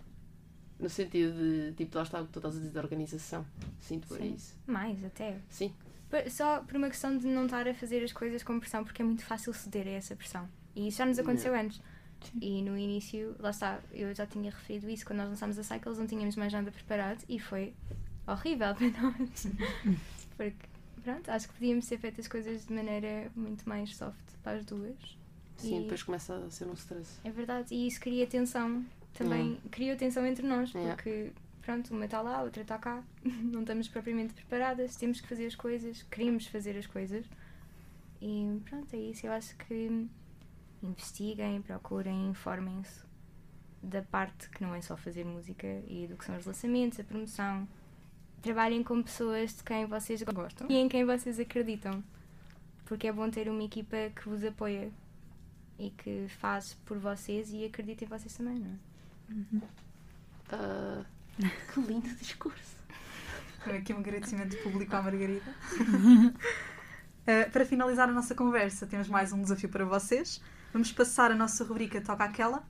No 0.80 0.90
sentido 0.90 1.34
de, 1.38 1.74
tipo, 1.74 1.98
lá 1.98 2.04
está 2.04 2.22
o 2.22 2.26
que 2.28 2.34
tu 2.34 2.40
estás 2.40 2.56
a 2.56 2.60
dizer 2.60 2.72
da 2.72 2.82
organização. 2.82 3.46
Sinto 3.80 4.08
por 4.08 4.18
Sim. 4.18 4.34
isso. 4.36 4.56
Mais 4.68 5.04
até. 5.04 5.38
Sim. 5.50 5.74
Só 6.30 6.62
por 6.62 6.78
uma 6.78 6.88
questão 6.90 7.18
de 7.18 7.28
não 7.28 7.46
estar 7.46 7.68
a 7.68 7.74
fazer 7.74 8.04
as 8.04 8.14
coisas 8.14 8.42
com 8.44 8.60
pressão, 8.60 8.84
porque 8.84 9.02
é 9.02 9.06
muito 9.06 9.24
fácil 9.26 9.54
ceder 9.54 9.88
a 9.88 9.92
essa 9.92 10.16
pressão. 10.16 10.48
E 10.76 10.88
isso 10.88 10.98
já 11.00 11.06
nos 11.06 11.20
aconteceu 11.20 11.54
antes. 11.54 11.82
E 12.42 12.62
no 12.62 12.78
início, 12.78 13.36
lá 13.40 13.50
está, 13.52 13.80
eu 13.92 14.14
já 14.16 14.26
tinha 14.26 14.50
referido 14.50 14.90
isso, 14.90 15.06
quando 15.06 15.18
nós 15.20 15.30
lançámos 15.30 15.58
a 15.60 15.64
Cycles 15.64 15.98
não 16.00 16.08
tínhamos 16.08 16.36
mais 16.36 16.52
nada 16.54 16.72
preparado 16.72 17.24
e 17.30 17.40
foi 17.40 17.74
horrível 18.26 18.74
para 18.76 18.90
nós. 19.02 19.48
porque, 20.36 20.56
pronto, 21.04 21.30
acho 21.30 21.48
que 21.48 21.54
podíamos 21.56 21.86
ter 21.88 21.98
feito 22.00 22.22
as 22.22 22.28
coisas 22.28 22.66
de 22.66 22.74
maneira 22.74 23.32
muito 23.36 23.68
mais 23.68 23.96
soft 23.96 24.18
para 24.44 24.58
as 24.58 24.66
duas. 24.66 24.96
Sim, 25.58 25.80
E- 25.80 25.84
depois 25.84 26.04
começa 26.04 26.36
a 26.36 26.50
ser 26.50 26.66
um 26.68 26.74
stress. 26.74 27.20
É 27.24 27.30
verdade, 27.32 27.74
e 27.74 27.86
isso 27.88 28.00
cria 28.00 28.26
tensão 28.26 28.84
também, 29.18 29.58
criou 29.72 29.98
tensão 29.98 30.26
entre 30.26 30.46
nós, 30.46 30.72
porque 30.72 31.32
pronto, 31.62 31.94
uma 31.94 32.06
está 32.06 32.22
lá, 32.22 32.38
a 32.38 32.44
outra 32.44 32.62
está 32.62 32.78
cá, 32.78 33.04
não 33.24 33.62
estamos 33.62 33.88
propriamente 33.88 34.34
preparadas, 34.34 34.96
temos 34.96 35.20
que 35.20 35.28
fazer 35.28 35.48
as 35.48 35.56
coisas, 35.56 36.04
queremos 36.04 36.48
fazer 36.48 36.78
as 36.78 36.88
coisas 36.88 37.26
e 38.22 38.62
pronto, 38.66 38.94
é 38.94 39.00
isso. 39.00 39.26
Eu 39.26 39.32
acho 39.32 39.56
que 39.58 40.08
investiguem, 40.82 41.62
procurem, 41.62 42.30
informem-se 42.30 43.06
da 43.82 44.02
parte 44.02 44.50
que 44.50 44.62
não 44.64 44.74
é 44.74 44.82
só 44.82 44.98
fazer 44.98 45.26
música 45.26 45.68
e 45.88 46.08
do 46.08 46.18
que 46.18 46.26
são 46.26 46.38
os 46.38 46.46
lançamentos, 46.46 47.00
a 47.00 47.04
promoção. 47.04 47.68
Trabalhem 48.42 48.84
com 48.84 49.02
pessoas 49.02 49.56
de 49.56 49.64
quem 49.64 49.86
vocês 49.86 50.22
gostam 50.24 50.68
e 50.70 50.76
em 50.76 50.88
quem 50.88 51.04
vocês 51.04 51.40
acreditam, 51.40 52.04
porque 52.86 53.08
é 53.08 53.12
bom 53.12 53.30
ter 53.30 53.50
uma 53.50 53.64
equipa 53.64 53.98
que 54.16 54.30
vos 54.30 54.44
apoia 54.44 54.92
e 55.78 55.90
que 55.92 56.28
faz 56.40 56.76
por 56.86 56.98
vocês 56.98 57.52
e 57.52 57.66
acredita 57.66 58.06
em 58.06 58.08
vocês 58.08 58.36
também, 58.36 58.60
não 58.60 58.72
é? 58.72 58.87
Ah, 60.52 61.04
que 61.74 61.82
lindo 61.82 62.08
discurso. 62.16 62.78
Aqui 63.66 63.94
um 63.94 63.98
agradecimento 63.98 64.56
público 64.64 64.96
à 64.96 65.02
Margarida. 65.02 65.54
Uh, 65.82 66.32
para 67.52 67.66
finalizar 67.66 68.08
a 68.08 68.14
nossa 68.14 68.34
conversa, 68.34 68.88
temos 68.88 69.10
mais 69.10 69.34
um 69.34 69.42
desafio 69.42 69.68
para 69.68 69.84
vocês. 69.84 70.42
Vamos 70.72 70.92
passar 70.92 71.32
a 71.32 71.36
nossa 71.36 71.66
rubrica 71.66 72.00
Toca 72.00 72.24
Aquela 72.24 72.60
uh, 72.60 72.64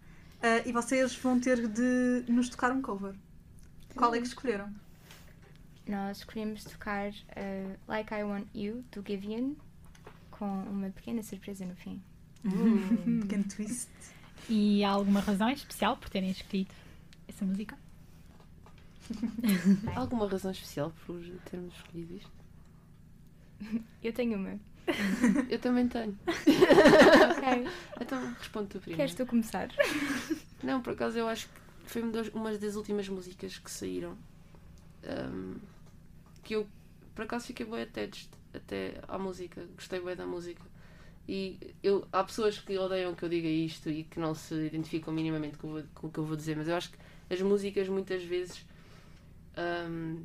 e 0.66 0.72
vocês 0.72 1.16
vão 1.16 1.40
ter 1.40 1.68
de 1.68 2.24
nos 2.28 2.50
tocar 2.50 2.72
um 2.72 2.82
cover. 2.82 3.14
Qual 3.96 4.14
é 4.16 4.20
que 4.20 4.28
escolheram? 4.28 4.74
Nós 5.88 6.18
escolhemos 6.18 6.64
tocar 6.64 7.10
uh, 7.10 7.78
Like 7.88 8.14
I 8.14 8.24
Want 8.24 8.48
You, 8.56 8.84
do 8.92 9.04
Givian, 9.08 9.54
com 10.32 10.64
uma 10.64 10.90
pequena 10.90 11.22
surpresa 11.22 11.66
no 11.66 11.76
fim. 11.76 12.02
Um 12.44 13.22
pequeno 13.22 13.44
twist. 13.44 13.90
E 14.50 14.84
há 14.84 14.90
alguma 14.92 15.20
razão 15.20 15.50
especial 15.50 15.98
por 15.98 16.10
terem 16.10 16.32
escolhido 16.32 16.74
essa 17.28 17.44
música? 17.44 17.78
Há 19.96 20.00
alguma 20.00 20.28
razão 20.28 20.52
especial 20.52 20.94
por 21.06 21.20
termos 21.50 21.74
escolhido 21.76 22.16
isto? 22.16 22.32
Eu 24.04 24.14
tenho 24.14 24.38
uma. 24.38 24.60
Eu 25.50 25.60
também 25.60 25.88
tenho. 25.88 26.18
Ok. 26.28 27.68
Então 28.02 28.34
responde 28.40 28.68
tu 28.70 28.80
primeiro. 28.80 28.98
Queres 28.98 29.16
tu 29.16 29.26
começar? 29.26 29.70
Não, 30.64 30.82
por 30.82 30.94
acaso 30.94 31.18
eu 31.18 31.28
acho 31.28 31.48
que 31.48 31.60
foi 31.86 32.02
uma 32.34 32.58
das, 32.58 32.76
últimas 32.76 33.08
músicas 33.10 33.58
que 33.58 33.70
saíram. 33.70 34.18
ahm, 35.04 35.58
que 36.44 36.56
eu 36.56 36.68
por 37.14 37.24
acaso 37.24 37.48
fiquei 37.48 37.66
bem 37.66 37.82
attached 37.82 38.30
até 38.54 39.02
à 39.08 39.18
música. 39.18 39.66
Gostei 39.76 40.00
bem 40.00 40.16
da 40.16 40.26
música. 40.26 40.62
E 41.28 41.60
eu, 41.84 42.08
há 42.12 42.24
pessoas 42.24 42.58
que 42.58 42.78
odeiam 42.78 43.14
que 43.14 43.24
eu 43.24 43.30
diga 43.30 43.48
isto 43.48 43.90
e 43.90 44.04
que 44.06 44.20
não 44.20 44.34
se 44.34 44.54
identificam 44.56 45.14
minimamente 45.14 45.58
com, 45.58 45.76
o- 45.76 45.84
com 45.94 46.08
o 46.08 46.12
que 46.12 46.18
eu 46.20 46.24
vou 46.24 46.36
dizer, 46.38 46.56
mas 46.56 46.68
eu 46.68 46.76
acho 46.76 46.90
que 46.92 46.98
as 47.34 47.42
músicas 47.42 47.90
muitas 47.90 48.24
vezes 48.24 48.66
ahm, 49.58 50.24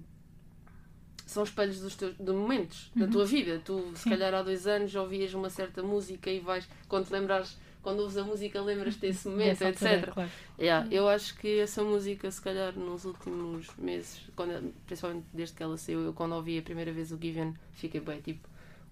são 1.26 1.42
espelhos 1.44 1.80
dos 1.80 1.96
teus 1.96 2.14
de 2.16 2.32
momentos 2.32 2.90
da 2.94 3.06
tua 3.06 3.24
vida. 3.24 3.60
Tu, 3.64 3.92
se 3.96 4.02
Sim. 4.04 4.10
calhar, 4.10 4.34
há 4.34 4.42
dois 4.42 4.66
anos 4.66 4.94
ouvias 4.94 5.32
uma 5.34 5.48
certa 5.50 5.82
música 5.82 6.30
e 6.30 6.40
vais, 6.40 6.68
quando 6.88 7.06
te 7.06 7.12
lembrares, 7.12 7.56
quando 7.82 8.00
ouves 8.00 8.16
a 8.16 8.22
música, 8.24 8.60
lembras-te 8.60 9.00
desse 9.00 9.26
momento, 9.28 9.58
Dessa 9.58 9.66
altura, 9.66 9.90
etc. 9.94 10.12
claro. 10.12 10.30
Yeah, 10.58 10.86
eu 10.90 11.08
acho 11.08 11.34
que 11.36 11.58
essa 11.58 11.82
música, 11.82 12.30
se 12.30 12.40
calhar, 12.40 12.76
nos 12.78 13.04
últimos 13.04 13.66
meses, 13.76 14.20
quando, 14.36 14.72
principalmente 14.86 15.26
desde 15.32 15.56
que 15.56 15.62
ela 15.62 15.76
saiu, 15.76 16.00
eu 16.02 16.12
quando 16.12 16.34
ouvi 16.34 16.58
a 16.58 16.62
primeira 16.62 16.92
vez 16.92 17.10
o 17.10 17.18
Given, 17.20 17.54
fiquei 17.72 18.00
bem 18.00 18.20
tipo. 18.20 18.46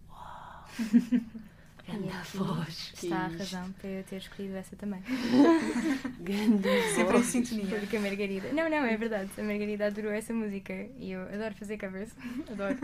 Uau! 0.08 0.64
Ganda 1.92 2.18
aqui 2.18 2.36
voz! 2.38 2.92
Está 2.94 3.16
a 3.16 3.26
razão 3.28 3.72
para 3.72 3.88
eu 3.88 4.04
ter 4.04 4.16
escolhido 4.16 4.56
essa 4.56 4.76
também. 4.76 5.02
Ganda 6.20 6.68
Sempre 6.94 7.18
em 7.18 7.22
sintonia. 7.22 7.78
Porque 7.80 7.96
a 7.96 8.00
Margarida. 8.00 8.52
Não, 8.52 8.68
não, 8.68 8.84
é 8.84 8.96
verdade. 8.96 9.30
A 9.38 9.42
Margarida 9.42 9.86
adorou 9.86 10.12
essa 10.12 10.32
música 10.32 10.72
e 10.98 11.12
eu 11.12 11.22
adoro 11.22 11.54
fazer 11.54 11.78
covers. 11.78 12.10
Adoro. 12.50 12.78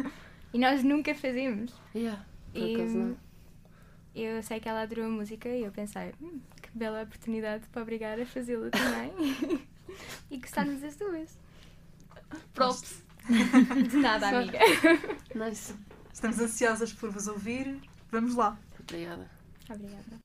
E 0.52 0.58
nós 0.58 0.82
nunca 0.82 1.14
fazemos. 1.14 1.72
Yeah, 1.94 2.24
por 2.52 2.60
E 2.62 2.74
acaso 2.74 2.96
não. 2.98 3.16
eu 4.14 4.42
sei 4.42 4.60
que 4.60 4.68
ela 4.68 4.82
adorou 4.82 5.06
a 5.06 5.10
música 5.10 5.48
e 5.48 5.62
eu 5.64 5.72
pensei, 5.72 6.12
"Hum, 6.20 6.40
que 6.62 6.70
bela 6.74 7.02
oportunidade 7.02 7.64
para 7.68 7.82
obrigar 7.82 8.18
a 8.20 8.24
fazê-la 8.26 8.70
também. 8.70 9.12
e 10.30 10.38
gostarmos 10.38 10.82
as 10.82 10.96
duas. 10.96 11.38
Props! 12.54 13.04
De 13.90 13.96
nada, 13.96 14.28
amiga. 14.28 14.58
Nice! 15.34 15.74
Estamos 16.12 16.38
ansiosas 16.38 16.92
por 16.92 17.10
vos 17.10 17.26
ouvir. 17.26 17.78
Vamos 18.10 18.34
lá. 18.34 18.56
Obrigada. 18.88 19.28
Obrigada. 19.68 20.22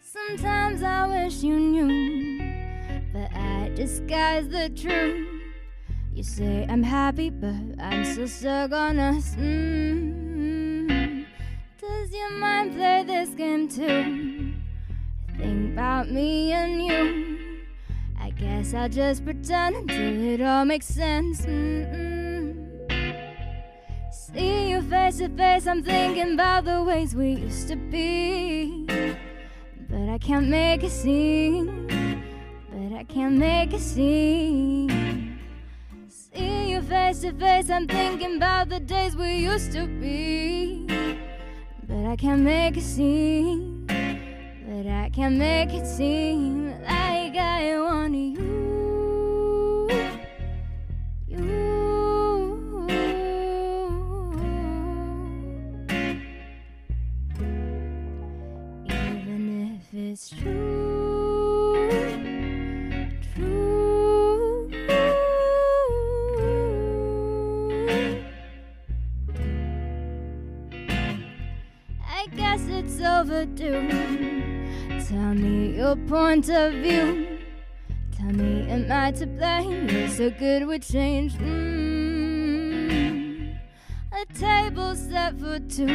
Sometimes 0.00 0.82
I 0.82 1.06
wish 1.08 1.42
you 1.42 1.60
knew, 1.60 2.38
but 3.12 3.30
I 3.36 3.70
disguise 3.74 4.48
the 4.48 4.70
truth. 4.70 5.28
You 6.14 6.22
say 6.22 6.66
I'm 6.70 6.82
happy, 6.82 7.28
but 7.28 7.54
I'm 7.78 8.04
still 8.06 8.28
stuck 8.28 8.72
on 8.72 8.98
us. 8.98 9.36
mm 9.36 10.12
Does 10.12 10.21
your 12.22 12.38
mind 12.38 12.74
play 12.74 13.04
this 13.04 13.30
game 13.30 13.68
too? 13.68 14.52
Think 15.36 15.72
about 15.72 16.08
me 16.10 16.52
and 16.52 16.84
you. 16.86 17.60
I 18.20 18.30
guess 18.30 18.74
I'll 18.74 18.88
just 18.88 19.24
pretend 19.24 19.76
until 19.76 20.24
it 20.34 20.40
all 20.40 20.64
makes 20.64 20.86
sense. 20.86 21.44
mm 21.46 21.82
See 24.10 24.70
you 24.70 24.82
face 24.82 25.18
to 25.18 25.28
face, 25.28 25.66
I'm 25.66 25.82
thinking 25.82 26.34
about 26.34 26.64
the 26.64 26.82
ways 26.82 27.14
we 27.14 27.32
used 27.32 27.68
to 27.68 27.76
be. 27.76 28.86
But 29.90 30.08
I 30.08 30.18
can't 30.18 30.48
make 30.48 30.82
a 30.84 30.90
scene. 30.90 31.88
But 32.70 32.96
I 32.96 33.04
can't 33.04 33.36
make 33.36 33.72
a 33.72 33.80
scene. 33.80 35.38
See 36.08 36.70
you 36.70 36.82
face 36.82 37.20
to 37.22 37.32
face, 37.32 37.68
I'm 37.68 37.86
thinking 37.86 38.36
about 38.36 38.68
the 38.68 38.80
days 38.80 39.16
we 39.16 39.36
used 39.36 39.72
to 39.72 39.86
be. 39.86 40.91
I 42.12 42.16
can't 42.16 42.42
make 42.42 42.76
it 42.76 42.82
seem, 42.82 43.86
But 43.86 44.86
I 44.86 45.08
can't 45.14 45.38
make 45.38 45.72
it 45.72 45.86
seem 45.86 46.68
like 46.82 47.34
I 47.36 47.78
want 47.80 48.14
you. 48.14 48.31
Point 76.12 76.48
of 76.50 76.74
view. 76.74 77.38
Tell 78.14 78.32
me, 78.32 78.68
am 78.68 78.92
I 78.92 79.12
to 79.12 79.26
blame? 79.26 79.88
You're 79.88 80.08
so 80.08 80.28
good 80.28 80.66
with 80.66 80.86
change. 80.86 81.32
Mm. 81.38 82.68
A 84.12 84.26
table 84.34 84.94
set 84.94 85.40
for 85.40 85.58
two. 85.58 85.86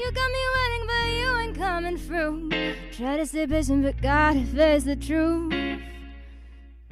You 0.00 0.12
got 0.18 0.30
me 0.36 0.42
waiting, 0.54 0.84
but 0.86 1.06
you 1.18 1.36
ain't 1.40 1.56
coming 1.58 1.98
through. 1.98 2.50
Try 2.92 3.16
to 3.16 3.26
stay 3.26 3.48
patient, 3.48 3.82
but 3.82 4.00
gotta 4.00 4.44
face 4.44 4.84
the 4.84 4.94
truth. 4.94 5.52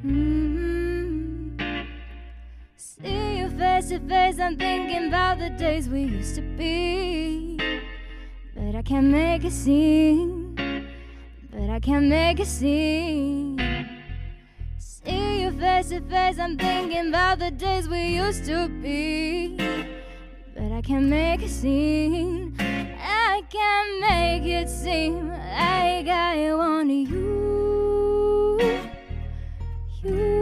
Mm. 0.04 1.86
See 2.74 3.38
you 3.38 3.48
face 3.50 3.90
to 3.90 4.00
face, 4.00 4.40
I'm 4.40 4.56
thinking 4.56 5.06
about 5.06 5.38
the 5.38 5.50
days 5.50 5.88
we 5.88 6.02
used 6.02 6.34
to 6.34 6.42
be. 6.58 7.58
But 8.56 8.74
I 8.74 8.82
can't 8.82 9.06
make 9.06 9.44
a 9.44 9.52
scene. 9.52 10.41
Can't 11.82 12.06
make 12.06 12.38
a 12.38 12.44
scene. 12.44 13.58
See 14.78 15.42
you 15.42 15.50
face 15.50 15.88
to 15.88 16.00
face, 16.02 16.38
I'm 16.38 16.56
thinking 16.56 17.08
about 17.08 17.40
the 17.40 17.50
days 17.50 17.88
we 17.88 18.14
used 18.18 18.44
to 18.44 18.68
be. 18.68 19.56
But 20.54 20.70
I 20.70 20.80
can't 20.80 21.06
make 21.06 21.42
a 21.42 21.48
scene. 21.48 22.54
I 22.60 23.42
can't 23.50 24.00
make 24.00 24.44
it 24.44 24.68
seem 24.68 25.28
like 25.30 26.06
I 26.06 26.54
want 26.54 26.88
you. 26.88 28.60
You. 30.04 30.41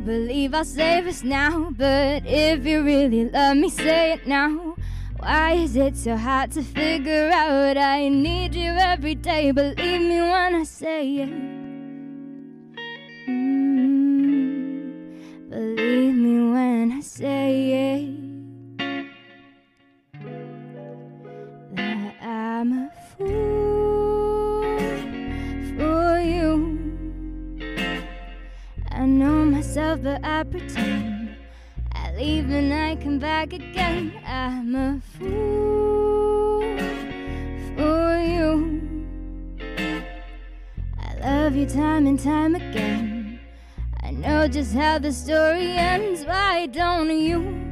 Believe 0.00 0.54
I'll 0.54 0.64
save 0.64 1.06
us 1.06 1.22
now. 1.22 1.70
But 1.70 2.24
if 2.26 2.66
you 2.66 2.82
really 2.82 3.26
love 3.26 3.56
me, 3.56 3.68
say 3.70 4.12
it 4.14 4.26
now. 4.26 4.74
Why 5.18 5.52
is 5.52 5.76
it 5.76 5.96
so 5.96 6.16
hard 6.16 6.52
to 6.52 6.62
figure 6.62 7.30
out? 7.32 7.76
I 7.76 8.08
need 8.08 8.54
you 8.54 8.70
every 8.70 9.14
day. 9.14 9.50
Believe 9.52 10.00
me 10.00 10.20
when 10.20 10.54
I 10.54 10.64
say 10.64 11.16
it. 11.16 11.28
Mm, 13.28 14.80
believe 15.50 16.14
me 16.14 16.52
when 16.52 16.92
I 16.92 17.00
say 17.00 17.72
it. 17.74 17.79
Pretend. 30.50 31.36
I 31.92 32.12
leave 32.14 32.50
and 32.50 32.72
I 32.72 32.96
come 32.96 33.18
back 33.18 33.52
again. 33.52 34.12
I'm 34.26 34.74
a 34.74 35.00
fool 35.18 36.60
for 37.76 38.18
you. 38.20 38.80
I 40.98 41.14
love 41.20 41.54
you 41.54 41.66
time 41.66 42.06
and 42.06 42.18
time 42.18 42.54
again. 42.54 43.40
I 44.02 44.10
know 44.10 44.48
just 44.48 44.74
how 44.74 44.98
the 44.98 45.12
story 45.12 45.70
ends. 45.70 46.24
Why 46.24 46.66
don't 46.66 47.10
you? 47.10 47.69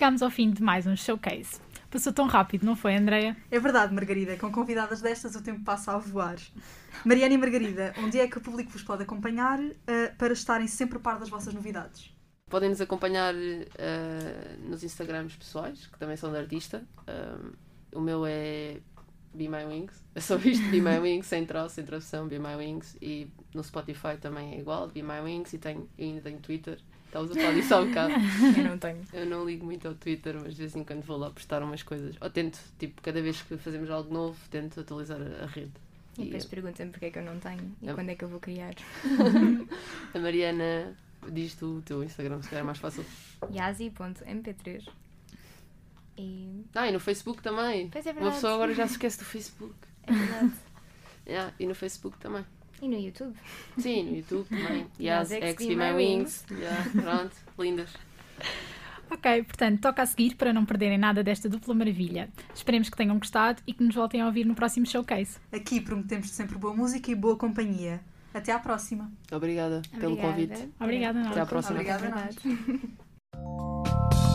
Bem, 0.00 0.06
chegamos 0.06 0.22
ao 0.22 0.30
fim 0.30 0.50
de 0.50 0.62
mais 0.62 0.86
um 0.86 0.96
showcase. 0.96 1.60
Passou 1.90 2.10
tão 2.10 2.26
rápido, 2.26 2.64
não 2.64 2.74
foi, 2.74 2.96
Andreia? 2.96 3.36
É 3.50 3.60
verdade, 3.60 3.92
Margarida. 3.92 4.34
Com 4.38 4.50
convidadas 4.50 5.02
destas 5.02 5.34
o 5.34 5.42
tempo 5.42 5.62
passa 5.62 5.92
a 5.92 5.98
voar. 5.98 6.36
Mariana 7.04 7.34
e 7.34 7.36
Margarida, 7.36 7.92
onde 7.98 8.18
é 8.18 8.26
que 8.26 8.38
o 8.38 8.40
público 8.40 8.70
vos 8.70 8.82
pode 8.82 9.02
acompanhar 9.02 9.60
eh, 9.86 10.08
para 10.16 10.32
estarem 10.32 10.66
sempre 10.66 10.96
a 10.96 11.00
par 11.00 11.18
das 11.18 11.28
vossas 11.28 11.52
novidades? 11.52 12.10
Podem 12.48 12.70
nos 12.70 12.80
acompanhar 12.80 13.34
eh, 13.34 14.56
nos 14.66 14.82
Instagrams 14.82 15.36
pessoais, 15.36 15.86
que 15.86 15.98
também 15.98 16.16
são 16.16 16.32
de 16.32 16.38
artista. 16.38 16.82
Um, 17.06 17.98
o 17.98 18.00
meu 18.00 18.24
é 18.24 18.78
Be 19.34 19.48
My 19.50 19.66
Wings. 19.66 20.02
É 20.14 20.20
só 20.20 20.36
isto, 20.36 20.66
Be 20.70 20.80
My 20.80 20.98
Wings, 20.98 21.26
sem 21.26 21.44
troço, 21.44 21.74
sem 21.74 21.84
tradução, 21.84 22.26
Be 22.26 22.38
My 22.38 22.54
Wings. 22.56 22.96
E 23.02 23.30
no 23.54 23.62
Spotify 23.62 24.16
também 24.18 24.54
é 24.54 24.60
igual, 24.60 24.88
Be 24.88 25.02
My 25.02 25.20
Wings. 25.22 25.52
E 25.52 25.58
tenho, 25.58 25.86
e 25.98 26.04
ainda 26.04 26.22
tenho 26.22 26.38
Twitter. 26.38 26.78
Estávamos 27.10 27.36
a 27.36 27.40
falar 27.40 27.54
disso 27.54 27.74
há 27.74 27.80
um 27.80 27.88
bocado. 27.88 28.12
Eu 28.56 28.64
não 28.64 28.78
tenho. 28.78 29.02
Eu 29.12 29.26
não 29.26 29.44
ligo 29.44 29.64
muito 29.66 29.88
ao 29.88 29.94
Twitter, 29.94 30.36
mas 30.40 30.52
de 30.54 30.60
vez 30.60 30.76
em 30.76 30.84
quando 30.84 31.02
vou 31.02 31.16
lá 31.16 31.28
postar 31.30 31.60
umas 31.62 31.82
coisas. 31.82 32.14
Ou 32.20 32.30
tento, 32.30 32.58
tipo, 32.78 33.02
cada 33.02 33.20
vez 33.20 33.42
que 33.42 33.56
fazemos 33.56 33.90
algo 33.90 34.12
novo, 34.14 34.38
tento 34.48 34.78
atualizar 34.80 35.18
a, 35.20 35.42
a 35.44 35.46
rede. 35.46 35.72
E 36.18 36.24
depois 36.26 36.44
perguntam-me 36.44 36.92
porque 36.92 37.06
é 37.06 37.10
que 37.10 37.18
eu 37.18 37.24
não 37.24 37.38
tenho 37.40 37.74
e 37.82 37.88
É. 37.88 37.94
quando 37.94 38.10
é 38.10 38.14
que 38.14 38.22
eu 38.24 38.28
vou 38.28 38.38
criar. 38.40 38.74
A 40.14 40.18
Mariana 40.18 40.96
diz 41.32 41.54
tu 41.54 41.78
o 41.78 41.82
teu 41.82 42.02
Instagram, 42.04 42.42
se 42.42 42.48
calhar 42.48 42.62
é 42.62 42.66
mais 42.66 42.78
fácil. 42.78 43.04
Yazi.mp3 43.52 44.86
E. 46.16 46.64
Ah, 46.74 46.88
e 46.88 46.92
no 46.92 47.00
Facebook 47.00 47.42
também. 47.42 47.88
Pois 47.90 48.06
é 48.06 48.10
Uma 48.10 48.14
verdade. 48.14 48.34
pessoa 48.36 48.54
agora 48.54 48.74
já 48.74 48.86
se 48.86 48.92
esquece 48.94 49.18
do 49.18 49.24
Facebook. 49.24 49.74
É 50.04 50.12
verdade. 50.12 50.52
Yeah, 51.26 51.52
e 51.60 51.66
no 51.66 51.74
Facebook 51.76 52.18
também. 52.18 52.44
E 52.82 52.88
no 52.88 52.96
YouTube. 52.98 53.34
Sim, 53.78 54.04
no 54.04 54.16
YouTube 54.16 54.46
também. 54.48 54.86
Yes, 54.98 55.30
Yes, 55.30 55.32
X 55.32 55.46
X 55.50 55.66
be 55.66 55.76
my 55.76 55.92
wings. 55.92 56.44
Yeah, 56.50 56.90
pronto, 57.02 57.36
lindas. 57.58 57.90
Ok, 59.12 59.42
portanto, 59.42 59.80
toca 59.80 60.02
a 60.02 60.06
seguir 60.06 60.36
para 60.36 60.52
não 60.52 60.64
perderem 60.64 60.96
nada 60.96 61.20
desta 61.24 61.48
dupla 61.48 61.74
maravilha. 61.74 62.28
Esperemos 62.54 62.88
que 62.88 62.96
tenham 62.96 63.18
gostado 63.18 63.60
e 63.66 63.72
que 63.74 63.82
nos 63.82 63.92
voltem 63.92 64.20
a 64.20 64.26
ouvir 64.26 64.44
no 64.46 64.54
próximo 64.54 64.86
showcase. 64.86 65.36
Aqui 65.50 65.80
prometemos 65.80 66.30
sempre 66.30 66.56
boa 66.56 66.72
música 66.72 67.10
e 67.10 67.14
boa 67.16 67.36
companhia. 67.36 68.00
Até 68.32 68.52
à 68.52 68.58
próxima. 68.60 69.10
Obrigada 69.32 69.82
pelo 69.98 70.12
Obrigada. 70.12 70.32
convite. 70.32 70.68
Obrigada, 70.78 71.18
nós. 71.18 71.30
Até 71.32 71.40
à 71.40 71.46
próxima. 71.46 71.74
Obrigada 71.74 72.06
a 72.06 72.10
nós. 72.10 72.36
verdade. 72.36 74.29